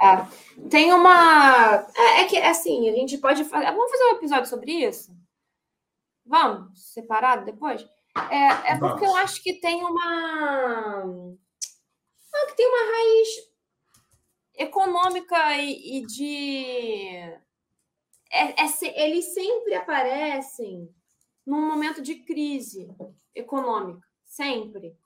É. 0.00 0.26
Tem 0.70 0.92
uma. 0.92 1.86
É, 1.94 2.22
é 2.22 2.24
que, 2.24 2.38
assim, 2.38 2.88
a 2.88 2.92
gente 2.92 3.18
pode 3.18 3.44
fazer. 3.44 3.66
Vamos 3.66 3.90
fazer 3.90 4.04
um 4.04 4.16
episódio 4.16 4.48
sobre 4.48 4.72
isso? 4.72 5.10
Vamos? 6.24 6.92
Separado 6.92 7.44
depois? 7.44 7.86
É, 8.30 8.72
é 8.72 8.78
porque 8.78 9.04
eu 9.04 9.14
acho 9.16 9.42
que 9.42 9.60
tem 9.60 9.82
uma. 9.82 11.02
Ah, 12.34 12.46
que 12.48 12.56
tem 12.56 12.66
uma 12.66 12.92
raiz 12.92 13.28
econômica 14.54 15.56
e, 15.56 15.98
e 15.98 16.06
de 16.06 17.46
é, 18.32 18.62
é, 18.62 19.04
eles 19.04 19.32
sempre 19.32 19.74
aparecem 19.74 20.88
num 21.46 21.66
momento 21.66 22.02
de 22.02 22.16
crise 22.16 22.88
econômica, 23.34 24.06
sempre. 24.24 24.96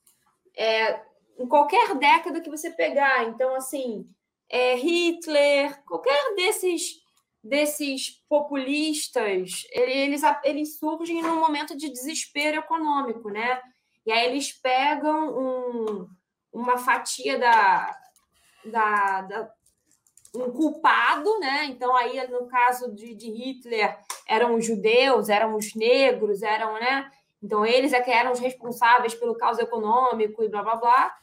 É, 0.57 1.03
em 1.39 1.47
qualquer 1.47 1.95
década 1.95 2.41
que 2.41 2.51
você 2.51 2.71
pegar. 2.71 3.25
Então, 3.25 3.55
assim, 3.55 4.09
é, 4.49 4.75
Hitler, 4.75 5.83
qualquer 5.85 6.35
desses 6.35 7.00
desses 7.43 8.23
populistas, 8.29 9.67
eles, 9.71 10.23
eles 10.45 10.79
surgem 10.79 11.23
num 11.23 11.41
momento 11.41 11.77
de 11.77 11.91
desespero 11.91 12.59
econômico, 12.59 13.31
né? 13.31 13.61
E 14.07 14.13
aí 14.13 14.27
eles 14.27 14.53
pegam 14.53 15.39
um, 15.39 16.09
uma 16.53 16.77
fatia 16.77 17.39
da, 17.39 17.97
da, 18.65 19.23
da, 19.23 19.51
um 20.35 20.51
culpado, 20.53 21.39
né? 21.39 21.65
Então, 21.67 21.95
aí, 21.97 22.27
no 22.29 22.47
caso 22.47 22.95
de, 22.95 23.15
de 23.15 23.31
Hitler, 23.31 23.99
eram 24.27 24.57
os 24.57 24.67
judeus, 24.67 25.29
eram 25.29 25.57
os 25.57 25.75
negros, 25.75 26.43
eram, 26.43 26.75
né? 26.75 27.11
Então, 27.43 27.65
eles 27.65 27.95
é 27.95 28.01
que 28.03 28.11
eram 28.11 28.33
os 28.33 28.39
responsáveis 28.39 29.15
pelo 29.15 29.35
caos 29.35 29.59
econômico 29.59 30.43
e 30.43 30.49
blá 30.49 30.63
blá 30.63 30.77
blá. 30.77 31.17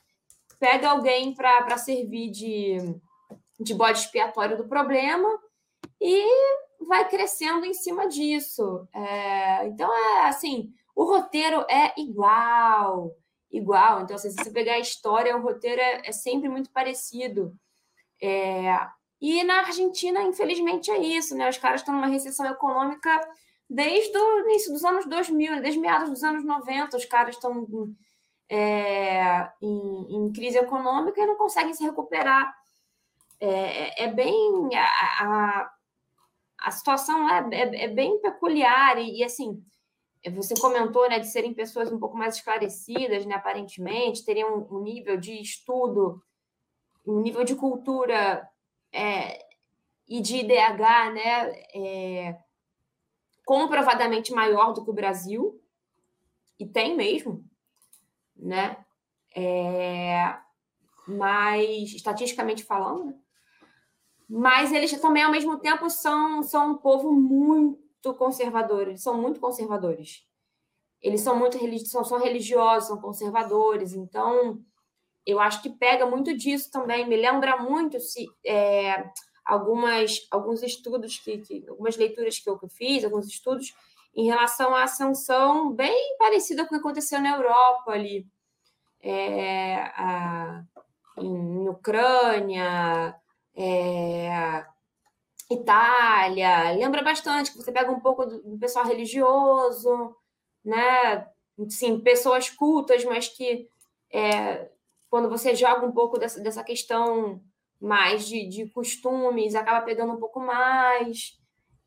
Pega 0.60 0.90
alguém 0.90 1.36
para 1.36 1.78
servir 1.78 2.32
de, 2.32 2.78
de 3.60 3.76
bode 3.76 4.00
expiatório 4.00 4.58
do 4.58 4.68
problema 4.68 5.30
e 6.00 6.26
vai 6.86 7.08
crescendo 7.10 7.66
em 7.66 7.74
cima 7.74 8.08
disso. 8.08 8.88
É, 8.94 9.68
então, 9.68 9.92
é 9.94 10.28
assim: 10.28 10.74
o 10.96 11.04
roteiro 11.04 11.66
é 11.70 11.94
igual, 11.98 13.16
igual. 13.52 14.02
Então, 14.02 14.16
assim, 14.16 14.30
se 14.30 14.38
você 14.38 14.52
pegar 14.52 14.74
a 14.74 14.80
história, 14.80 15.36
o 15.36 15.42
roteiro 15.42 15.82
é, 15.82 16.02
é 16.06 16.12
sempre 16.12 16.50
muito 16.50 16.72
parecido. 16.72 17.54
É, 18.22 18.88
e 19.20 19.44
na 19.44 19.60
Argentina, 19.60 20.22
infelizmente, 20.24 20.92
é 20.92 20.98
isso, 20.98 21.36
né? 21.36 21.50
Os 21.50 21.58
caras 21.58 21.82
estão 21.82 21.94
numa 21.94 22.08
recessão 22.08 22.46
econômica 22.46 23.20
desde 23.70 24.18
o 24.18 24.40
início 24.42 24.72
dos 24.72 24.84
anos 24.86 25.06
2000, 25.06 25.56
né? 25.56 25.62
desde 25.62 25.80
meados 25.80 26.10
dos 26.10 26.24
anos 26.24 26.44
90, 26.44 26.96
os 26.96 27.06
caras 27.06 27.36
estão 27.36 27.68
é, 28.50 29.50
em, 29.62 30.16
em, 30.16 30.32
crise 30.32 30.58
econômica 30.58 31.20
e 31.20 31.26
não 31.26 31.36
conseguem 31.36 31.74
se 31.74 31.84
recuperar. 31.84 32.54
É, 33.40 33.50
é, 33.50 34.04
é 34.04 34.08
bem. 34.08 34.70
A, 34.76 35.24
a, 35.24 35.72
a 36.60 36.72
situação 36.72 37.30
é, 37.30 37.50
é, 37.52 37.84
é, 37.86 37.88
bem 37.88 38.20
peculiar 38.22 38.98
e, 38.98 39.20
e, 39.20 39.24
assim. 39.24 39.64
Você 40.32 40.60
comentou 40.60 41.08
né, 41.08 41.20
de 41.20 41.28
serem 41.28 41.54
pessoas 41.54 41.90
um 41.90 42.00
pouco 42.00 42.18
mais 42.18 42.36
esclarecidas, 42.36 43.26
né, 43.26 43.36
aparentemente, 43.36 44.26
teriam 44.26 44.68
um 44.70 44.82
nível 44.82 45.16
de 45.16 45.40
estudo, 45.40 46.22
um 47.06 47.22
nível 47.22 47.46
de 47.46 47.56
cultura 47.56 48.46
é, 48.92 49.40
e 50.06 50.20
de 50.20 50.38
IDH 50.38 51.14
né, 51.14 51.50
é, 51.74 52.38
comprovadamente 53.46 54.34
maior 54.34 54.74
do 54.74 54.84
que 54.84 54.90
o 54.90 54.94
Brasil, 54.94 55.62
e 56.60 56.66
tem 56.66 56.96
mesmo, 56.96 57.46
né? 58.36 58.84
É, 59.36 60.36
mas 61.08 61.94
estatisticamente 61.94 62.64
falando, 62.64 63.06
né? 63.06 63.20
Mas 64.30 64.72
eles 64.72 64.92
também 65.00 65.24
ao 65.24 65.32
mesmo 65.32 65.58
tempo 65.60 65.90
são, 65.90 66.44
são 66.44 66.72
um 66.72 66.78
povo 66.78 67.14
muito 67.14 68.14
conservador, 68.16 68.88
eles 68.88 69.02
são 69.02 69.20
muito 69.20 69.40
conservadores. 69.40 70.26
Eles 71.02 71.22
são 71.22 71.38
muito 71.38 71.58
são, 71.86 72.04
são 72.04 72.20
religiosos, 72.20 72.88
são 72.88 73.00
conservadores, 73.00 73.94
então 73.94 74.60
eu 75.26 75.40
acho 75.40 75.62
que 75.62 75.70
pega 75.70 76.06
muito 76.06 76.36
disso 76.36 76.72
também. 76.72 77.08
Me 77.08 77.16
lembra 77.16 77.58
muito 77.58 78.00
se 78.00 78.26
é, 78.46 79.10
algumas 79.46 80.28
alguns 80.32 80.64
estudos 80.64 81.20
que, 81.20 81.38
que, 81.40 81.66
algumas 81.70 81.96
leituras 81.96 82.40
que 82.40 82.50
eu 82.50 82.60
fiz, 82.70 83.04
alguns 83.04 83.28
estudos 83.28 83.74
em 84.16 84.26
relação 84.26 84.74
à 84.74 84.84
ascensão 84.84 85.72
bem 85.72 86.18
parecida 86.18 86.64
com 86.64 86.70
o 86.76 86.78
que 86.78 86.84
aconteceu 86.84 87.22
na 87.22 87.36
Europa 87.36 87.92
ali, 87.92 88.26
é, 89.00 89.76
a, 89.96 90.64
em 91.18 91.70
Ucrânia, 91.70 93.16
é, 93.58 94.66
Itália. 95.50 96.72
Lembra 96.72 97.02
bastante 97.02 97.52
que 97.52 97.58
você 97.58 97.72
pega 97.72 97.92
um 97.92 98.00
pouco 98.00 98.26
do, 98.26 98.44
do 98.44 98.58
pessoal 98.60 98.86
religioso, 98.86 100.16
né? 100.64 101.28
Sim, 101.70 102.00
pessoas 102.00 102.50
cultas, 102.50 103.04
mas 103.04 103.28
que 103.28 103.68
é, 104.12 104.70
quando 105.10 105.28
você 105.28 105.56
joga 105.56 105.86
um 105.86 105.92
pouco 105.92 106.20
dessa, 106.20 106.40
dessa 106.40 106.64
questão 106.64 107.42
mais 107.82 108.28
de, 108.28 108.48
de 108.48 108.68
costumes, 108.68 109.56
acaba 109.56 109.86
pegando 109.86 110.14
um 110.14 110.20
pouco 110.20 110.40
mais. 110.40 111.40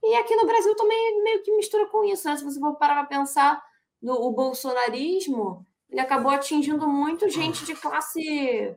E 0.02 0.16
aqui 0.16 0.34
no 0.34 0.46
Brasil 0.46 0.74
também 0.74 1.22
meio 1.22 1.42
que 1.42 1.54
mistura 1.56 1.86
com 1.86 2.04
isso, 2.04 2.26
né? 2.26 2.36
Se 2.36 2.44
você 2.44 2.58
for 2.58 2.74
parar 2.76 3.06
para 3.06 3.18
pensar 3.18 3.62
no 4.02 4.14
o 4.14 4.32
bolsonarismo, 4.32 5.64
ele 5.88 6.00
acabou 6.00 6.32
atingindo 6.32 6.88
muito 6.88 7.28
gente 7.28 7.64
de 7.64 7.74
classe 7.74 8.74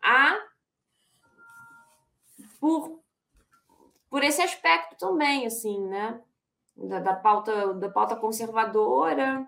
A 0.00 0.51
por, 2.62 3.02
por 4.08 4.22
esse 4.22 4.40
aspecto 4.40 4.96
também, 4.96 5.44
assim, 5.44 5.84
né? 5.88 6.20
Da, 6.76 7.00
da 7.00 7.12
pauta, 7.12 7.74
da 7.74 7.90
pauta 7.90 8.14
conservadora, 8.14 9.44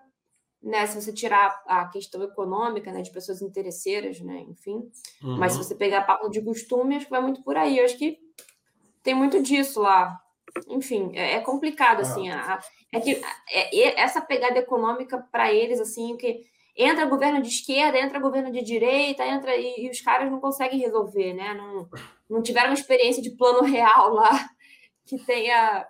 né? 0.61 0.85
Se 0.89 1.01
você 1.01 1.13
tirar 1.13 1.63
a 1.65 1.87
questão 1.87 2.25
econômica, 2.25 2.91
né, 2.91 3.03
de 3.03 3.13
pessoas 3.13 3.41
interesseiras, 3.41 4.21
né, 4.21 4.41
enfim. 4.41 4.91
Uhum. 5.23 5.39
Mas 5.39 5.53
se 5.53 5.59
você 5.59 5.77
pegar 5.77 5.99
a 5.99 6.05
pauta 6.05 6.29
de 6.29 6.43
costume, 6.43 6.97
acho 6.97 7.05
que 7.05 7.11
vai 7.13 7.21
muito 7.21 7.41
por 7.45 7.57
aí. 7.57 7.79
Eu 7.79 7.85
acho 7.85 7.97
que 7.97 8.19
tem 9.01 9.15
muito 9.15 9.41
disso 9.41 9.81
lá. 9.81 10.21
Enfim, 10.69 11.13
é, 11.15 11.35
é 11.35 11.41
complicado, 11.41 12.01
assim. 12.01 12.31
A, 12.31 12.59
é 12.93 12.99
que 12.99 13.23
é, 13.49 14.01
essa 14.01 14.21
pegada 14.21 14.59
econômica 14.59 15.25
para 15.31 15.53
eles, 15.53 15.81
assim, 15.81 16.17
que 16.17 16.45
entra 16.77 17.07
governo 17.07 17.41
de 17.41 17.49
esquerda, 17.49 17.99
entra 17.99 18.19
governo 18.19 18.51
de 18.51 18.63
direita, 18.63 19.25
entra 19.25 19.57
e, 19.57 19.87
e, 19.87 19.91
os 19.91 20.01
caras 20.01 20.31
não 20.31 20.41
conseguem 20.41 20.81
resolver, 20.81 21.33
né? 21.35 21.55
Não, 21.55 21.89
não 22.29 22.43
tiveram 22.43 22.71
uma 22.71 22.75
experiência 22.75 23.23
de 23.23 23.31
plano 23.31 23.63
real 23.67 24.15
lá 24.15 24.51
que 25.05 25.19
tenha 25.25 25.87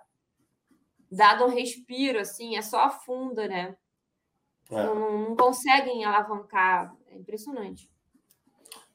dado 1.11 1.45
um 1.45 1.49
respiro, 1.49 2.19
assim, 2.19 2.55
é 2.55 2.61
só 2.61 2.81
afunda, 2.81 3.47
né? 3.47 3.75
É. 4.69 4.83
Não, 4.83 5.29
não, 5.29 5.35
conseguem 5.35 6.03
alavancar. 6.03 6.93
É 7.11 7.15
impressionante. 7.15 7.89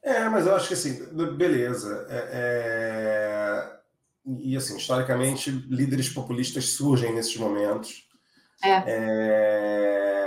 É, 0.01 0.27
mas 0.29 0.45
eu 0.45 0.55
acho 0.55 0.67
que 0.67 0.73
assim, 0.73 1.05
beleza. 1.35 2.07
É, 2.09 2.29
é... 2.33 3.81
E 4.39 4.55
assim, 4.55 4.77
historicamente, 4.77 5.49
líderes 5.49 6.09
populistas 6.09 6.69
surgem 6.69 7.13
nesses 7.13 7.37
momentos. 7.37 8.07
É. 8.63 8.83
é... 8.85 10.20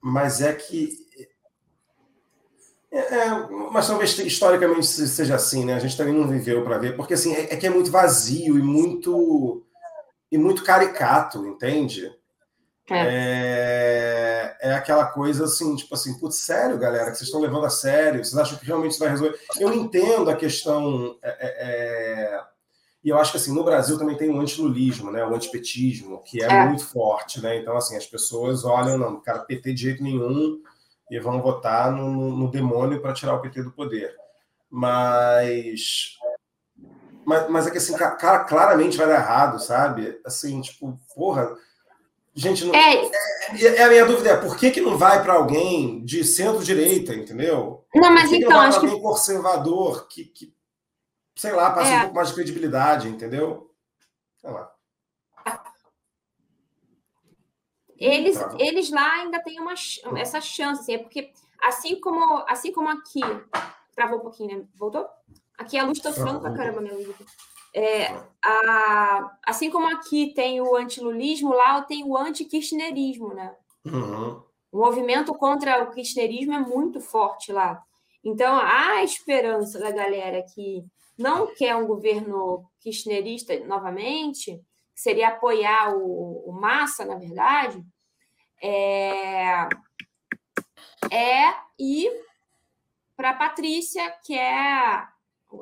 Mas 0.00 0.40
é 0.40 0.52
que. 0.52 0.90
É, 2.92 2.98
é, 2.98 3.48
mas 3.70 3.86
talvez 3.86 4.18
historicamente 4.18 4.84
seja 4.86 5.36
assim, 5.36 5.64
né? 5.64 5.74
A 5.74 5.78
gente 5.78 5.96
também 5.96 6.14
não 6.14 6.26
viveu 6.26 6.64
para 6.64 6.78
ver, 6.78 6.96
porque 6.96 7.14
assim, 7.14 7.32
é, 7.34 7.56
que 7.56 7.66
é 7.66 7.70
muito 7.70 7.90
vazio 7.90 8.58
e 8.58 8.62
muito 8.62 9.64
e 10.30 10.38
muito 10.38 10.64
caricato, 10.64 11.46
entende? 11.46 12.12
É. 12.90 12.98
é. 12.98 14.56
é, 14.60 14.74
aquela 14.74 15.06
coisa 15.06 15.44
assim, 15.44 15.76
tipo 15.76 15.94
assim, 15.94 16.18
putz, 16.18 16.38
sério, 16.38 16.78
galera, 16.78 17.10
que 17.10 17.16
vocês 17.16 17.28
estão 17.28 17.40
levando 17.40 17.66
a 17.66 17.70
sério, 17.70 18.24
vocês 18.24 18.36
acham 18.36 18.58
que 18.58 18.66
realmente 18.66 18.92
isso 18.92 19.00
vai 19.00 19.08
resolver? 19.08 19.38
Eu 19.58 19.72
entendo 19.72 20.28
a 20.28 20.36
questão. 20.36 21.16
É, 23.04 23.08
é, 23.08 23.08
é 23.08 23.08
E 23.08 23.08
eu 23.08 23.18
acho 23.18 23.32
que 23.32 23.38
assim, 23.38 23.54
no 23.54 23.64
Brasil 23.64 23.98
também 23.98 24.16
tem 24.16 24.30
o 24.30 24.40
antilulismo, 24.40 25.10
né? 25.10 25.24
O 25.24 25.34
antipetismo, 25.34 26.22
que 26.22 26.42
é, 26.42 26.46
é, 26.46 26.66
muito 26.66 26.86
forte, 26.86 27.40
né? 27.40 27.58
Então, 27.58 27.76
assim, 27.76 27.96
as 27.96 28.06
pessoas 28.06 28.64
olham, 28.64 28.98
não, 28.98 29.20
cara, 29.20 29.40
PT 29.40 29.72
de 29.72 29.82
jeito 29.82 30.02
nenhum, 30.02 30.60
e 31.10 31.18
vão 31.18 31.42
votar 31.42 31.90
no, 31.90 32.36
no 32.36 32.50
demônio 32.50 33.00
para 33.00 33.12
tirar 33.12 33.34
o 33.34 33.40
PT 33.40 33.62
do 33.62 33.72
poder. 33.72 34.14
Mas, 34.70 36.16
mas. 37.24 37.50
Mas 37.50 37.66
é 37.66 37.70
que 37.70 37.78
assim, 37.78 37.96
cara, 37.96 38.44
claramente 38.44 38.96
vai 38.96 39.08
dar 39.08 39.16
errado, 39.16 39.58
sabe? 39.58 40.20
Assim, 40.24 40.60
tipo, 40.60 40.98
porra. 41.14 41.56
Gente, 42.32 42.64
não, 42.64 42.72
é, 42.72 42.94
é, 43.58 43.76
é, 43.76 43.82
a 43.82 43.88
minha 43.88 44.06
dúvida 44.06 44.30
é 44.30 44.36
por 44.36 44.56
que, 44.56 44.70
que 44.70 44.80
não 44.80 44.96
vai 44.96 45.20
para 45.20 45.34
alguém 45.34 46.04
de 46.04 46.22
centro-direita, 46.22 47.12
entendeu? 47.12 47.84
Não, 47.92 48.14
mas 48.14 48.30
que 48.30 48.36
então. 48.36 48.48
Que 48.48 48.54
não 48.54 48.60
vai 48.60 48.72
alguém 48.72 48.96
que... 48.96 49.02
conservador 49.02 50.06
que, 50.06 50.24
que, 50.26 50.54
sei 51.40 51.52
lá, 51.52 51.70
passa 51.70 51.90
é. 51.90 51.96
um 51.96 52.00
pouco 52.00 52.16
mais 52.16 52.28
de 52.28 52.34
credibilidade, 52.34 53.08
entendeu? 53.08 53.74
Sei 54.36 54.50
lá. 54.50 54.70
Eles, 57.96 58.38
tá. 58.38 58.54
eles 58.58 58.90
lá 58.90 59.14
ainda 59.14 59.42
têm 59.42 59.58
uma, 59.58 59.72
essa 60.18 60.38
chance, 60.38 60.82
assim, 60.82 60.94
é 60.94 60.98
porque 60.98 61.32
assim 61.62 61.98
como, 61.98 62.44
assim 62.46 62.70
como 62.72 62.90
aqui, 62.90 63.20
travou 63.94 64.18
um 64.18 64.22
pouquinho, 64.22 64.58
né? 64.58 64.66
Voltou? 64.74 65.06
Aqui 65.56 65.78
a 65.78 65.84
luz 65.84 65.96
está 65.96 66.12
falando 66.12 66.40
pra 66.40 66.54
caramba, 66.54 66.82
minha 66.82 66.94
luz. 66.94 67.08
É, 67.74 68.22
a, 68.44 69.38
assim 69.46 69.70
como 69.70 69.86
aqui 69.86 70.34
tem 70.34 70.60
o 70.60 70.76
antilulismo, 70.76 71.54
lá 71.54 71.80
tem 71.80 72.04
o 72.04 72.18
anti-kirchnerismo, 72.18 73.32
né? 73.32 73.54
Uhum. 73.86 74.42
O 74.70 74.78
movimento 74.78 75.34
contra 75.34 75.82
o 75.82 75.90
kirchnerismo 75.90 76.52
é 76.52 76.58
muito 76.58 77.00
forte 77.00 77.50
lá. 77.50 77.82
Então, 78.22 78.58
há 78.58 79.02
esperança 79.02 79.78
da 79.78 79.90
galera 79.90 80.42
que 80.42 80.84
não 81.20 81.54
quer 81.54 81.76
um 81.76 81.86
governo 81.86 82.64
kirchnerista 82.80 83.58
novamente, 83.66 84.60
seria 84.94 85.28
apoiar 85.28 85.94
o, 85.94 86.48
o 86.48 86.52
Massa, 86.52 87.04
na 87.04 87.16
verdade, 87.16 87.84
é, 88.62 89.68
é 91.10 91.54
ir 91.78 92.10
para 93.16 93.30
a 93.30 93.34
Patrícia, 93.34 94.10
que 94.24 94.34
é 94.34 94.58
a, 94.58 95.12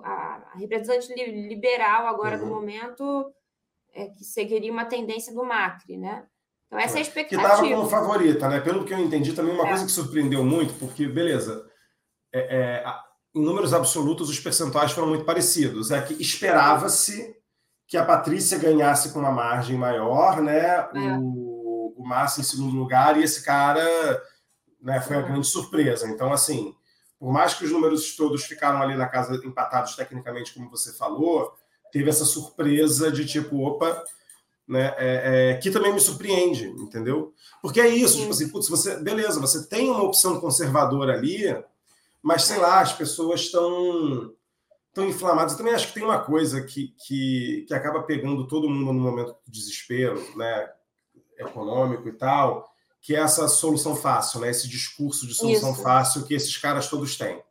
a, 0.04 0.52
representante 0.54 1.12
liberal 1.48 2.06
agora 2.06 2.38
uhum. 2.38 2.44
do 2.44 2.54
momento, 2.54 3.32
é, 3.92 4.06
que 4.06 4.24
seguiria 4.24 4.72
uma 4.72 4.84
tendência 4.84 5.34
do 5.34 5.44
Macri, 5.44 5.96
né? 5.96 6.24
Então, 6.66 6.78
essa 6.78 6.96
é 6.96 6.98
a 6.98 7.02
expectativa. 7.02 7.42
Que 7.42 7.48
estava 7.48 7.68
como 7.68 7.88
favorita, 7.88 8.48
né? 8.48 8.60
Pelo 8.60 8.84
que 8.84 8.92
eu 8.92 8.98
entendi, 8.98 9.32
também 9.32 9.54
uma 9.54 9.64
é. 9.64 9.68
coisa 9.68 9.84
que 9.84 9.90
surpreendeu 9.90 10.44
muito, 10.44 10.74
porque, 10.74 11.08
beleza, 11.08 11.68
é, 12.32 12.40
é, 12.40 12.84
em 13.38 13.44
números 13.44 13.72
absolutos, 13.72 14.28
os 14.28 14.40
percentuais 14.40 14.90
foram 14.90 15.08
muito 15.08 15.24
parecidos. 15.24 15.90
É 15.90 16.00
que 16.02 16.14
esperava-se 16.20 17.36
que 17.86 17.96
a 17.96 18.04
Patrícia 18.04 18.58
ganhasse 18.58 19.12
com 19.12 19.20
uma 19.20 19.30
margem 19.30 19.78
maior, 19.78 20.42
né? 20.42 20.88
É. 20.94 21.18
O, 21.18 21.94
o 21.96 22.04
Massa 22.06 22.40
em 22.40 22.44
segundo 22.44 22.76
lugar, 22.76 23.16
e 23.16 23.22
esse 23.22 23.42
cara 23.44 23.82
né, 24.82 25.00
foi 25.00 25.16
a 25.16 25.22
grande 25.22 25.46
surpresa. 25.46 26.08
Então, 26.08 26.32
assim, 26.32 26.74
por 27.18 27.32
mais 27.32 27.54
que 27.54 27.64
os 27.64 27.70
números 27.70 28.16
todos 28.16 28.44
ficaram 28.44 28.82
ali 28.82 28.96
na 28.96 29.06
casa 29.06 29.40
empatados 29.44 29.94
tecnicamente, 29.94 30.52
como 30.52 30.68
você 30.68 30.92
falou, 30.92 31.52
teve 31.92 32.10
essa 32.10 32.24
surpresa 32.24 33.10
de 33.10 33.24
tipo, 33.24 33.64
opa, 33.64 34.04
né? 34.66 34.94
É, 34.98 35.52
é, 35.52 35.54
que 35.58 35.70
também 35.70 35.92
me 35.92 36.00
surpreende, 36.00 36.66
entendeu? 36.66 37.32
Porque 37.62 37.80
é 37.80 37.88
isso, 37.88 38.18
tipo 38.18 38.30
assim, 38.30 38.48
putz, 38.48 38.68
você, 38.68 38.96
beleza, 38.96 39.40
você 39.40 39.66
tem 39.66 39.88
uma 39.88 40.02
opção 40.02 40.40
conservadora 40.40 41.14
ali, 41.14 41.56
mas 42.22 42.44
sei 42.44 42.58
lá, 42.58 42.80
as 42.80 42.92
pessoas 42.92 43.42
estão 43.42 44.32
tão 44.92 45.06
inflamadas. 45.06 45.52
Eu 45.52 45.58
também 45.58 45.74
acho 45.74 45.88
que 45.88 45.94
tem 45.94 46.02
uma 46.02 46.18
coisa 46.18 46.62
que, 46.62 46.94
que, 47.06 47.64
que 47.68 47.74
acaba 47.74 48.02
pegando 48.02 48.46
todo 48.46 48.68
mundo 48.68 48.92
no 48.92 49.00
momento 49.00 49.36
do 49.46 49.50
desespero, 49.50 50.20
né, 50.36 50.68
econômico 51.38 52.08
e 52.08 52.12
tal, 52.12 52.68
que 53.00 53.14
é 53.14 53.20
essa 53.20 53.46
solução 53.46 53.94
fácil, 53.94 54.40
né, 54.40 54.50
esse 54.50 54.68
discurso 54.68 55.26
de 55.26 55.34
solução 55.34 55.72
Isso. 55.72 55.82
fácil 55.82 56.24
que 56.24 56.34
esses 56.34 56.56
caras 56.56 56.88
todos 56.88 57.16
têm, 57.16 57.42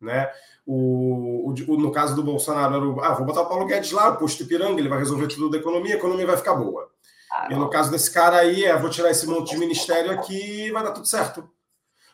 né? 0.00 0.30
O, 0.66 1.50
o, 1.50 1.76
no 1.76 1.92
caso 1.92 2.16
do 2.16 2.24
Bolsonaro, 2.24 2.74
era 2.74 2.84
o, 2.84 3.00
ah, 3.00 3.14
vou 3.14 3.24
botar 3.24 3.42
o 3.42 3.48
Paulo 3.48 3.66
Guedes 3.66 3.92
lá, 3.92 4.08
o 4.08 4.16
posto 4.16 4.42
Ipiranga, 4.42 4.80
ele 4.80 4.88
vai 4.88 4.98
resolver 4.98 5.28
tudo 5.28 5.48
da 5.48 5.58
economia, 5.58 5.94
a 5.94 5.98
economia 5.98 6.26
vai 6.26 6.36
ficar 6.36 6.54
boa. 6.54 6.90
Ah, 7.30 7.48
e 7.52 7.54
no 7.54 7.70
caso 7.70 7.90
desse 7.90 8.10
cara 8.10 8.38
aí, 8.38 8.64
é, 8.64 8.76
vou 8.76 8.90
tirar 8.90 9.10
esse 9.10 9.26
monte 9.26 9.50
de 9.50 9.58
ministério 9.58 10.10
aqui 10.10 10.66
e 10.66 10.72
vai 10.72 10.82
dar 10.82 10.90
tudo 10.90 11.06
certo. 11.06 11.48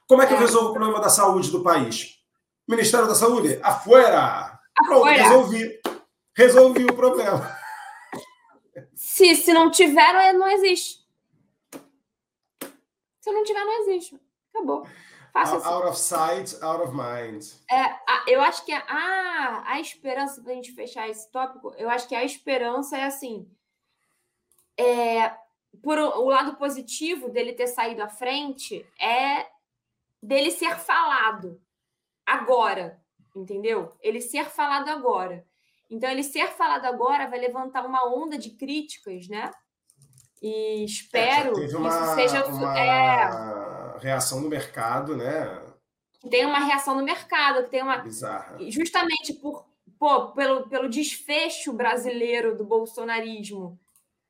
Como 0.09 0.23
é 0.23 0.27
que 0.27 0.33
eu 0.33 0.39
é. 0.39 0.41
resolvo 0.41 0.71
o 0.71 0.73
problema 0.73 1.01
da 1.01 1.09
saúde 1.09 1.51
do 1.51 1.63
país? 1.63 2.19
Ministério 2.69 3.09
da 3.09 3.15
Saúde, 3.15 3.59
afuera! 3.63 4.59
Pronto, 4.87 5.05
resolvi. 5.05 5.81
Resolvi 6.35 6.85
o 6.85 6.95
problema. 6.95 7.57
Se, 8.95 9.35
se 9.37 9.53
não 9.53 9.71
tiver, 9.71 10.33
não 10.33 10.49
existe. 10.49 11.03
Se 13.21 13.31
não 13.31 13.45
tiver, 13.45 13.65
não 13.65 13.81
existe. 13.83 14.21
Acabou. 14.55 14.87
Faça 15.33 15.55
out, 15.55 15.67
out 15.67 15.87
of 15.89 15.99
sight, 15.99 16.57
out 16.63 16.83
of 16.83 16.93
mind. 16.95 17.45
É, 17.71 18.33
eu 18.33 18.41
acho 18.43 18.65
que 18.65 18.73
a, 18.73 19.63
a 19.67 19.81
esperança, 19.81 20.43
para 20.43 20.53
a 20.53 20.55
gente 20.55 20.73
fechar 20.73 21.09
esse 21.09 21.31
tópico, 21.31 21.75
eu 21.79 21.89
acho 21.89 22.07
que 22.07 22.15
a 22.15 22.25
esperança 22.25 22.99
é 22.99 23.05
assim. 23.05 23.51
É, 24.79 25.35
por 25.83 25.99
o 25.99 26.29
lado 26.29 26.57
positivo 26.57 27.31
dele 27.31 27.55
ter 27.55 27.67
saído 27.67 28.03
à 28.03 28.09
frente 28.09 28.87
é 29.01 29.47
dele 30.23 30.51
ser 30.51 30.79
falado 30.79 31.61
agora 32.25 33.03
entendeu? 33.35 33.93
Ele 34.01 34.21
ser 34.21 34.47
falado 34.47 34.89
agora. 34.89 35.45
Então, 35.91 36.11
ele 36.11 36.23
ser 36.23 36.49
falado 36.49 36.87
agora 36.87 37.29
vai 37.29 37.39
levantar 37.39 37.85
uma 37.85 38.07
onda 38.07 38.39
de 38.39 38.51
críticas, 38.51 39.29
né? 39.29 39.51
E 40.41 40.85
espero 40.85 41.51
é, 41.51 41.55
que 41.55 41.65
isso 41.67 42.15
seja. 42.15 42.45
Uma 42.47 42.79
é, 42.79 43.99
reação 44.01 44.41
no 44.41 44.49
mercado, 44.49 45.17
né? 45.17 45.63
Que 46.21 46.29
tem 46.29 46.47
uma 46.47 46.61
reação 46.61 46.95
no 46.97 47.05
mercado, 47.05 47.65
que 47.65 47.71
tem 47.71 47.83
uma. 47.83 47.99
Bizarra. 47.99 48.59
Justamente 48.71 49.35
por, 49.35 49.67
pô, 49.99 50.33
pelo, 50.33 50.69
pelo 50.69 50.89
desfecho 50.89 51.73
brasileiro 51.73 52.57
do 52.57 52.65
bolsonarismo, 52.65 53.79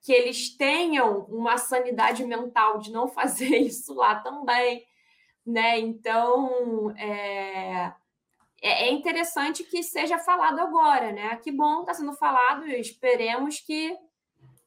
que 0.03 0.13
eles 0.13 0.55
tenham 0.55 1.21
uma 1.27 1.57
sanidade 1.57 2.25
mental 2.25 2.79
de 2.79 2.91
não 2.91 3.07
fazer 3.09 3.57
isso 3.57 3.95
lá 3.95 4.17
também. 4.17 4.85
Né? 5.45 5.81
Então, 5.81 6.91
é, 6.97 7.93
é, 8.63 8.89
é 8.89 8.93
interessante 8.93 9.65
que 9.65 9.83
seja 9.83 10.19
falado 10.19 10.61
agora, 10.61 11.11
né? 11.13 11.37
Que 11.37 11.51
bom 11.51 11.81
está 11.81 11.93
sendo 11.93 12.13
falado 12.13 12.67
e 12.67 12.81
esperemos 12.81 13.59
que 13.61 13.99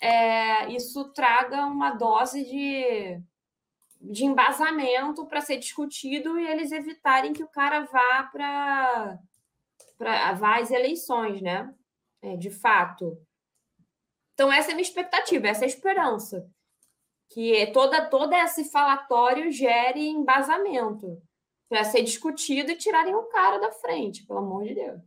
é, 0.01 0.69
isso 0.73 1.13
traga 1.13 1.65
uma 1.65 1.91
dose 1.91 2.43
de, 2.43 3.21
de 4.01 4.25
embasamento 4.25 5.25
para 5.25 5.39
ser 5.39 5.57
discutido 5.57 6.37
e 6.37 6.45
eles 6.45 6.73
evitarem 6.73 7.31
que 7.31 7.43
o 7.43 7.47
cara 7.47 7.81
vá 7.85 8.23
para 8.31 9.17
às 10.59 10.71
eleições, 10.71 11.41
né? 11.41 11.73
É, 12.21 12.35
de 12.35 12.49
fato. 12.49 13.17
Então, 14.33 14.51
essa 14.51 14.69
é 14.69 14.73
a 14.73 14.75
minha 14.75 14.87
expectativa, 14.87 15.47
essa 15.47 15.63
é 15.63 15.65
a 15.65 15.69
esperança. 15.69 16.45
Que 17.29 17.67
toda, 17.67 18.05
todo 18.05 18.33
esse 18.33 18.65
falatório 18.65 19.51
gere 19.51 20.07
embasamento 20.07 21.21
para 21.67 21.83
ser 21.83 22.03
discutido 22.03 22.71
e 22.71 22.77
tirarem 22.77 23.15
o 23.15 23.23
cara 23.23 23.57
da 23.57 23.71
frente, 23.71 24.25
pelo 24.25 24.39
amor 24.39 24.63
de 24.63 24.75
Deus. 24.75 25.01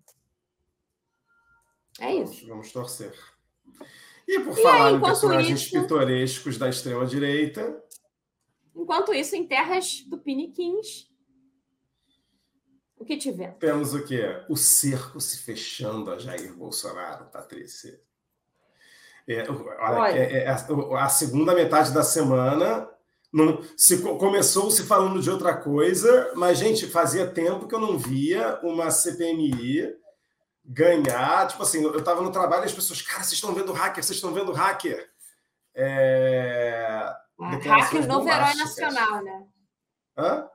É 2.01 2.15
isso. 2.15 2.47
Vamos, 2.47 2.71
torcer. 2.73 3.13
E 4.27 4.41
por 4.41 4.59
e 4.59 4.63
falar 4.63 4.89
aí, 4.89 4.95
em 4.95 5.01
personagens 5.01 5.63
isso, 5.63 5.81
pitorescos 5.81 6.59
da 6.59 6.69
extrema-direita. 6.69 7.83
Enquanto 8.75 9.15
isso, 9.15 9.35
em 9.35 9.47
terras 9.47 10.03
do 10.03 10.19
Piniquins, 10.19 11.09
o 12.97 13.05
que 13.05 13.17
tivemos? 13.17 13.59
Temos 13.59 13.95
o 13.95 14.05
quê? 14.05 14.45
O 14.49 14.57
cerco 14.57 15.21
se 15.21 15.39
fechando 15.39 16.11
a 16.11 16.19
Jair 16.19 16.55
Bolsonaro, 16.55 17.31
Patrícia. 17.31 18.01
É, 19.29 19.45
olha, 19.51 19.99
olha. 19.99 20.19
É, 20.19 20.45
é, 20.45 20.49
a 20.49 21.09
segunda 21.09 21.55
metade 21.55 21.93
da 21.93 22.03
semana 22.03 22.89
não, 23.33 23.63
se 23.77 24.01
começou 24.03 24.71
se 24.71 24.85
falando 24.85 25.21
de 25.21 25.31
outra 25.31 25.55
coisa, 25.55 26.33
mas 26.35 26.59
gente, 26.59 26.87
fazia 26.87 27.31
tempo 27.31 27.69
que 27.69 27.75
eu 27.75 27.81
não 27.81 27.99
via 27.99 28.59
uma 28.63 28.91
CPMI 28.91 29.95
ganhar. 30.65 31.47
Tipo 31.49 31.63
assim, 31.63 31.83
eu 31.83 31.99
estava 31.99 32.23
no 32.23 32.33
trabalho 32.33 32.63
e 32.63 32.67
as 32.67 32.73
pessoas, 32.73 33.03
cara, 33.03 33.23
vocês 33.23 33.33
estão 33.35 33.53
vendo 33.53 33.73
hacker, 33.73 34.03
vocês 34.03 34.17
estão 34.17 34.33
vendo 34.33 34.53
hacker. 34.53 35.11
É... 35.75 37.15
Hacker, 37.39 38.07
novo 38.07 38.29
herói 38.29 38.55
nacional, 38.55 39.23
né? 39.23 39.47
Hã? 40.17 40.49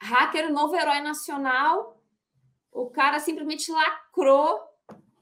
Hacker, 0.00 0.52
novo 0.52 0.76
herói 0.76 1.00
nacional. 1.00 2.00
O 2.70 2.88
cara 2.90 3.18
simplesmente 3.18 3.72
lacrou 3.72 4.60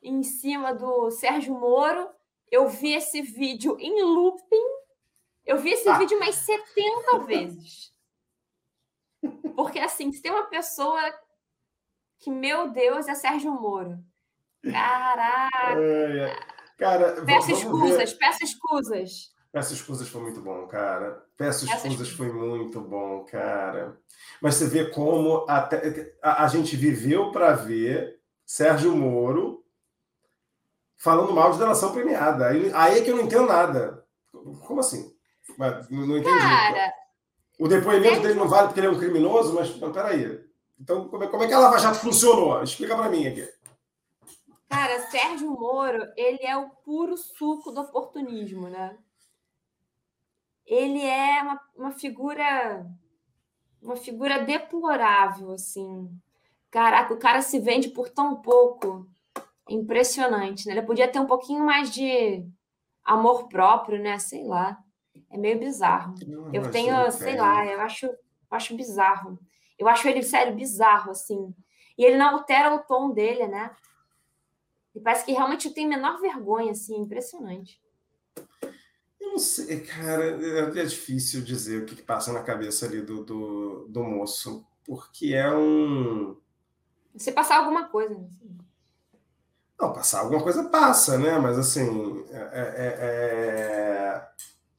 em 0.03 0.22
cima 0.22 0.74
do 0.74 1.11
Sérgio 1.11 1.55
Moro. 1.55 2.09
Eu 2.51 2.69
vi 2.69 2.95
esse 2.95 3.23
vídeo 3.23 3.77
em 3.81 4.03
looping 4.03 4.77
eu 5.47 5.59
vi 5.59 5.71
esse 5.71 5.89
ah. 5.89 5.97
vídeo 5.97 6.19
mais 6.19 6.35
70 6.35 7.19
vezes. 7.21 7.93
Porque, 9.55 9.79
assim, 9.79 10.11
se 10.11 10.21
tem 10.21 10.33
uma 10.33 10.47
pessoa 10.47 11.01
que, 12.19 12.31
meu 12.31 12.71
Deus, 12.71 13.07
é 13.07 13.15
Sérgio 13.15 13.53
Moro. 13.53 13.97
Caraca! 14.63 15.77
Cara, 16.77 17.25
peça 17.25 17.53
escusas, 17.53 18.13
ver. 18.13 18.19
peça 18.19 18.45
escusas. 18.45 19.37
Peça 19.53 19.73
escusas 19.73 20.09
foi 20.09 20.21
muito 20.21 20.41
bom, 20.41 20.67
cara. 20.67 21.25
Peça 21.37 21.65
escusas 21.65 22.11
foi 22.11 22.31
muito 22.31 22.81
bom, 22.81 23.25
cara. 23.25 23.99
Mas 24.43 24.57
você 24.57 24.67
vê 24.67 24.91
como 24.91 25.47
até, 25.49 26.13
a, 26.21 26.45
a 26.45 26.49
gente 26.49 26.77
viveu 26.77 27.31
para 27.31 27.53
ver 27.53 28.21
Sérgio 28.45 28.95
Moro 28.95 29.65
falando 30.97 31.33
mal 31.33 31.53
de 31.53 31.59
delação 31.59 31.93
premiada. 31.93 32.49
Aí, 32.49 32.73
aí 32.75 32.99
é 32.99 33.03
que 33.03 33.11
eu 33.11 33.17
não 33.17 33.25
entendo 33.25 33.47
nada. 33.47 34.05
Como 34.67 34.81
assim? 34.81 35.13
Não, 35.91 36.07
não 36.07 36.19
entendi. 36.19 36.39
Cara, 36.39 36.93
o 37.59 37.69
depoimento 37.69 38.21
dele 38.21 38.35
não 38.35 38.49
vale 38.49 38.69
porque 38.69 38.81
ele 38.81 38.87
é 38.89 38.91
um 38.91 38.99
criminoso, 38.99 39.55
mas, 39.55 39.75
mas 39.79 39.93
peraí. 39.93 40.45
Então, 40.79 41.09
como 41.09 41.25
é, 41.25 41.27
como 41.29 41.43
é 41.43 41.47
que 41.47 41.55
a 41.55 41.59
Lava 41.59 41.79
Jato 41.79 41.99
funcionou? 41.99 42.63
Explica 42.63 42.95
para 42.95 43.09
mim 43.09 43.27
aqui. 43.27 43.49
Cara, 44.69 45.01
Sérgio 45.09 45.51
Moro, 45.51 46.07
ele 46.17 46.45
é 46.45 46.57
o 46.57 46.69
puro 46.69 47.17
suco 47.17 47.71
do 47.71 47.81
oportunismo, 47.81 48.69
né? 48.69 48.97
Ele 50.67 51.03
é 51.03 51.41
uma, 51.43 51.61
uma 51.77 51.91
figura 51.93 52.85
uma 53.87 53.97
figura 53.97 54.45
deplorável, 54.45 55.53
assim. 55.53 56.11
Caraca, 56.71 57.15
o 57.15 57.19
cara 57.19 57.41
se 57.41 57.59
vende 57.59 57.89
por 57.89 58.11
tão 58.11 58.37
pouco. 58.37 59.09
Impressionante, 59.69 60.67
né? 60.67 60.75
Ele 60.75 60.87
podia 60.87 61.09
ter 61.09 61.19
um 61.19 61.27
pouquinho 61.27 61.64
mais 61.64 61.91
de 61.91 62.47
amor 63.05 63.49
próprio, 63.49 64.01
né? 64.01 64.19
Sei 64.19 64.45
lá. 64.45 64.79
É 65.31 65.37
meio 65.37 65.59
bizarro. 65.59 66.14
Não, 66.27 66.53
eu 66.53 66.71
tenho, 66.71 67.11
sei 67.11 67.37
lá, 67.37 67.64
eu 67.67 67.81
acho, 67.81 68.07
eu 68.07 68.17
acho 68.51 68.77
bizarro. 68.77 69.39
Eu 69.79 69.89
acho 69.89 70.07
ele, 70.09 70.23
sério, 70.23 70.55
bizarro, 70.55 71.11
assim. 71.11 71.55
E 71.99 72.05
ele 72.05 72.17
não 72.17 72.31
altera 72.31 72.75
o 72.75 72.81
tom 72.81 73.11
dele, 73.11 73.47
né? 73.47 73.75
E 74.95 75.01
parece 75.01 75.25
que 75.25 75.33
realmente 75.33 75.71
tem 75.71 75.87
menor 75.87 76.21
vergonha, 76.21 76.73
assim, 76.73 76.97
impressionante. 76.97 77.81
Eu 79.21 79.33
não 79.33 79.39
sei, 79.39 79.81
cara, 79.81 80.25
é, 80.25 80.81
é 80.81 80.85
difícil 80.85 81.43
dizer 81.43 81.83
o 81.83 81.87
que, 81.87 82.01
passa 82.03 82.33
na 82.33 82.43
cabeça 82.43 82.87
ali 82.87 83.03
do, 83.03 83.25
do, 83.25 83.89
do 83.89 84.05
moço, 84.05 84.64
porque 84.85 85.35
é 85.35 85.53
um. 85.53 86.37
Se 87.17 87.33
passar 87.33 87.59
alguma 87.59 87.89
coisa, 87.89 88.14
né? 88.14 88.29
Não, 89.79 89.93
passar 89.93 90.20
alguma 90.20 90.43
coisa 90.43 90.64
passa, 90.64 91.18
né? 91.18 91.39
Mas 91.39 91.59
assim, 91.59 92.24
é, 92.31 92.37
é, 92.37 92.97
é, 93.01 94.29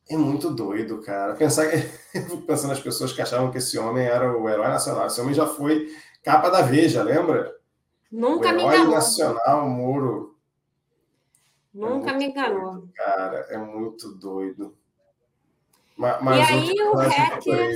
é 0.09 0.17
muito 0.17 0.49
doido, 0.49 1.01
cara. 1.01 1.35
Pensar, 1.35 1.65
pensando 2.47 2.69
nas 2.69 2.79
pessoas 2.79 3.13
que 3.13 3.21
achavam 3.21 3.51
que 3.51 3.59
esse 3.59 3.77
homem 3.77 4.05
era 4.05 4.35
o 4.35 4.49
herói 4.49 4.67
nacional. 4.67 5.07
Esse 5.07 5.21
homem 5.21 5.33
já 5.33 5.45
foi 5.45 5.87
capa 6.23 6.49
da 6.49 6.61
Veja, 6.61 7.03
lembra? 7.03 7.55
Nunca 8.11 8.47
o 8.47 8.49
herói 8.49 8.55
me 8.55 8.63
enganou. 8.63 8.95
nacional, 8.95 9.69
Moro. 9.69 10.35
Nunca 11.73 12.11
é 12.11 12.17
me 12.17 12.25
enganou. 12.25 12.73
Doido, 12.73 12.93
cara, 12.93 13.37
é 13.49 13.57
muito 13.57 14.15
doido. 14.15 14.75
Mas, 15.95 16.21
mas 16.23 16.49
e 16.49 16.53
aí 16.53 16.81
o 16.83 16.95
hacker, 16.95 17.75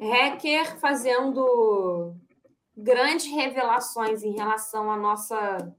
hacker 0.00 0.78
fazendo 0.78 2.14
grandes 2.76 3.26
revelações 3.26 4.22
em 4.22 4.34
relação 4.34 4.90
à 4.90 4.96
nossa 4.96 5.74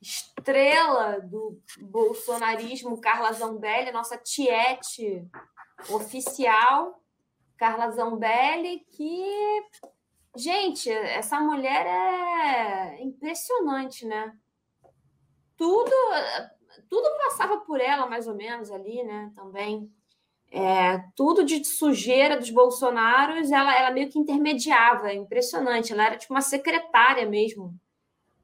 estrela 0.00 1.20
do 1.20 1.60
bolsonarismo, 1.80 3.00
Carla 3.00 3.32
Zambelli, 3.32 3.90
nossa 3.90 4.16
tiete 4.16 5.26
oficial, 5.90 7.02
Carla 7.56 7.90
Zambelli, 7.90 8.80
que, 8.90 9.64
gente, 10.36 10.90
essa 10.90 11.40
mulher 11.40 11.86
é 11.86 13.02
impressionante, 13.02 14.06
né? 14.06 14.36
Tudo, 15.56 15.90
tudo 16.88 17.16
passava 17.24 17.58
por 17.58 17.80
ela, 17.80 18.06
mais 18.06 18.28
ou 18.28 18.34
menos, 18.34 18.70
ali, 18.70 19.02
né? 19.02 19.32
Também. 19.34 19.90
É, 20.50 21.02
tudo 21.14 21.44
de 21.44 21.64
sujeira 21.64 22.36
dos 22.36 22.50
Bolsonaros, 22.50 23.50
ela, 23.50 23.76
ela 23.76 23.90
meio 23.90 24.08
que 24.08 24.18
intermediava, 24.18 25.12
impressionante. 25.12 25.92
Ela 25.92 26.06
era 26.06 26.16
tipo 26.16 26.32
uma 26.32 26.40
secretária 26.40 27.26
mesmo 27.28 27.74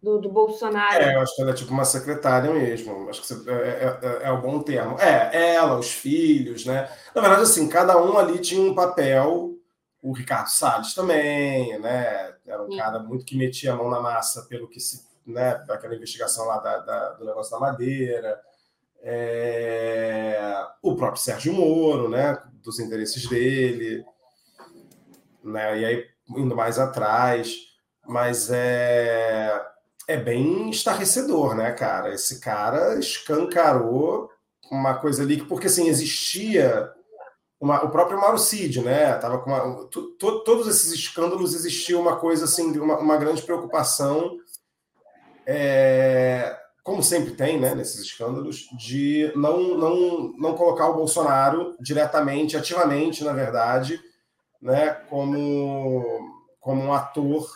do, 0.03 0.19
do 0.19 0.29
Bolsonaro. 0.29 1.03
É, 1.03 1.15
eu 1.15 1.21
acho 1.21 1.37
que 1.37 1.43
ela 1.43 1.53
é 1.53 1.55
tipo 1.55 1.73
uma 1.73 1.85
secretária 1.85 2.53
mesmo. 2.53 3.09
Acho 3.09 3.21
que 3.21 3.29
você, 3.29 3.51
é, 3.51 3.55
é, 3.55 3.99
é, 4.03 4.29
é 4.29 4.31
o 4.33 4.41
bom 4.41 4.61
termo. 4.61 4.99
É, 4.99 5.55
ela, 5.55 5.79
os 5.79 5.93
filhos, 5.93 6.67
né? 6.67 6.91
Na 7.15 7.21
verdade, 7.21 7.43
assim, 7.43 7.69
cada 7.69 7.97
um 8.03 8.19
ali 8.19 8.39
tinha 8.41 8.61
um 8.61 8.75
papel. 8.75 9.51
O 10.03 10.13
Ricardo 10.13 10.49
Salles 10.49 10.95
também, 10.95 11.79
né? 11.79 12.35
Era 12.45 12.65
um 12.65 12.71
Sim. 12.73 12.77
cara 12.77 12.99
muito 12.99 13.25
que 13.25 13.39
metia 13.39 13.73
a 13.73 13.77
mão 13.77 13.89
na 13.89 14.01
massa 14.01 14.43
pelo 14.49 14.69
que 14.69 14.81
se. 14.81 15.11
Né, 15.25 15.51
aquela 15.71 15.95
investigação 15.95 16.45
lá 16.47 16.59
da, 16.59 16.79
da, 16.79 17.11
do 17.13 17.25
negócio 17.25 17.53
da 17.53 17.61
madeira. 17.61 18.41
É, 19.03 20.65
o 20.83 20.95
próprio 20.95 21.23
Sérgio 21.23 21.53
Moro, 21.53 22.09
né? 22.09 22.39
Dos 22.63 22.79
interesses 22.79 23.27
dele. 23.29 24.05
Né, 25.43 25.81
e 25.81 25.85
aí, 25.85 26.07
indo 26.37 26.55
mais 26.55 26.79
atrás. 26.79 27.53
Mas 28.07 28.51
é 28.51 29.61
é 30.07 30.17
bem 30.17 30.71
estarrecedor, 30.71 31.55
né, 31.55 31.73
cara? 31.73 32.13
Esse 32.13 32.41
cara 32.41 32.99
escancarou 32.99 34.31
uma 34.71 34.95
coisa 34.95 35.23
ali, 35.23 35.43
porque 35.45 35.67
assim, 35.67 35.89
existia 35.89 36.91
uma, 37.61 37.85
o 37.85 37.91
próprio 37.91 38.21
Mauro 38.21 38.39
Cid, 38.39 38.81
né? 38.83 39.15
Tava 39.15 39.39
com 39.39 39.51
uma, 39.51 39.85
to, 39.87 40.17
todos 40.19 40.67
esses 40.67 40.93
escândalos 40.93 41.55
existia 41.55 41.99
uma 41.99 42.17
coisa 42.17 42.45
assim, 42.45 42.77
uma, 42.79 42.99
uma 42.99 43.17
grande 43.17 43.43
preocupação, 43.43 44.39
é, 45.47 46.59
como 46.83 47.03
sempre 47.03 47.33
tem, 47.33 47.61
né, 47.61 47.75
nesses 47.75 48.01
escândalos, 48.01 48.67
de 48.77 49.33
não, 49.37 49.79
não, 49.79 50.33
não 50.37 50.55
colocar 50.55 50.89
o 50.89 50.95
Bolsonaro 50.95 51.77
diretamente, 51.81 52.57
ativamente, 52.57 53.23
na 53.23 53.33
verdade, 53.33 54.01
né, 54.61 54.91
como, 55.09 56.05
como 56.61 56.83
um 56.83 56.93
ator 56.93 57.47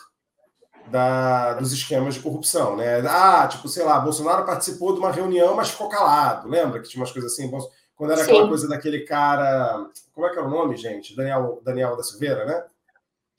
da, 0.89 1.53
dos 1.55 1.73
esquemas 1.73 2.15
de 2.15 2.21
corrupção, 2.21 2.77
né? 2.77 3.01
Ah, 3.07 3.47
tipo, 3.47 3.67
sei 3.67 3.83
lá, 3.83 3.99
Bolsonaro 3.99 4.45
participou 4.45 4.93
de 4.93 4.99
uma 4.99 5.11
reunião, 5.11 5.55
mas 5.55 5.69
ficou 5.69 5.89
calado. 5.89 6.47
Lembra 6.47 6.81
que 6.81 6.87
tinha 6.87 7.01
umas 7.01 7.11
coisas 7.11 7.33
assim? 7.33 7.51
Quando 7.95 8.11
era 8.11 8.23
Sim. 8.23 8.31
aquela 8.31 8.47
coisa 8.47 8.67
daquele 8.67 9.01
cara. 9.01 9.89
Como 10.13 10.25
é 10.25 10.29
que 10.29 10.39
é 10.39 10.41
o 10.41 10.49
nome, 10.49 10.77
gente? 10.77 11.15
Daniel, 11.15 11.61
Daniel 11.63 11.97
da 11.97 12.03
Silveira, 12.03 12.45
né? 12.45 12.63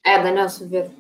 É, 0.09 0.23
Daniel 0.23 0.49
Silveira. 0.49 0.91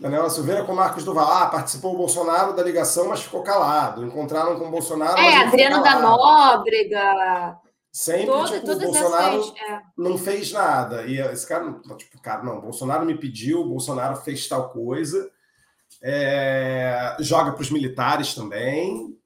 Daniel 0.00 0.24
da 0.24 0.30
Silveira 0.30 0.64
com 0.64 0.74
Marcos 0.74 1.04
Duval. 1.04 1.30
Ah, 1.30 1.46
participou 1.46 1.94
o 1.94 1.98
Bolsonaro 1.98 2.54
da 2.54 2.62
ligação, 2.62 3.08
mas 3.08 3.22
ficou 3.22 3.42
calado. 3.42 4.04
Encontraram 4.04 4.58
com 4.58 4.66
o 4.66 4.70
Bolsonaro. 4.70 5.18
É, 5.18 5.36
Adriano 5.36 5.82
da 5.82 6.00
Nóbrega. 6.00 7.56
Sempre, 7.92 8.26
Toda, 8.26 8.60
tipo, 8.60 8.72
o 8.72 8.78
Bolsonaro 8.78 9.40
essas, 9.40 9.54
é. 9.56 9.80
não 9.96 10.16
fez 10.16 10.52
nada. 10.52 11.06
E 11.06 11.20
esse 11.20 11.46
cara, 11.46 11.72
tipo, 11.96 12.20
cara, 12.22 12.42
não, 12.42 12.60
Bolsonaro 12.60 13.04
me 13.04 13.16
pediu, 13.16 13.64
Bolsonaro 13.64 14.16
fez 14.16 14.46
tal 14.46 14.70
coisa 14.70 15.30
é, 16.02 17.16
joga 17.20 17.52
para 17.52 17.62
os 17.62 17.70
militares 17.70 18.34
também, 18.34 19.16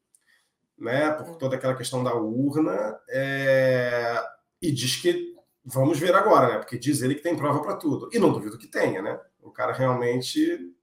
né, 0.79 1.11
por 1.13 1.37
toda 1.37 1.57
aquela 1.57 1.77
questão 1.77 2.03
da 2.03 2.15
urna, 2.15 2.99
é, 3.09 4.23
e 4.61 4.73
diz 4.73 4.97
que 4.97 5.34
vamos 5.65 5.99
ver 5.99 6.15
agora, 6.15 6.49
né, 6.49 6.59
porque 6.59 6.79
diz 6.79 7.01
ele 7.03 7.15
que 7.15 7.23
tem 7.23 7.37
prova 7.37 7.61
para 7.63 7.77
tudo. 7.77 8.11
E 8.13 8.19
não 8.19 8.33
duvido 8.33 8.59
que 8.59 8.67
tenha, 8.67 9.01
né? 9.01 9.19
O 9.43 9.51
cara 9.51 9.73
realmente 9.73 10.75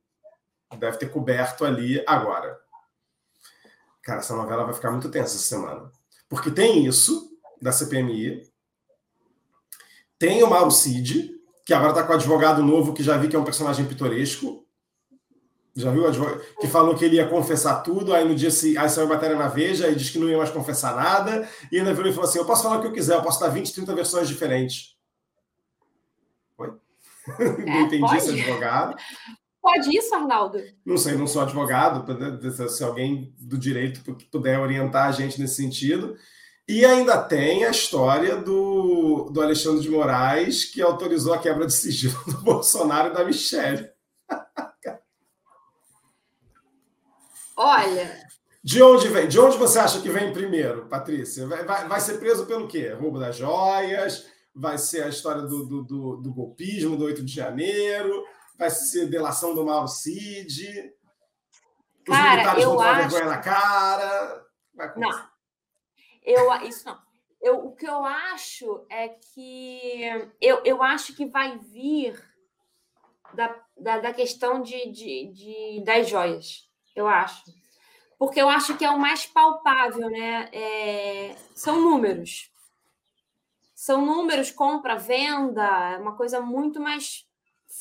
deve 0.77 0.97
ter 0.97 1.09
coberto 1.09 1.65
ali 1.65 2.03
agora. 2.07 2.59
Cara, 4.01 4.19
essa 4.19 4.35
novela 4.35 4.63
vai 4.63 4.73
ficar 4.73 4.91
muito 4.91 5.11
tensa 5.11 5.35
essa 5.35 5.43
semana. 5.43 5.91
Porque 6.27 6.49
tem 6.49 6.85
isso 6.85 7.37
da 7.61 7.71
CPMI, 7.71 8.49
tem 10.17 10.41
o 10.43 10.49
Mauro 10.49 10.71
Cid, 10.71 11.31
que 11.65 11.73
agora 11.73 11.91
está 11.91 12.03
com 12.03 12.13
o 12.13 12.15
advogado 12.15 12.63
novo, 12.63 12.93
que 12.93 13.03
já 13.03 13.17
vi 13.17 13.27
que 13.27 13.35
é 13.35 13.39
um 13.39 13.43
personagem 13.43 13.85
pitoresco, 13.85 14.60
já 15.75 15.91
viu? 15.91 16.03
Que 16.59 16.67
falou 16.67 16.95
que 16.95 17.05
ele 17.05 17.15
ia 17.15 17.27
confessar 17.27 17.81
tudo, 17.81 18.13
aí 18.13 18.27
no 18.27 18.35
dia 18.35 18.51
se 18.51 18.77
aí 18.77 18.89
saiu 18.89 19.07
a 19.07 19.09
matéria 19.09 19.35
na 19.35 19.47
Veja 19.47 19.89
e 19.89 19.95
disse 19.95 20.11
que 20.11 20.19
não 20.19 20.29
ia 20.29 20.37
mais 20.37 20.49
confessar 20.49 20.95
nada, 20.95 21.47
e 21.71 21.77
ainda 21.77 21.93
virou 21.93 22.09
e 22.09 22.13
falou 22.13 22.29
assim: 22.29 22.39
eu 22.39 22.45
posso 22.45 22.63
falar 22.63 22.77
o 22.77 22.81
que 22.81 22.87
eu 22.87 22.93
quiser, 22.93 23.15
eu 23.15 23.21
posso 23.21 23.39
dar 23.39 23.49
20, 23.49 23.73
30 23.73 23.95
versões 23.95 24.27
diferentes. 24.27 24.95
Oi? 26.57 26.73
É, 27.39 27.65
não 27.65 27.81
entendi 27.81 28.01
pode. 28.01 28.17
esse 28.17 28.29
advogado. 28.31 28.95
Pode 29.61 29.95
isso, 29.95 30.13
Arnaldo? 30.15 30.57
Não 30.83 30.97
sei, 30.97 31.15
não 31.15 31.27
sou 31.27 31.43
advogado, 31.43 32.03
se 32.67 32.83
alguém 32.83 33.31
do 33.39 33.59
direito 33.59 34.01
puder 34.31 34.59
orientar 34.59 35.07
a 35.07 35.11
gente 35.11 35.39
nesse 35.39 35.55
sentido. 35.55 36.17
E 36.67 36.83
ainda 36.83 37.21
tem 37.21 37.63
a 37.63 37.69
história 37.69 38.37
do, 38.37 39.29
do 39.31 39.41
Alexandre 39.41 39.81
de 39.81 39.89
Moraes, 39.89 40.65
que 40.65 40.81
autorizou 40.81 41.33
a 41.33 41.37
quebra 41.37 41.67
de 41.67 41.73
sigilo 41.73 42.17
do 42.25 42.37
Bolsonaro 42.39 43.09
e 43.09 43.13
da 43.13 43.23
Michelle. 43.23 43.90
Olha. 47.63 48.27
De 48.63 48.81
onde 48.81 49.07
vem? 49.07 49.27
De 49.27 49.39
onde 49.39 49.57
você 49.57 49.79
acha 49.79 50.01
que 50.01 50.09
vem 50.09 50.33
primeiro, 50.33 50.87
Patrícia? 50.87 51.47
Vai, 51.47 51.63
vai, 51.63 51.87
vai 51.87 51.99
ser 51.99 52.17
preso 52.19 52.45
pelo 52.45 52.67
quê? 52.67 52.89
Roubo 52.89 53.19
das 53.19 53.35
joias? 53.35 54.27
Vai 54.53 54.77
ser 54.77 55.03
a 55.03 55.07
história 55.09 55.41
do, 55.43 55.65
do, 55.65 55.83
do, 55.83 56.17
do 56.17 56.33
golpismo 56.33 56.95
do 56.97 57.05
8 57.05 57.23
de 57.23 57.33
janeiro? 57.33 58.23
Vai 58.57 58.69
ser 58.69 59.07
delação 59.07 59.55
do 59.55 59.65
Mauro 59.65 59.87
Cid? 59.87 60.93
Os 62.07 62.15
Cara, 62.15 62.31
militares 62.31 62.63
vão 62.65 62.73
tomar 62.77 62.91
acho- 62.91 63.09
vergonha 63.09 63.25
na 63.35 63.37
cara. 63.41 64.45
Vai. 64.75 64.93
Não. 64.97 65.29
Eu, 66.23 66.51
isso 66.67 66.85
não. 66.85 66.97
Eu, 67.41 67.65
o 67.65 67.75
que 67.75 67.87
eu 67.87 68.03
acho 68.05 68.85
é 68.89 69.09
que 69.09 70.01
eu, 70.39 70.61
eu 70.63 70.83
acho 70.83 71.15
que 71.15 71.25
vai 71.25 71.57
vir 71.57 72.13
da, 73.33 73.55
da, 73.75 73.99
da 73.99 74.13
questão 74.13 74.61
de, 74.61 74.91
de, 74.91 75.31
de- 75.33 75.83
das 75.83 76.07
joias. 76.07 76.69
Eu 76.95 77.07
acho. 77.07 77.43
Porque 78.19 78.41
eu 78.41 78.49
acho 78.49 78.77
que 78.77 78.85
é 78.85 78.91
o 78.91 78.99
mais 78.99 79.25
palpável, 79.25 80.09
né? 80.09 80.49
É, 80.53 81.35
são 81.55 81.81
números. 81.81 82.51
São 83.75 84.05
números, 84.05 84.51
compra, 84.51 84.95
venda, 84.97 85.63
é 85.93 85.97
uma 85.97 86.15
coisa 86.15 86.39
muito 86.39 86.79
mais 86.79 87.25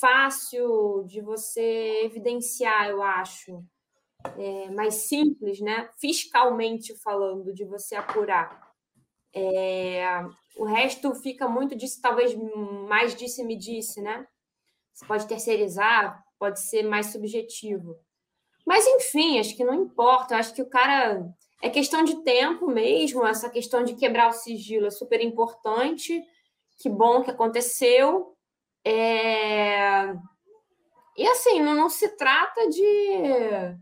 fácil 0.00 1.04
de 1.06 1.20
você 1.20 2.02
evidenciar, 2.04 2.88
eu 2.88 3.02
acho 3.02 3.62
É 4.38 4.70
mais 4.70 4.94
simples, 5.08 5.60
né? 5.60 5.88
Fiscalmente 6.00 6.94
falando, 7.02 7.52
de 7.52 7.64
você 7.64 7.94
apurar. 7.96 8.70
É, 9.34 10.04
o 10.56 10.64
resto 10.64 11.14
fica 11.14 11.48
muito 11.48 11.76
disso, 11.76 12.00
talvez 12.02 12.34
mais 12.88 13.14
disse-me 13.14 13.56
disse, 13.56 14.00
né? 14.02 14.26
Você 14.94 15.06
pode 15.06 15.26
terceirizar, 15.28 16.22
pode 16.38 16.60
ser 16.60 16.84
mais 16.84 17.06
subjetivo. 17.08 17.96
Mas, 18.66 18.86
enfim, 18.86 19.38
acho 19.38 19.56
que 19.56 19.64
não 19.64 19.74
importa. 19.74 20.36
Acho 20.36 20.54
que 20.54 20.62
o 20.62 20.68
cara. 20.68 21.26
É 21.62 21.68
questão 21.68 22.02
de 22.02 22.22
tempo 22.22 22.66
mesmo. 22.68 23.26
Essa 23.26 23.50
questão 23.50 23.84
de 23.84 23.94
quebrar 23.94 24.28
o 24.28 24.32
sigilo 24.32 24.86
é 24.86 24.90
super 24.90 25.20
importante. 25.20 26.22
Que 26.78 26.88
bom 26.88 27.22
que 27.22 27.30
aconteceu. 27.30 28.34
É... 28.84 30.14
E 31.18 31.26
assim, 31.26 31.60
não, 31.60 31.74
não 31.74 31.90
se 31.90 32.16
trata 32.16 32.68
de 32.70 33.76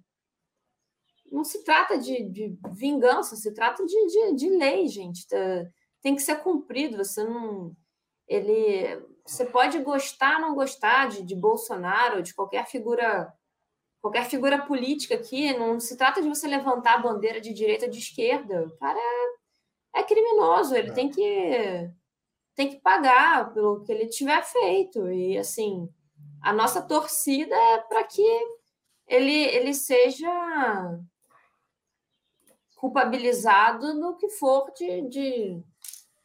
não 1.31 1.45
se 1.45 1.63
trata 1.63 1.99
de, 1.99 2.25
de 2.25 2.59
vingança, 2.73 3.37
se 3.37 3.53
trata 3.53 3.85
de, 3.85 4.07
de, 4.07 4.35
de, 4.35 4.49
lei, 4.49 4.87
gente. 4.89 5.27
Tem 6.03 6.15
que 6.15 6.23
ser 6.23 6.37
cumprido. 6.37 6.97
Você 6.99 7.25
não. 7.25 7.73
Ele. 8.27 9.03
Você 9.27 9.45
pode 9.45 9.79
gostar 9.81 10.41
não 10.41 10.55
gostar 10.55 11.09
de, 11.09 11.23
de 11.23 11.35
Bolsonaro, 11.35 12.23
de 12.23 12.35
qualquer 12.35 12.67
figura, 12.67 13.33
qualquer 14.01 14.25
figura 14.29 14.65
política 14.65 15.15
aqui. 15.15 15.57
Não 15.57 15.79
se 15.79 15.97
trata 15.97 16.23
de 16.23 16.29
você 16.29 16.47
levantar 16.47 16.95
a 16.95 17.03
bandeira 17.03 17.41
de 17.41 17.53
direita 17.53 17.87
ou 17.87 17.91
de 17.91 17.99
esquerda. 17.99 18.67
O 18.67 18.77
cara 18.79 18.99
é, 18.99 20.01
é 20.01 20.03
criminoso, 20.03 20.75
ele 20.75 20.91
é. 20.91 20.93
tem 20.93 21.11
que 21.11 21.91
tem 22.55 22.71
que 22.71 22.81
pagar 22.81 23.55
pelo 23.55 23.85
que 23.85 23.93
ele 23.93 24.09
tiver 24.09 24.43
feito. 24.43 25.09
E 25.13 25.39
assim, 25.39 25.89
a 26.43 26.53
nossa 26.53 26.83
torcida 26.83 27.55
é 27.55 27.79
para 27.79 28.03
que 28.03 28.27
ele, 29.07 29.33
ele 29.33 29.73
seja 29.73 30.29
culpabilizado 32.75 33.95
no 33.95 34.17
que 34.17 34.29
for 34.31 34.73
de, 34.73 35.03
de, 35.03 35.63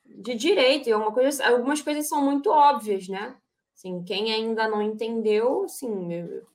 de 0.06 0.36
direito. 0.36 0.90
E 0.90 0.94
uma 0.94 1.12
coisa, 1.12 1.48
algumas 1.48 1.82
coisas 1.84 2.08
são 2.08 2.24
muito 2.24 2.50
óbvias, 2.50 3.08
né? 3.08 3.38
Assim, 3.76 4.04
quem 4.04 4.34
ainda 4.34 4.68
não 4.68 4.82
entendeu, 4.82 5.66
assim, 5.66 6.14
eu 6.14 6.48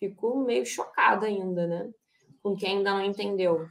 fico 0.00 0.38
meio 0.38 0.64
chocada 0.64 1.26
ainda, 1.26 1.66
né? 1.66 1.92
Com 2.42 2.56
quem 2.56 2.78
ainda 2.78 2.92
não 2.92 3.04
entendeu. 3.04 3.68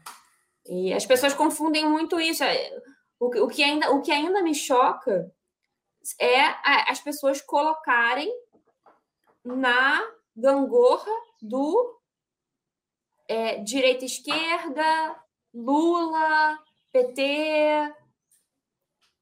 E 0.65 0.93
as 0.93 1.05
pessoas 1.05 1.33
confundem 1.33 1.89
muito 1.89 2.19
isso. 2.19 2.43
O, 3.19 3.25
o, 3.25 3.47
que, 3.47 3.63
ainda, 3.63 3.91
o 3.91 4.01
que 4.01 4.11
ainda 4.11 4.41
me 4.43 4.53
choca 4.53 5.33
é 6.21 6.41
as 6.89 6.99
pessoas 7.01 7.41
colocarem 7.41 8.31
na 9.43 9.99
gangorra 10.35 11.11
do 11.41 11.99
é, 13.27 13.57
direita-esquerda, 13.57 15.19
Lula, 15.53 16.59
PT, 16.91 17.21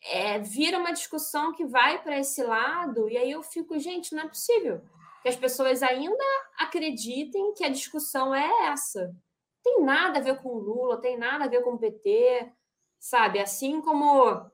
é, 0.03 0.39
vira 0.39 0.78
uma 0.78 0.91
discussão 0.91 1.53
que 1.53 1.66
vai 1.66 2.01
para 2.01 2.20
esse 2.20 2.43
lado, 2.43 3.10
e 3.10 3.18
aí 3.18 3.32
eu 3.32 3.41
fico, 3.41 3.80
gente, 3.80 4.14
não 4.14 4.24
é 4.24 4.28
possível 4.28 4.82
que 5.28 5.30
as 5.30 5.36
pessoas 5.36 5.84
ainda 5.84 6.23
acreditem 6.57 7.53
que 7.53 7.65
a 7.65 7.69
discussão 7.69 8.34
é 8.34 8.49
essa. 8.67 9.13
Tem 9.61 9.84
nada 9.84 10.19
a 10.19 10.21
ver 10.21 10.41
com 10.41 10.57
Lula, 10.57 11.01
tem 11.01 11.17
nada 11.17 11.43
a 11.43 11.49
ver 11.49 11.61
com 11.63 11.78
PT, 11.78 12.49
sabe? 12.97 13.39
Assim 13.39 13.82
como 13.82 14.49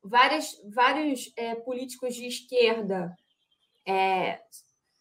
várias, 0.00 0.60
vários 0.72 1.32
é, 1.36 1.56
políticos 1.56 2.14
de 2.14 2.26
esquerda, 2.26 3.12
é, 3.84 4.40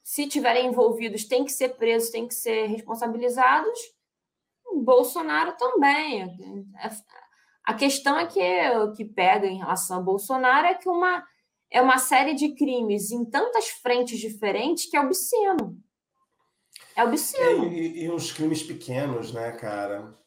se 0.03 0.27
tiverem 0.27 0.67
envolvidos, 0.67 1.25
têm 1.25 1.45
que 1.45 1.51
ser 1.51 1.75
presos, 1.75 2.09
têm 2.09 2.27
que 2.27 2.33
ser 2.33 2.65
responsabilizados 2.65 3.79
Bolsonaro 4.83 5.55
também. 5.55 6.35
A 7.63 7.73
questão 7.75 8.17
é 8.17 8.25
que 8.25 8.69
o 8.79 8.91
que 8.93 9.05
pega 9.05 9.45
em 9.45 9.59
relação 9.59 9.99
a 9.99 10.03
Bolsonaro 10.03 10.65
é 10.65 10.73
que 10.73 10.89
uma, 10.89 11.23
é 11.75 11.81
uma 11.81 11.97
série 11.97 12.33
de 12.33 12.55
crimes 12.55 13.11
em 13.11 13.25
tantas 13.25 13.67
frentes 13.67 14.17
diferentes 14.17 14.89
que 14.89 14.95
é 14.95 15.01
obsceno. 15.01 15.77
É 16.95 17.03
obsceno. 17.03 17.65
É, 17.65 17.67
e, 17.67 18.03
e, 18.03 18.09
uns 18.09 18.31
crimes 18.31 18.63
pequenos, 18.63 19.33
né, 19.33 19.51
cara? 19.51 20.17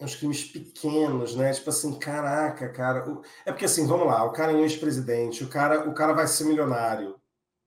Uns 0.00 0.14
crimes 0.14 0.42
pequenos, 0.42 1.36
né? 1.36 1.52
Tipo 1.52 1.68
assim, 1.68 1.98
caraca, 1.98 2.70
cara. 2.70 3.04
É 3.44 3.52
porque 3.52 3.66
assim, 3.66 3.86
vamos 3.86 4.06
lá, 4.06 4.24
o 4.24 4.32
cara 4.32 4.52
é 4.52 4.54
um 4.54 4.62
ex-presidente, 4.62 5.44
o 5.44 5.48
cara, 5.48 5.86
o 5.86 5.92
cara 5.92 6.14
vai 6.14 6.26
ser 6.26 6.44
milionário. 6.44 7.14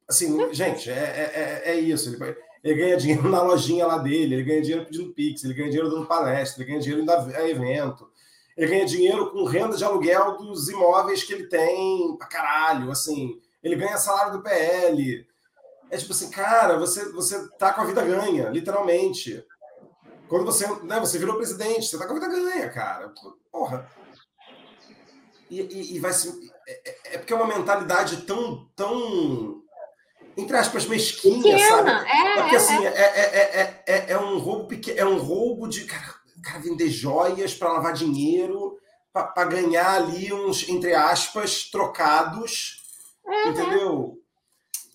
Assim, 0.10 0.52
gente, 0.52 0.90
é, 0.90 1.62
é, 1.64 1.72
é 1.72 1.80
isso. 1.80 2.10
Ele 2.10 2.36
ele 2.64 2.76
ganha 2.76 2.98
dinheiro 2.98 3.28
na 3.30 3.44
lojinha 3.44 3.86
lá 3.86 3.98
dele, 3.98 4.36
ele 4.36 4.44
ganha 4.44 4.62
dinheiro 4.62 4.86
pedindo 4.86 5.14
pix, 5.14 5.44
ele 5.44 5.54
ganha 5.54 5.70
dinheiro 5.70 5.90
dando 5.90 6.08
palestra, 6.08 6.64
ele 6.64 6.72
ganha 6.72 6.82
dinheiro 6.82 7.04
indo 7.04 7.12
a 7.12 7.48
evento, 7.48 8.10
ele 8.56 8.68
ganha 8.68 8.86
dinheiro 8.86 9.32
com 9.32 9.44
renda 9.44 9.76
de 9.76 9.84
aluguel 9.84 10.38
dos 10.38 10.70
imóveis 10.70 11.24
que 11.24 11.34
ele 11.34 11.48
tem 11.48 12.16
pra 12.18 12.28
caralho, 12.28 12.92
assim, 12.92 13.40
ele 13.64 13.76
ganha 13.76 13.98
salário 13.98 14.34
do 14.34 14.44
PL. 14.44 15.28
É 15.90 15.98
tipo 15.98 16.12
assim, 16.12 16.30
cara, 16.30 16.78
você, 16.78 17.12
você 17.12 17.48
tá 17.58 17.74
com 17.74 17.82
a 17.82 17.86
vida 17.86 18.04
ganha, 18.04 18.50
literalmente. 18.50 19.44
Quando 20.28 20.46
você, 20.46 20.68
né, 20.84 21.00
você 21.00 21.20
virou 21.20 21.36
presidente, 21.36 21.88
você 21.88 21.98
tá 21.98 22.06
com 22.06 22.12
a 22.12 22.20
vida 22.20 22.28
ganha, 22.28 22.70
cara. 22.70 23.14
Porra. 23.52 23.90
E, 25.50 25.62
e, 25.62 25.96
e 25.96 26.00
vai 26.00 26.14
ser. 26.14 26.34
É, 26.68 27.16
é 27.16 27.18
porque 27.18 27.34
é 27.34 27.36
uma 27.36 27.48
mentalidade 27.48 28.22
tão, 28.24 28.68
tão 28.76 29.64
entre 30.36 30.58
aspas, 30.58 30.86
mesquinha, 30.86 31.56
Pequena. 31.56 31.68
sabe? 31.68 32.10
É, 32.10 32.38
é 32.38 32.42
porque 32.42 32.56
é, 32.56 32.58
assim, 32.58 32.86
é, 32.86 32.90
é, 32.90 33.84
é, 33.86 34.12
é, 34.12 34.18
um 34.18 34.40
roubo 34.40 34.68
pequeno, 34.68 35.00
é 35.00 35.06
um 35.06 35.18
roubo 35.18 35.68
de 35.68 35.86
cara, 35.86 36.16
cara 36.44 36.60
vender 36.60 36.90
joias 36.90 37.54
para 37.54 37.74
lavar 37.74 37.94
dinheiro, 37.94 38.78
para 39.12 39.46
ganhar 39.46 39.96
ali 39.96 40.34
uns, 40.34 40.68
entre 40.68 40.94
aspas, 40.94 41.70
trocados, 41.70 42.82
uhum. 43.26 43.50
entendeu? 43.50 44.24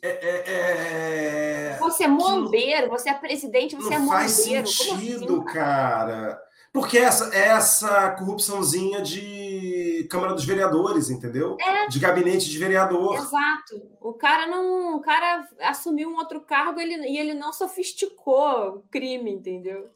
É, 0.00 1.76
você 1.80 2.04
é 2.04 2.08
mombeiro, 2.08 2.88
você 2.88 3.10
é 3.10 3.14
presidente, 3.14 3.74
você 3.74 3.94
é 3.94 3.98
não 3.98 4.06
mombeiro. 4.06 4.22
faz 4.24 4.32
sentido, 4.32 5.42
assim? 5.42 5.44
cara. 5.54 6.40
Porque 6.72 6.98
essa, 6.98 7.34
essa 7.34 8.10
corrupçãozinha 8.12 9.02
de 9.02 10.06
Câmara 10.10 10.34
dos 10.34 10.44
Vereadores, 10.44 11.10
entendeu? 11.10 11.56
É. 11.60 11.88
De 11.88 11.98
gabinete 11.98 12.48
de 12.48 12.58
vereador. 12.58 13.16
Exato. 13.16 13.82
O 14.00 14.12
cara 14.12 14.46
não. 14.46 14.96
O 14.96 15.00
cara 15.00 15.48
assumiu 15.62 16.10
um 16.10 16.16
outro 16.16 16.40
cargo 16.40 16.78
ele, 16.78 16.94
e 17.08 17.18
ele 17.18 17.34
não 17.34 17.52
sofisticou 17.52 18.76
o 18.76 18.82
crime, 18.90 19.32
entendeu? 19.32 19.90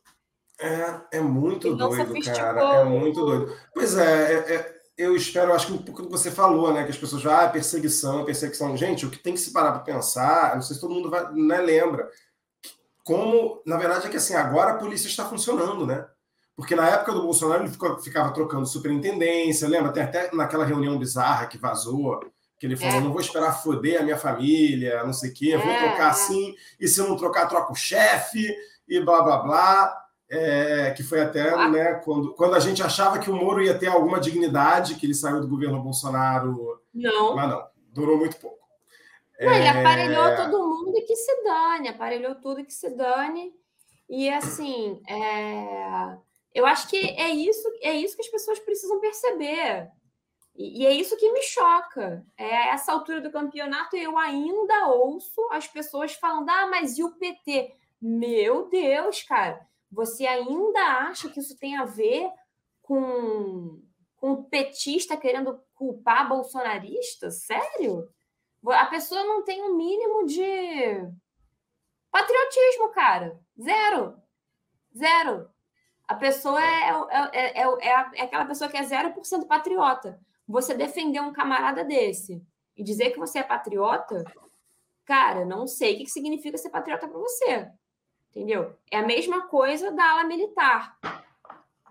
É, 0.62 1.18
é 1.18 1.20
muito 1.20 1.74
doido, 1.74 2.14
cara. 2.24 2.80
É 2.80 2.84
muito 2.84 3.24
doido. 3.24 3.52
Pois 3.74 3.96
é, 3.96 4.32
é, 4.32 4.54
é, 4.54 4.80
eu 4.96 5.16
espero, 5.16 5.52
acho 5.52 5.66
que 5.66 5.72
um 5.72 5.78
pouco 5.78 6.02
do 6.02 6.08
que 6.08 6.12
você 6.12 6.30
falou, 6.30 6.72
né? 6.72 6.84
Que 6.84 6.90
as 6.90 6.96
pessoas 6.96 7.22
falam, 7.22 7.46
ah, 7.46 7.48
perseguição, 7.48 8.24
perseguição. 8.24 8.76
Gente, 8.76 9.04
o 9.04 9.10
que 9.10 9.18
tem 9.18 9.34
que 9.34 9.40
se 9.40 9.52
parar 9.52 9.72
para 9.72 9.80
pensar, 9.80 10.54
não 10.54 10.62
sei 10.62 10.76
se 10.76 10.80
todo 10.80 10.94
mundo 10.94 11.10
vai, 11.10 11.32
né, 11.32 11.58
lembra, 11.58 12.08
como, 13.02 13.60
na 13.66 13.76
verdade, 13.76 14.06
é 14.06 14.10
que 14.10 14.16
assim, 14.16 14.34
agora 14.34 14.72
a 14.72 14.78
polícia 14.78 15.08
está 15.08 15.24
funcionando, 15.24 15.84
né? 15.84 16.06
Porque 16.54 16.76
na 16.76 16.88
época 16.88 17.12
do 17.12 17.22
Bolsonaro 17.22 17.64
ele 17.64 17.72
ficou, 17.72 17.98
ficava 17.98 18.32
trocando 18.32 18.64
superintendência, 18.64 19.68
lembra? 19.68 19.90
Tem 19.90 20.04
até 20.04 20.30
naquela 20.32 20.64
reunião 20.64 20.96
bizarra 20.96 21.46
que 21.46 21.58
vazou, 21.58 22.20
que 22.56 22.66
ele 22.66 22.76
falou: 22.76 22.98
é. 22.98 23.00
não 23.00 23.10
vou 23.10 23.20
esperar 23.20 23.60
foder 23.60 24.00
a 24.00 24.04
minha 24.04 24.16
família, 24.16 25.02
não 25.02 25.12
sei 25.12 25.30
o 25.30 25.34
quê, 25.34 25.56
vou 25.56 25.68
é, 25.68 25.88
trocar 25.88 26.10
assim, 26.10 26.54
e 26.78 26.86
se 26.86 27.00
não 27.00 27.16
trocar, 27.16 27.48
troca 27.48 27.72
o 27.72 27.74
chefe, 27.74 28.54
e 28.86 29.00
blá 29.00 29.22
blá 29.22 29.38
blá. 29.38 30.02
É, 30.34 30.92
que 30.92 31.02
foi 31.02 31.20
até 31.20 31.50
ah. 31.50 31.68
né, 31.68 31.94
quando, 31.96 32.32
quando 32.32 32.54
a 32.54 32.58
gente 32.58 32.82
achava 32.82 33.18
que 33.18 33.30
o 33.30 33.36
Moro 33.36 33.62
ia 33.62 33.78
ter 33.78 33.88
alguma 33.88 34.18
dignidade, 34.18 34.94
que 34.94 35.04
ele 35.04 35.14
saiu 35.14 35.42
do 35.42 35.48
governo 35.48 35.82
Bolsonaro. 35.82 36.80
Não. 36.94 37.36
Mas 37.36 37.50
não, 37.50 37.66
durou 37.92 38.16
muito 38.16 38.38
pouco. 38.38 38.58
Não, 39.38 39.52
ele 39.52 39.68
aparelhou 39.68 40.36
todo 40.36 40.66
mundo 40.66 40.96
e 40.96 41.02
que 41.02 41.16
se 41.16 41.44
dane, 41.44 41.88
aparelhou 41.88 42.34
tudo 42.36 42.60
e 42.60 42.64
que 42.64 42.72
se 42.72 42.88
dane. 42.96 43.52
E 44.08 44.30
assim, 44.30 45.02
é 45.06 46.16
eu 46.54 46.66
acho 46.66 46.88
que 46.88 46.98
é 46.98 47.30
isso, 47.30 47.66
é 47.80 47.94
isso 47.94 48.14
que 48.14 48.22
as 48.22 48.28
pessoas 48.28 48.58
precisam 48.58 49.00
perceber. 49.00 49.88
E, 50.54 50.82
e, 50.82 50.86
é 50.86 50.92
isso 50.92 51.16
que 51.16 51.32
me 51.32 51.42
choca. 51.42 52.24
É 52.36 52.68
essa 52.68 52.92
altura 52.92 53.20
do 53.22 53.32
campeonato 53.32 53.96
eu 53.96 54.18
ainda 54.18 54.88
ouço 54.88 55.40
as 55.50 55.66
pessoas 55.66 56.12
falando: 56.14 56.50
ah, 56.50 56.66
mas 56.66 56.98
e 56.98 57.02
o 57.02 57.12
PT? 57.12 57.74
Meu 58.00 58.68
Deus, 58.68 59.22
cara. 59.22 59.66
Você 59.92 60.26
ainda 60.26 60.80
acha 60.80 61.28
que 61.28 61.38
isso 61.38 61.58
tem 61.58 61.76
a 61.76 61.84
ver 61.84 62.30
com, 62.80 63.82
com 64.16 64.44
petista 64.44 65.18
querendo 65.18 65.62
culpar 65.74 66.26
bolsonarista? 66.26 67.30
Sério? 67.30 68.08
A 68.66 68.86
pessoa 68.86 69.22
não 69.22 69.44
tem 69.44 69.60
o 69.60 69.66
um 69.66 69.76
mínimo 69.76 70.24
de 70.24 70.42
patriotismo, 72.10 72.88
cara. 72.90 73.38
Zero. 73.60 74.16
Zero. 74.96 75.50
A 76.08 76.14
pessoa 76.14 76.60
é, 76.62 76.90
é, 77.32 77.60
é, 77.60 77.62
é, 77.62 77.90
é 77.90 78.22
aquela 78.22 78.46
pessoa 78.46 78.70
que 78.70 78.78
é 78.78 78.82
0% 78.82 79.46
patriota. 79.46 80.18
Você 80.48 80.74
defender 80.74 81.20
um 81.20 81.32
camarada 81.34 81.84
desse 81.84 82.42
e 82.74 82.82
dizer 82.82 83.10
que 83.10 83.18
você 83.18 83.40
é 83.40 83.42
patriota, 83.42 84.24
cara, 85.04 85.44
não 85.44 85.66
sei 85.66 85.94
o 85.94 85.98
que 85.98 86.06
significa 86.06 86.56
ser 86.56 86.70
patriota 86.70 87.06
para 87.06 87.18
você. 87.18 87.70
Entendeu? 88.34 88.74
É 88.90 88.98
a 88.98 89.06
mesma 89.06 89.42
coisa 89.42 89.92
da 89.92 90.10
ala 90.10 90.24
militar. 90.24 90.98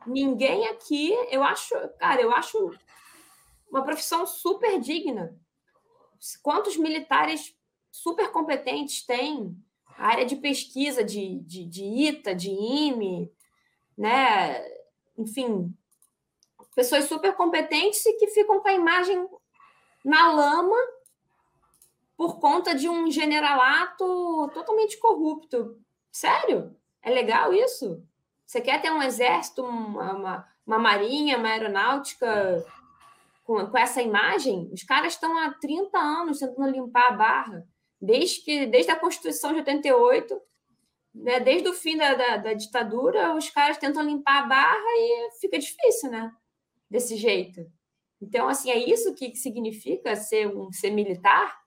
Ninguém 0.07 0.67
aqui, 0.67 1.13
eu 1.29 1.43
acho, 1.43 1.75
cara, 1.99 2.19
eu 2.19 2.31
acho 2.33 2.71
uma 3.69 3.83
profissão 3.83 4.25
super 4.25 4.79
digna. 4.79 5.37
Quantos 6.41 6.75
militares 6.75 7.55
super 7.91 8.31
competentes 8.31 9.05
tem? 9.05 9.55
A 9.97 10.07
área 10.07 10.25
de 10.25 10.35
pesquisa 10.35 11.03
de, 11.03 11.39
de, 11.41 11.63
de 11.65 11.83
ITA, 11.83 12.33
de 12.33 12.49
IME, 12.49 13.31
né? 13.95 14.65
Enfim, 15.15 15.71
pessoas 16.75 17.05
super 17.05 17.35
competentes 17.35 18.03
e 18.03 18.13
que 18.13 18.27
ficam 18.27 18.59
com 18.59 18.67
a 18.67 18.73
imagem 18.73 19.27
na 20.03 20.31
lama 20.31 20.77
por 22.17 22.39
conta 22.39 22.73
de 22.73 22.89
um 22.89 23.11
generalato 23.11 24.49
totalmente 24.53 24.97
corrupto. 24.97 25.79
Sério? 26.11 26.75
É 27.01 27.09
legal 27.09 27.53
isso? 27.53 28.05
Você 28.45 28.59
quer 28.59 28.81
ter 28.81 28.91
um 28.91 29.01
exército, 29.01 29.63
uma, 29.63 30.13
uma, 30.13 30.47
uma 30.67 30.77
marinha, 30.77 31.37
uma 31.37 31.47
aeronáutica 31.47 32.65
com, 33.43 33.65
com, 33.67 33.77
essa 33.77 34.01
imagem? 34.01 34.69
Os 34.73 34.83
caras 34.83 35.13
estão 35.13 35.37
há 35.37 35.53
30 35.53 35.97
anos 35.97 36.39
tentando 36.39 36.69
limpar 36.69 37.07
a 37.07 37.11
barra. 37.13 37.67
Desde, 37.99 38.41
que, 38.41 38.65
desde 38.65 38.91
a 38.91 38.99
Constituição 38.99 39.53
de 39.53 39.59
88, 39.59 40.41
né, 41.13 41.39
desde 41.39 41.69
o 41.69 41.73
fim 41.73 41.95
da, 41.95 42.13
da, 42.13 42.37
da 42.37 42.53
ditadura, 42.53 43.35
os 43.35 43.49
caras 43.49 43.77
tentam 43.77 44.03
limpar 44.03 44.43
a 44.43 44.47
barra 44.47 44.89
e 44.97 45.31
fica 45.39 45.57
difícil, 45.57 46.09
né? 46.09 46.31
Desse 46.89 47.15
jeito. 47.15 47.65
Então, 48.21 48.47
assim, 48.47 48.69
é 48.69 48.77
isso 48.77 49.15
que 49.15 49.35
significa 49.35 50.15
ser 50.15 50.47
um 50.47 50.71
ser 50.71 50.91
militar? 50.91 51.59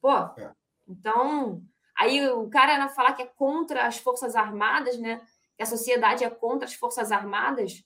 Pô, 0.00 0.16
é. 0.16 0.52
então, 0.88 1.62
aí 1.98 2.28
o 2.28 2.48
cara 2.48 2.88
falar 2.88 3.14
que 3.14 3.22
é 3.22 3.26
contra 3.26 3.86
as 3.86 3.98
Forças 3.98 4.36
Armadas, 4.36 4.98
né? 4.98 5.20
Que 5.56 5.62
a 5.62 5.66
sociedade 5.66 6.24
é 6.24 6.30
contra 6.30 6.66
as 6.66 6.74
Forças 6.74 7.10
Armadas 7.10 7.84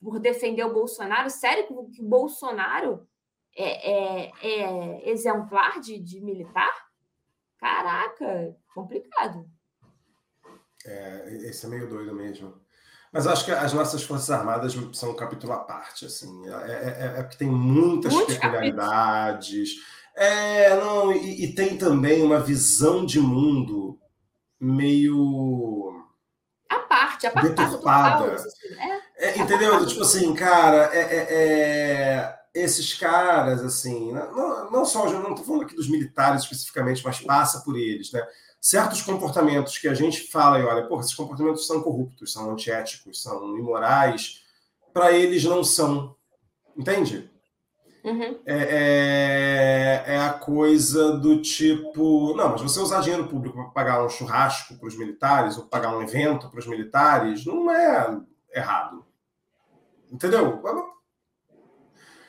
por 0.00 0.18
defender 0.18 0.64
o 0.64 0.72
Bolsonaro. 0.72 1.30
Sério 1.30 1.66
que 1.66 1.72
o 1.72 2.08
Bolsonaro 2.08 3.06
é, 3.56 4.26
é, 4.26 4.32
é 4.42 5.10
exemplar 5.10 5.80
de, 5.80 5.98
de 5.98 6.20
militar? 6.20 6.88
Caraca, 7.58 8.56
complicado. 8.74 9.48
É, 10.86 11.28
esse 11.48 11.66
é 11.66 11.68
meio 11.68 11.88
doido 11.88 12.14
mesmo. 12.14 12.54
Mas 13.12 13.26
acho 13.26 13.44
que 13.44 13.50
as 13.50 13.72
nossas 13.72 14.02
Forças 14.02 14.30
Armadas 14.30 14.74
são 14.92 15.10
um 15.10 15.16
capítulo 15.16 15.52
à 15.52 15.58
parte, 15.58 16.04
assim. 16.04 16.46
É, 16.46 16.52
é, 16.52 17.16
é, 17.16 17.20
é 17.20 17.22
porque 17.22 17.38
tem 17.38 17.48
muitas 17.48 18.14
peculiaridades. 18.14 19.76
É, 20.20 20.74
não, 20.74 21.12
e, 21.12 21.44
e, 21.44 21.54
tem 21.54 21.78
também 21.78 22.22
uma 22.22 22.40
visão 22.40 23.06
de 23.06 23.20
mundo 23.20 23.96
meio. 24.58 26.04
A 26.68 26.80
parte, 26.80 27.26
a 27.28 27.30
parte 27.30 27.50
deturpada. 27.50 28.34
Assim, 28.34 28.48
é, 29.16 29.28
é, 29.28 29.38
entendeu? 29.38 29.86
Tipo 29.86 30.02
assim, 30.02 30.34
cara, 30.34 30.90
é, 30.92 32.36
esses 32.52 32.94
caras, 32.94 33.62
assim, 33.62 34.12
não, 34.12 34.70
não 34.72 34.84
só, 34.84 35.06
eu 35.06 35.20
não 35.20 35.30
estou 35.30 35.44
falando 35.44 35.62
aqui 35.62 35.76
dos 35.76 35.88
militares 35.88 36.42
especificamente, 36.42 37.04
mas 37.04 37.20
passa 37.20 37.60
por 37.60 37.78
eles, 37.78 38.10
né? 38.10 38.26
certos 38.60 39.02
comportamentos 39.02 39.78
que 39.78 39.86
a 39.86 39.94
gente 39.94 40.30
fala 40.32 40.58
e 40.58 40.64
olha, 40.64 40.86
pô, 40.86 40.98
esses 40.98 41.14
comportamentos 41.14 41.64
são 41.64 41.80
corruptos, 41.80 42.32
são 42.32 42.50
antiéticos, 42.50 43.22
são 43.22 43.56
imorais, 43.56 44.42
para 44.92 45.12
eles 45.12 45.44
não 45.44 45.62
são. 45.62 46.16
Entende? 46.76 47.30
Uhum. 48.04 48.38
É, 48.46 50.04
é, 50.06 50.14
é, 50.14 50.18
a 50.18 50.32
coisa 50.32 51.12
do 51.12 51.42
tipo. 51.42 52.34
Não, 52.36 52.50
mas 52.50 52.62
você 52.62 52.80
usar 52.80 53.00
dinheiro 53.00 53.26
público 53.26 53.56
para 53.56 53.70
pagar 53.70 54.04
um 54.04 54.08
churrasco 54.08 54.76
para 54.76 54.88
os 54.88 54.96
militares 54.96 55.58
ou 55.58 55.66
pagar 55.66 55.96
um 55.96 56.02
evento 56.02 56.48
para 56.48 56.60
os 56.60 56.66
militares 56.66 57.44
não 57.44 57.70
é 57.70 58.18
errado. 58.54 59.04
Entendeu? 60.10 60.62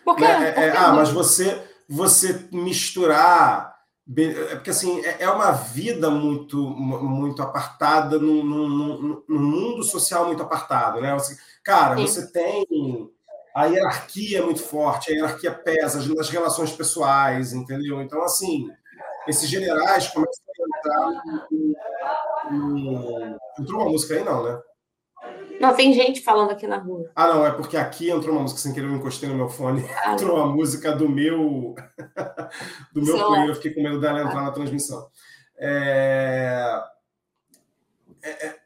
Porque, 0.03 0.25
é, 0.25 0.67
é, 0.67 0.77
ah, 0.77 0.91
mas 0.91 1.09
você, 1.09 1.61
você 1.87 2.47
misturar 2.51 3.69
é 4.17 4.55
porque 4.55 4.71
assim 4.71 5.01
é, 5.05 5.17
é 5.19 5.29
uma 5.29 5.51
vida 5.51 6.09
muito 6.09 6.57
muito 6.57 7.43
apartada 7.43 8.17
num, 8.17 8.43
num, 8.43 9.23
num 9.27 9.39
mundo 9.39 9.83
social 9.83 10.25
muito 10.25 10.41
apartado, 10.41 10.99
né? 10.99 11.13
Você, 11.13 11.37
cara, 11.63 11.95
Sim. 11.95 12.07
você 12.07 12.31
tem 12.31 13.11
a 13.59 13.65
hierarquia 13.65 14.39
é 14.39 14.41
muito 14.41 14.61
forte, 14.61 15.11
a 15.11 15.15
hierarquia 15.15 15.51
pesa 15.51 16.01
nas 16.15 16.29
relações 16.29 16.71
pessoais, 16.71 17.51
entendeu? 17.51 18.01
Então 18.01 18.23
assim, 18.23 18.69
esses 19.27 19.49
generais 19.49 20.07
começam 20.07 20.43
a 20.47 20.77
entrar. 20.77 21.23
Entrou 23.59 23.81
uma 23.81 23.91
música 23.91 24.15
aí 24.15 24.23
não, 24.23 24.43
né? 24.43 24.61
Não, 25.59 25.75
tem 25.75 25.93
gente 25.93 26.21
falando 26.21 26.51
aqui 26.51 26.65
na 26.65 26.77
rua. 26.77 27.11
Ah, 27.13 27.27
não, 27.27 27.45
é 27.45 27.51
porque 27.51 27.75
aqui 27.75 28.09
entrou 28.09 28.33
uma 28.33 28.43
música 28.43 28.61
sem 28.61 28.73
querer, 28.73 28.87
eu 28.87 28.95
encostei 28.95 29.27
no 29.27 29.35
meu 29.35 29.49
fone. 29.49 29.85
Ah, 30.05 30.13
entrou 30.13 30.37
uma 30.37 30.47
música 30.47 30.95
do 30.95 31.09
meu 31.09 31.75
do 32.93 33.01
meu 33.01 33.27
player, 33.27 33.49
eu 33.49 33.55
fiquei 33.55 33.73
com 33.73 33.83
medo 33.83 33.99
dela 33.99 34.21
entrar 34.21 34.41
na 34.41 34.51
transmissão. 34.51 35.09
É... 35.57 36.81
É, 38.21 38.47
é... 38.47 38.59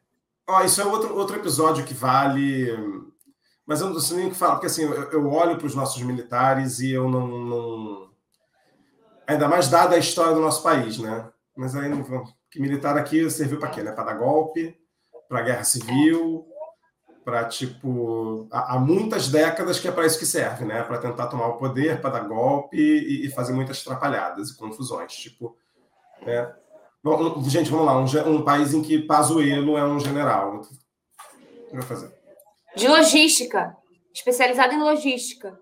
Ó, 0.48 0.62
isso 0.62 0.80
é 0.82 0.86
outro, 0.86 1.18
outro 1.18 1.36
episódio 1.36 1.84
que 1.84 1.96
vale. 1.96 2.72
Mas 3.66 3.82
eu 3.82 3.90
não 3.90 4.00
sei 4.00 4.18
nem 4.18 4.28
o 4.28 4.30
que 4.32 4.36
falar, 4.36 4.54
porque 4.54 4.68
assim, 4.68 4.84
eu, 4.84 5.32
olho 5.32 5.58
para 5.58 5.68
os 5.68 5.76
nossos 5.76 6.02
militares 6.02 6.80
e 6.80 6.92
eu 6.92 7.10
não, 7.10 7.28
não, 7.28 8.10
Ainda 9.26 9.48
mais 9.48 9.70
dada 9.70 9.96
a 9.96 10.00
história 10.00 10.34
do 10.34 10.42
nosso 10.42 10.62
país, 10.62 10.98
né? 10.98 11.30
Mas 11.56 11.76
aí. 11.76 11.90
Que 12.52 12.60
militar 12.60 12.98
aqui 12.98 13.28
serviu 13.32 13.58
para 13.58 13.70
quê? 13.70 13.82
Né? 13.82 13.92
Para 13.92 14.04
dar 14.04 14.14
golpe, 14.14 14.78
para 15.28 15.42
guerra 15.42 15.64
civil 15.64 16.46
para 17.24 17.46
tipo 17.46 18.48
há, 18.52 18.76
há, 18.76 18.80
muitas 18.80 19.30
décadas 19.30 19.80
que 19.80 19.88
é 19.88 19.92
para 19.92 20.06
isso 20.06 20.20
que 20.20 20.26
serve, 20.26 20.66
né? 20.66 20.84
Para 20.84 20.98
tentar 20.98 21.28
tomar 21.28 21.48
o 21.48 21.58
poder, 21.58 22.02
para 22.02 22.12
dar 22.12 22.28
golpe 22.28 22.78
e, 22.78 23.26
e, 23.26 23.32
fazer 23.32 23.54
muitas 23.54 23.82
atrapalhadas 23.82 24.50
e 24.50 24.58
confusões, 24.58 25.14
tipo, 25.14 25.56
né? 26.26 26.54
Bom, 27.04 27.42
gente, 27.44 27.70
vamos 27.70 27.86
lá, 27.86 27.98
um, 27.98 28.36
um, 28.36 28.44
país 28.44 28.74
em 28.74 28.82
que 28.82 29.00
Pazuello 29.00 29.78
é 29.78 29.86
um 29.86 30.00
general. 30.00 30.58
O 30.58 30.62
que 31.68 31.74
vai 31.74 31.82
fazer? 31.82 32.14
De 32.76 32.88
logística, 32.88 33.76
especializado 34.14 34.74
em 34.74 34.80
logística. 34.80 35.60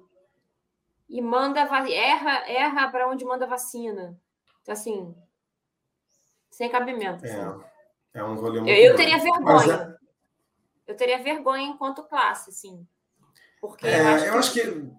E 1.10 1.22
manda 1.22 1.60
erra, 1.60 2.50
erra 2.50 2.90
para 2.90 3.10
onde 3.10 3.26
manda 3.26 3.46
vacina. 3.46 4.18
Então, 4.62 4.74
assim, 4.74 5.14
sem 6.50 6.70
cabimento. 6.70 7.26
É, 7.26 7.42
assim. 7.42 7.64
é 8.14 8.24
um 8.24 8.36
rolê 8.36 8.60
muito 8.62 8.72
Eu, 8.72 8.92
eu 8.92 8.96
teria 8.96 9.18
vergonha. 9.18 9.98
É 9.98 10.02
eu 10.92 10.96
teria 10.96 11.24
vergonha 11.24 11.68
enquanto 11.68 12.04
classe, 12.04 12.50
assim. 12.50 12.86
Porque 13.60 13.88
é, 13.88 14.02
eu, 14.02 14.08
acho, 14.08 14.26
eu 14.26 14.32
que... 14.32 14.38
acho 14.38 14.54
que. 14.54 14.92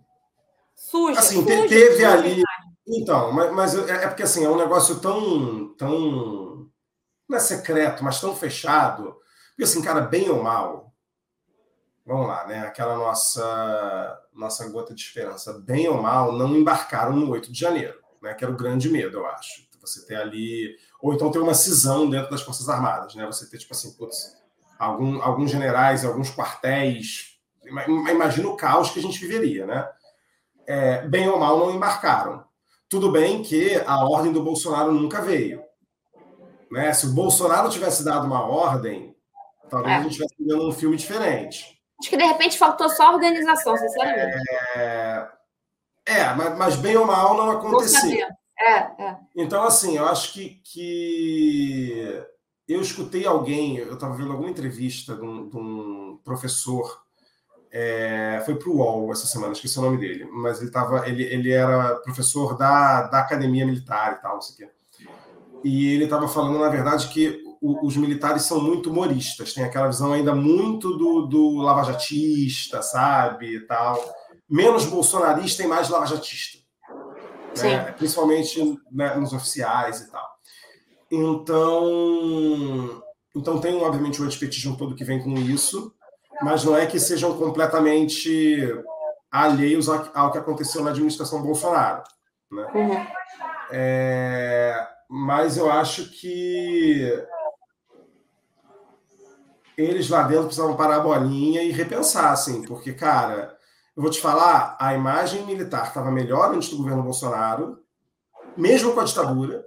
Suja. 0.74 1.20
Assim, 1.20 1.42
suja, 1.42 1.68
teve 1.68 1.94
suja 1.94 2.12
ali. 2.12 2.42
Então, 2.86 3.32
mas, 3.32 3.52
mas, 3.52 3.88
é, 3.88 4.04
é 4.04 4.08
porque 4.08 4.22
assim, 4.22 4.44
é 4.44 4.48
um 4.48 4.56
negócio 4.56 5.00
tão. 5.00 5.74
tão 5.74 6.70
não 7.28 7.36
é 7.36 7.40
secreto, 7.40 8.02
mas 8.02 8.20
tão 8.20 8.34
fechado. 8.34 9.16
Porque 9.50 9.64
assim, 9.64 9.82
cara, 9.82 10.00
bem 10.00 10.28
ou 10.30 10.42
mal. 10.42 10.91
Vamos 12.04 12.26
lá, 12.26 12.46
né? 12.46 12.60
Aquela 12.60 12.96
nossa 12.96 14.20
nossa 14.34 14.68
gota 14.68 14.94
de 14.94 15.00
esperança, 15.00 15.52
bem 15.60 15.88
ou 15.88 16.02
mal, 16.02 16.32
não 16.32 16.56
embarcaram 16.56 17.14
no 17.14 17.30
8 17.30 17.52
de 17.52 17.58
janeiro, 17.58 17.98
né? 18.20 18.34
Que 18.34 18.44
era 18.44 18.52
o 18.52 18.56
grande 18.56 18.88
medo, 18.88 19.18
eu 19.18 19.26
acho. 19.26 19.68
Você 19.80 20.04
ter 20.06 20.16
ali. 20.16 20.76
Ou 21.00 21.12
então 21.12 21.30
ter 21.30 21.38
uma 21.38 21.54
cisão 21.54 22.08
dentro 22.08 22.30
das 22.30 22.42
Forças 22.42 22.68
Armadas, 22.68 23.14
né? 23.14 23.26
Você 23.26 23.48
ter, 23.48 23.58
tipo 23.58 23.72
assim, 23.72 23.92
putz, 23.94 24.36
algum, 24.78 25.20
alguns 25.22 25.50
generais, 25.50 26.04
alguns 26.04 26.30
quartéis. 26.30 27.38
Imagina 27.64 28.48
o 28.48 28.56
caos 28.56 28.90
que 28.90 28.98
a 28.98 29.02
gente 29.02 29.18
viveria, 29.20 29.66
né? 29.66 29.88
É, 30.66 31.06
bem 31.08 31.28
ou 31.28 31.38
mal, 31.38 31.58
não 31.58 31.70
embarcaram. 31.70 32.44
Tudo 32.88 33.10
bem 33.10 33.42
que 33.42 33.76
a 33.86 34.04
ordem 34.04 34.32
do 34.32 34.42
Bolsonaro 34.42 34.92
nunca 34.92 35.20
veio. 35.20 35.62
Né? 36.70 36.92
Se 36.92 37.06
o 37.06 37.12
Bolsonaro 37.12 37.68
tivesse 37.70 38.04
dado 38.04 38.26
uma 38.26 38.46
ordem, 38.46 39.16
talvez 39.68 39.92
é. 39.92 39.96
a 39.96 40.02
gente 40.02 40.12
estivesse 40.12 40.34
vendo 40.38 40.68
um 40.68 40.72
filme 40.72 40.96
diferente. 40.96 41.81
Acho 42.02 42.10
que 42.10 42.16
de 42.16 42.24
repente 42.24 42.58
faltou 42.58 42.88
só 42.88 43.14
organização, 43.14 43.76
sinceramente. 43.76 44.36
É, 44.74 45.28
é 46.04 46.34
mas, 46.34 46.58
mas, 46.58 46.76
bem 46.76 46.96
ou 46.96 47.06
mal 47.06 47.36
não 47.36 47.48
aconteceu. 47.52 48.26
É, 48.58 48.76
é. 48.76 49.16
Então, 49.36 49.62
assim, 49.62 49.96
eu 49.96 50.04
acho 50.06 50.32
que, 50.32 50.60
que 50.64 52.24
eu 52.66 52.80
escutei 52.80 53.24
alguém, 53.24 53.76
eu 53.76 53.94
estava 53.94 54.14
vendo 54.14 54.32
alguma 54.32 54.50
entrevista 54.50 55.14
de 55.14 55.22
um, 55.22 55.48
de 55.48 55.56
um 55.56 56.20
professor, 56.24 57.02
é, 57.70 58.42
foi 58.44 58.56
para 58.56 58.68
o 58.68 58.78
UOL 58.78 59.12
essa 59.12 59.26
semana, 59.28 59.52
esqueci 59.52 59.78
o 59.78 59.82
nome 59.82 59.98
dele, 59.98 60.24
mas 60.24 60.60
ele, 60.60 60.72
tava, 60.72 61.08
ele, 61.08 61.22
ele 61.22 61.52
era 61.52 61.94
professor 62.00 62.56
da, 62.56 63.02
da 63.02 63.20
academia 63.20 63.64
militar 63.64 64.14
e 64.18 64.22
tal, 64.22 64.34
não 64.34 64.42
sei 64.42 64.66
o 64.66 64.68
quê. 64.68 64.74
E 65.62 65.94
ele 65.94 66.04
estava 66.04 66.26
falando, 66.26 66.58
na 66.58 66.68
verdade, 66.68 67.06
que 67.10 67.44
o, 67.62 67.86
os 67.86 67.96
militares 67.96 68.42
são 68.42 68.60
muito 68.60 68.90
humoristas, 68.90 69.54
tem 69.54 69.62
aquela 69.62 69.86
visão 69.86 70.12
ainda 70.12 70.34
muito 70.34 70.96
do, 70.98 71.26
do 71.26 71.56
lavajatista, 71.58 72.82
sabe, 72.82 73.54
e 73.54 73.60
tal. 73.60 74.02
Menos 74.50 74.84
bolsonarista 74.84 75.62
e 75.62 75.68
mais 75.68 75.88
lavajatista. 75.88 76.58
Né? 77.62 77.92
Principalmente 77.92 78.78
né, 78.90 79.14
nos 79.14 79.32
oficiais 79.32 80.00
e 80.00 80.10
tal. 80.10 80.26
Então, 81.10 83.02
então 83.36 83.60
tem, 83.60 83.80
obviamente, 83.80 84.20
o 84.20 84.24
antipetismo 84.24 84.76
todo 84.76 84.96
que 84.96 85.04
vem 85.04 85.22
com 85.22 85.34
isso, 85.34 85.94
mas 86.42 86.64
não 86.64 86.76
é 86.76 86.84
que 86.84 86.98
sejam 86.98 87.38
completamente 87.38 88.74
alheios 89.30 89.88
ao 89.88 90.32
que 90.32 90.38
aconteceu 90.38 90.82
na 90.82 90.90
administração 90.90 91.42
Bolsonaro. 91.42 92.02
Né? 92.50 92.66
Uhum. 92.74 93.06
É, 93.70 94.86
mas 95.08 95.56
eu 95.56 95.70
acho 95.70 96.10
que 96.10 97.22
eles 99.76 100.08
lá 100.08 100.22
dentro 100.22 100.46
precisavam 100.46 100.76
parar 100.76 100.96
a 100.96 101.00
bolinha 101.00 101.62
e 101.62 101.72
repensar, 101.72 102.32
assim, 102.32 102.62
porque, 102.62 102.92
cara, 102.92 103.56
eu 103.96 104.02
vou 104.02 104.10
te 104.10 104.20
falar, 104.20 104.76
a 104.78 104.94
imagem 104.94 105.44
militar 105.44 105.88
estava 105.88 106.10
melhor 106.10 106.54
antes 106.54 106.68
do 106.68 106.78
governo 106.78 107.02
Bolsonaro, 107.02 107.78
mesmo 108.56 108.92
com 108.92 109.00
a 109.00 109.04
ditadura. 109.04 109.64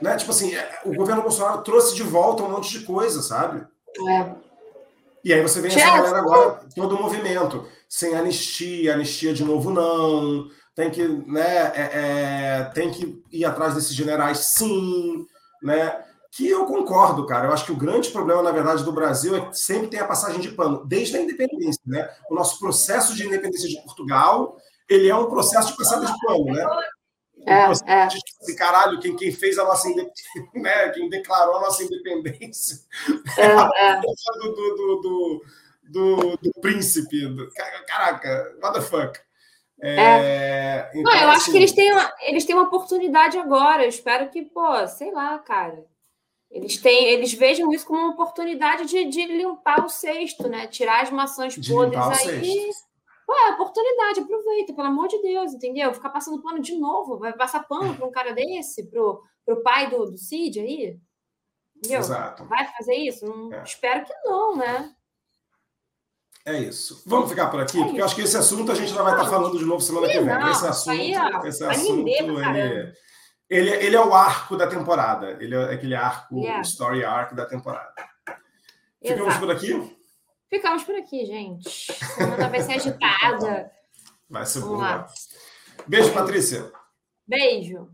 Né? 0.00 0.16
Tipo 0.16 0.30
assim, 0.30 0.54
é, 0.54 0.80
o 0.84 0.94
governo 0.94 1.22
Bolsonaro 1.22 1.62
trouxe 1.62 1.94
de 1.94 2.02
volta 2.02 2.42
um 2.42 2.50
monte 2.50 2.78
de 2.78 2.84
coisa, 2.84 3.22
sabe? 3.22 3.66
É. 4.08 4.34
E 5.24 5.32
aí 5.32 5.40
você 5.40 5.60
vem 5.60 5.70
essa 5.70 5.96
galera 5.96 6.18
agora, 6.18 6.60
todo 6.74 6.96
o 6.96 7.00
movimento, 7.00 7.66
sem 7.88 8.14
anistia, 8.14 8.94
anistia 8.94 9.32
de 9.32 9.44
novo 9.44 9.70
não, 9.70 10.48
tem 10.74 10.90
que, 10.90 11.06
né, 11.06 11.72
é, 11.74 11.90
é, 11.92 12.64
tem 12.74 12.90
que 12.90 13.22
ir 13.30 13.44
atrás 13.44 13.74
desses 13.74 13.94
generais 13.94 14.38
sim, 14.56 15.24
né? 15.62 16.04
Que 16.34 16.48
eu 16.48 16.64
concordo, 16.64 17.26
cara. 17.26 17.46
Eu 17.46 17.52
acho 17.52 17.66
que 17.66 17.72
o 17.72 17.76
grande 17.76 18.08
problema, 18.08 18.42
na 18.42 18.50
verdade, 18.50 18.82
do 18.82 18.90
Brasil 18.90 19.36
é 19.36 19.50
que 19.50 19.58
sempre 19.58 19.88
tem 19.88 20.00
a 20.00 20.06
passagem 20.06 20.40
de 20.40 20.50
pano, 20.50 20.82
desde 20.86 21.14
a 21.14 21.20
independência, 21.20 21.82
né? 21.84 22.08
O 22.30 22.34
nosso 22.34 22.58
processo 22.58 23.14
de 23.14 23.26
independência 23.26 23.68
de 23.68 23.76
Portugal, 23.82 24.56
ele 24.88 25.10
é 25.10 25.14
um 25.14 25.28
processo 25.28 25.72
de 25.72 25.76
passada 25.76 26.06
de 26.06 26.12
pano, 26.26 26.44
né? 26.46 26.66
É, 27.46 27.64
é. 27.86 28.06
De, 28.06 28.16
assim, 28.40 28.56
caralho, 28.56 28.98
quem, 28.98 29.14
quem 29.14 29.30
fez 29.30 29.58
a 29.58 29.64
nossa 29.64 29.86
independência, 29.88 30.24
né? 30.54 30.88
quem 30.90 31.10
declarou 31.10 31.56
a 31.56 31.60
nossa 31.60 31.82
independência 31.82 32.78
é, 33.36 33.46
é. 33.84 34.00
Do, 34.00 34.54
do, 34.76 35.42
do, 35.90 36.38
do, 36.40 36.60
príncipe. 36.62 37.18
Caraca, 37.86 38.56
what 38.62 38.74
the 38.74 38.80
fuck? 38.80 39.20
É. 39.82 39.96
é. 39.96 40.90
Então, 40.94 41.12
Não, 41.12 41.20
eu 41.20 41.28
assim, 41.28 41.36
acho 41.36 41.50
que 41.50 41.56
eles 41.58 41.72
têm, 41.72 41.92
uma, 41.92 42.14
eles 42.22 42.44
têm 42.46 42.54
uma 42.54 42.68
oportunidade 42.68 43.36
agora. 43.36 43.82
Eu 43.82 43.88
espero 43.88 44.30
que, 44.30 44.42
pô, 44.42 44.86
sei 44.86 45.10
lá, 45.10 45.38
cara. 45.40 45.91
Eles 46.52 46.76
têm, 46.76 47.08
eles 47.08 47.32
vejam 47.32 47.72
isso 47.72 47.86
como 47.86 47.98
uma 47.98 48.12
oportunidade 48.12 48.84
de, 48.84 49.06
de 49.06 49.24
limpar 49.24 49.84
o 49.84 49.88
cesto, 49.88 50.48
né? 50.48 50.66
Tirar 50.66 51.02
as 51.02 51.10
maçãs 51.10 51.56
podres 51.56 52.28
aí. 52.28 52.70
Pô, 53.26 53.32
é 53.32 53.52
oportunidade, 53.52 54.20
aproveita, 54.20 54.74
pelo 54.74 54.88
amor 54.88 55.08
de 55.08 55.20
Deus, 55.22 55.54
entendeu? 55.54 55.94
Ficar 55.94 56.10
passando 56.10 56.42
pano 56.42 56.60
de 56.60 56.76
novo, 56.76 57.18
vai 57.18 57.32
passar 57.32 57.66
pano 57.66 57.96
para 57.96 58.06
um 58.06 58.10
cara 58.10 58.32
desse, 58.32 58.84
pro, 58.90 59.22
pro 59.46 59.62
pai 59.62 59.88
do, 59.88 60.10
do 60.10 60.18
Cid 60.18 60.60
aí? 60.60 61.00
Entendeu? 61.74 62.00
Exato. 62.00 62.44
Vai 62.44 62.70
fazer 62.76 62.96
isso? 62.96 63.24
Não, 63.24 63.52
é. 63.54 63.62
Espero 63.62 64.04
que 64.04 64.12
não, 64.24 64.56
né? 64.56 64.94
É 66.44 66.58
isso. 66.58 67.02
Vamos 67.06 67.30
ficar 67.30 67.48
por 67.48 67.60
aqui, 67.60 67.80
é 67.80 67.84
porque 67.84 68.00
eu 68.00 68.04
acho 68.04 68.14
que 68.14 68.22
esse 68.22 68.36
assunto 68.36 68.70
a 68.70 68.74
gente 68.74 68.90
ainda 68.90 69.04
vai 69.04 69.14
estar 69.14 69.30
falando 69.30 69.56
de 69.56 69.64
novo 69.64 69.80
semana 69.80 70.06
que 70.06 70.20
vem. 70.20 70.50
Esse 70.50 70.66
assunto, 70.66 71.00
aí, 71.00 71.14
ó, 71.16 71.46
esse 71.46 71.64
assunto 71.64 72.08
ele, 72.08 72.92
ele, 73.52 73.70
ele, 73.70 73.96
é 73.96 74.00
o 74.00 74.14
arco 74.14 74.56
da 74.56 74.66
temporada. 74.66 75.36
Ele 75.40 75.54
é 75.54 75.74
aquele 75.74 75.94
arco, 75.94 76.38
yeah. 76.38 76.58
É. 76.58 76.62
story 76.62 77.04
arc 77.04 77.34
da 77.34 77.44
temporada. 77.44 77.92
Ficamos 79.00 79.28
Exato. 79.28 79.40
por 79.40 79.50
aqui? 79.50 79.96
Ficamos 80.48 80.84
por 80.84 80.94
aqui, 80.94 81.26
gente. 81.26 81.68
Semana 81.68 82.48
vai 82.48 82.60
ser 82.60 82.74
agitada. 82.74 83.70
Vai 84.28 84.46
ser 84.46 84.60
boa. 84.60 85.06
Beijo, 85.86 86.12
Patrícia. 86.12 86.72
Beijo. 87.26 87.90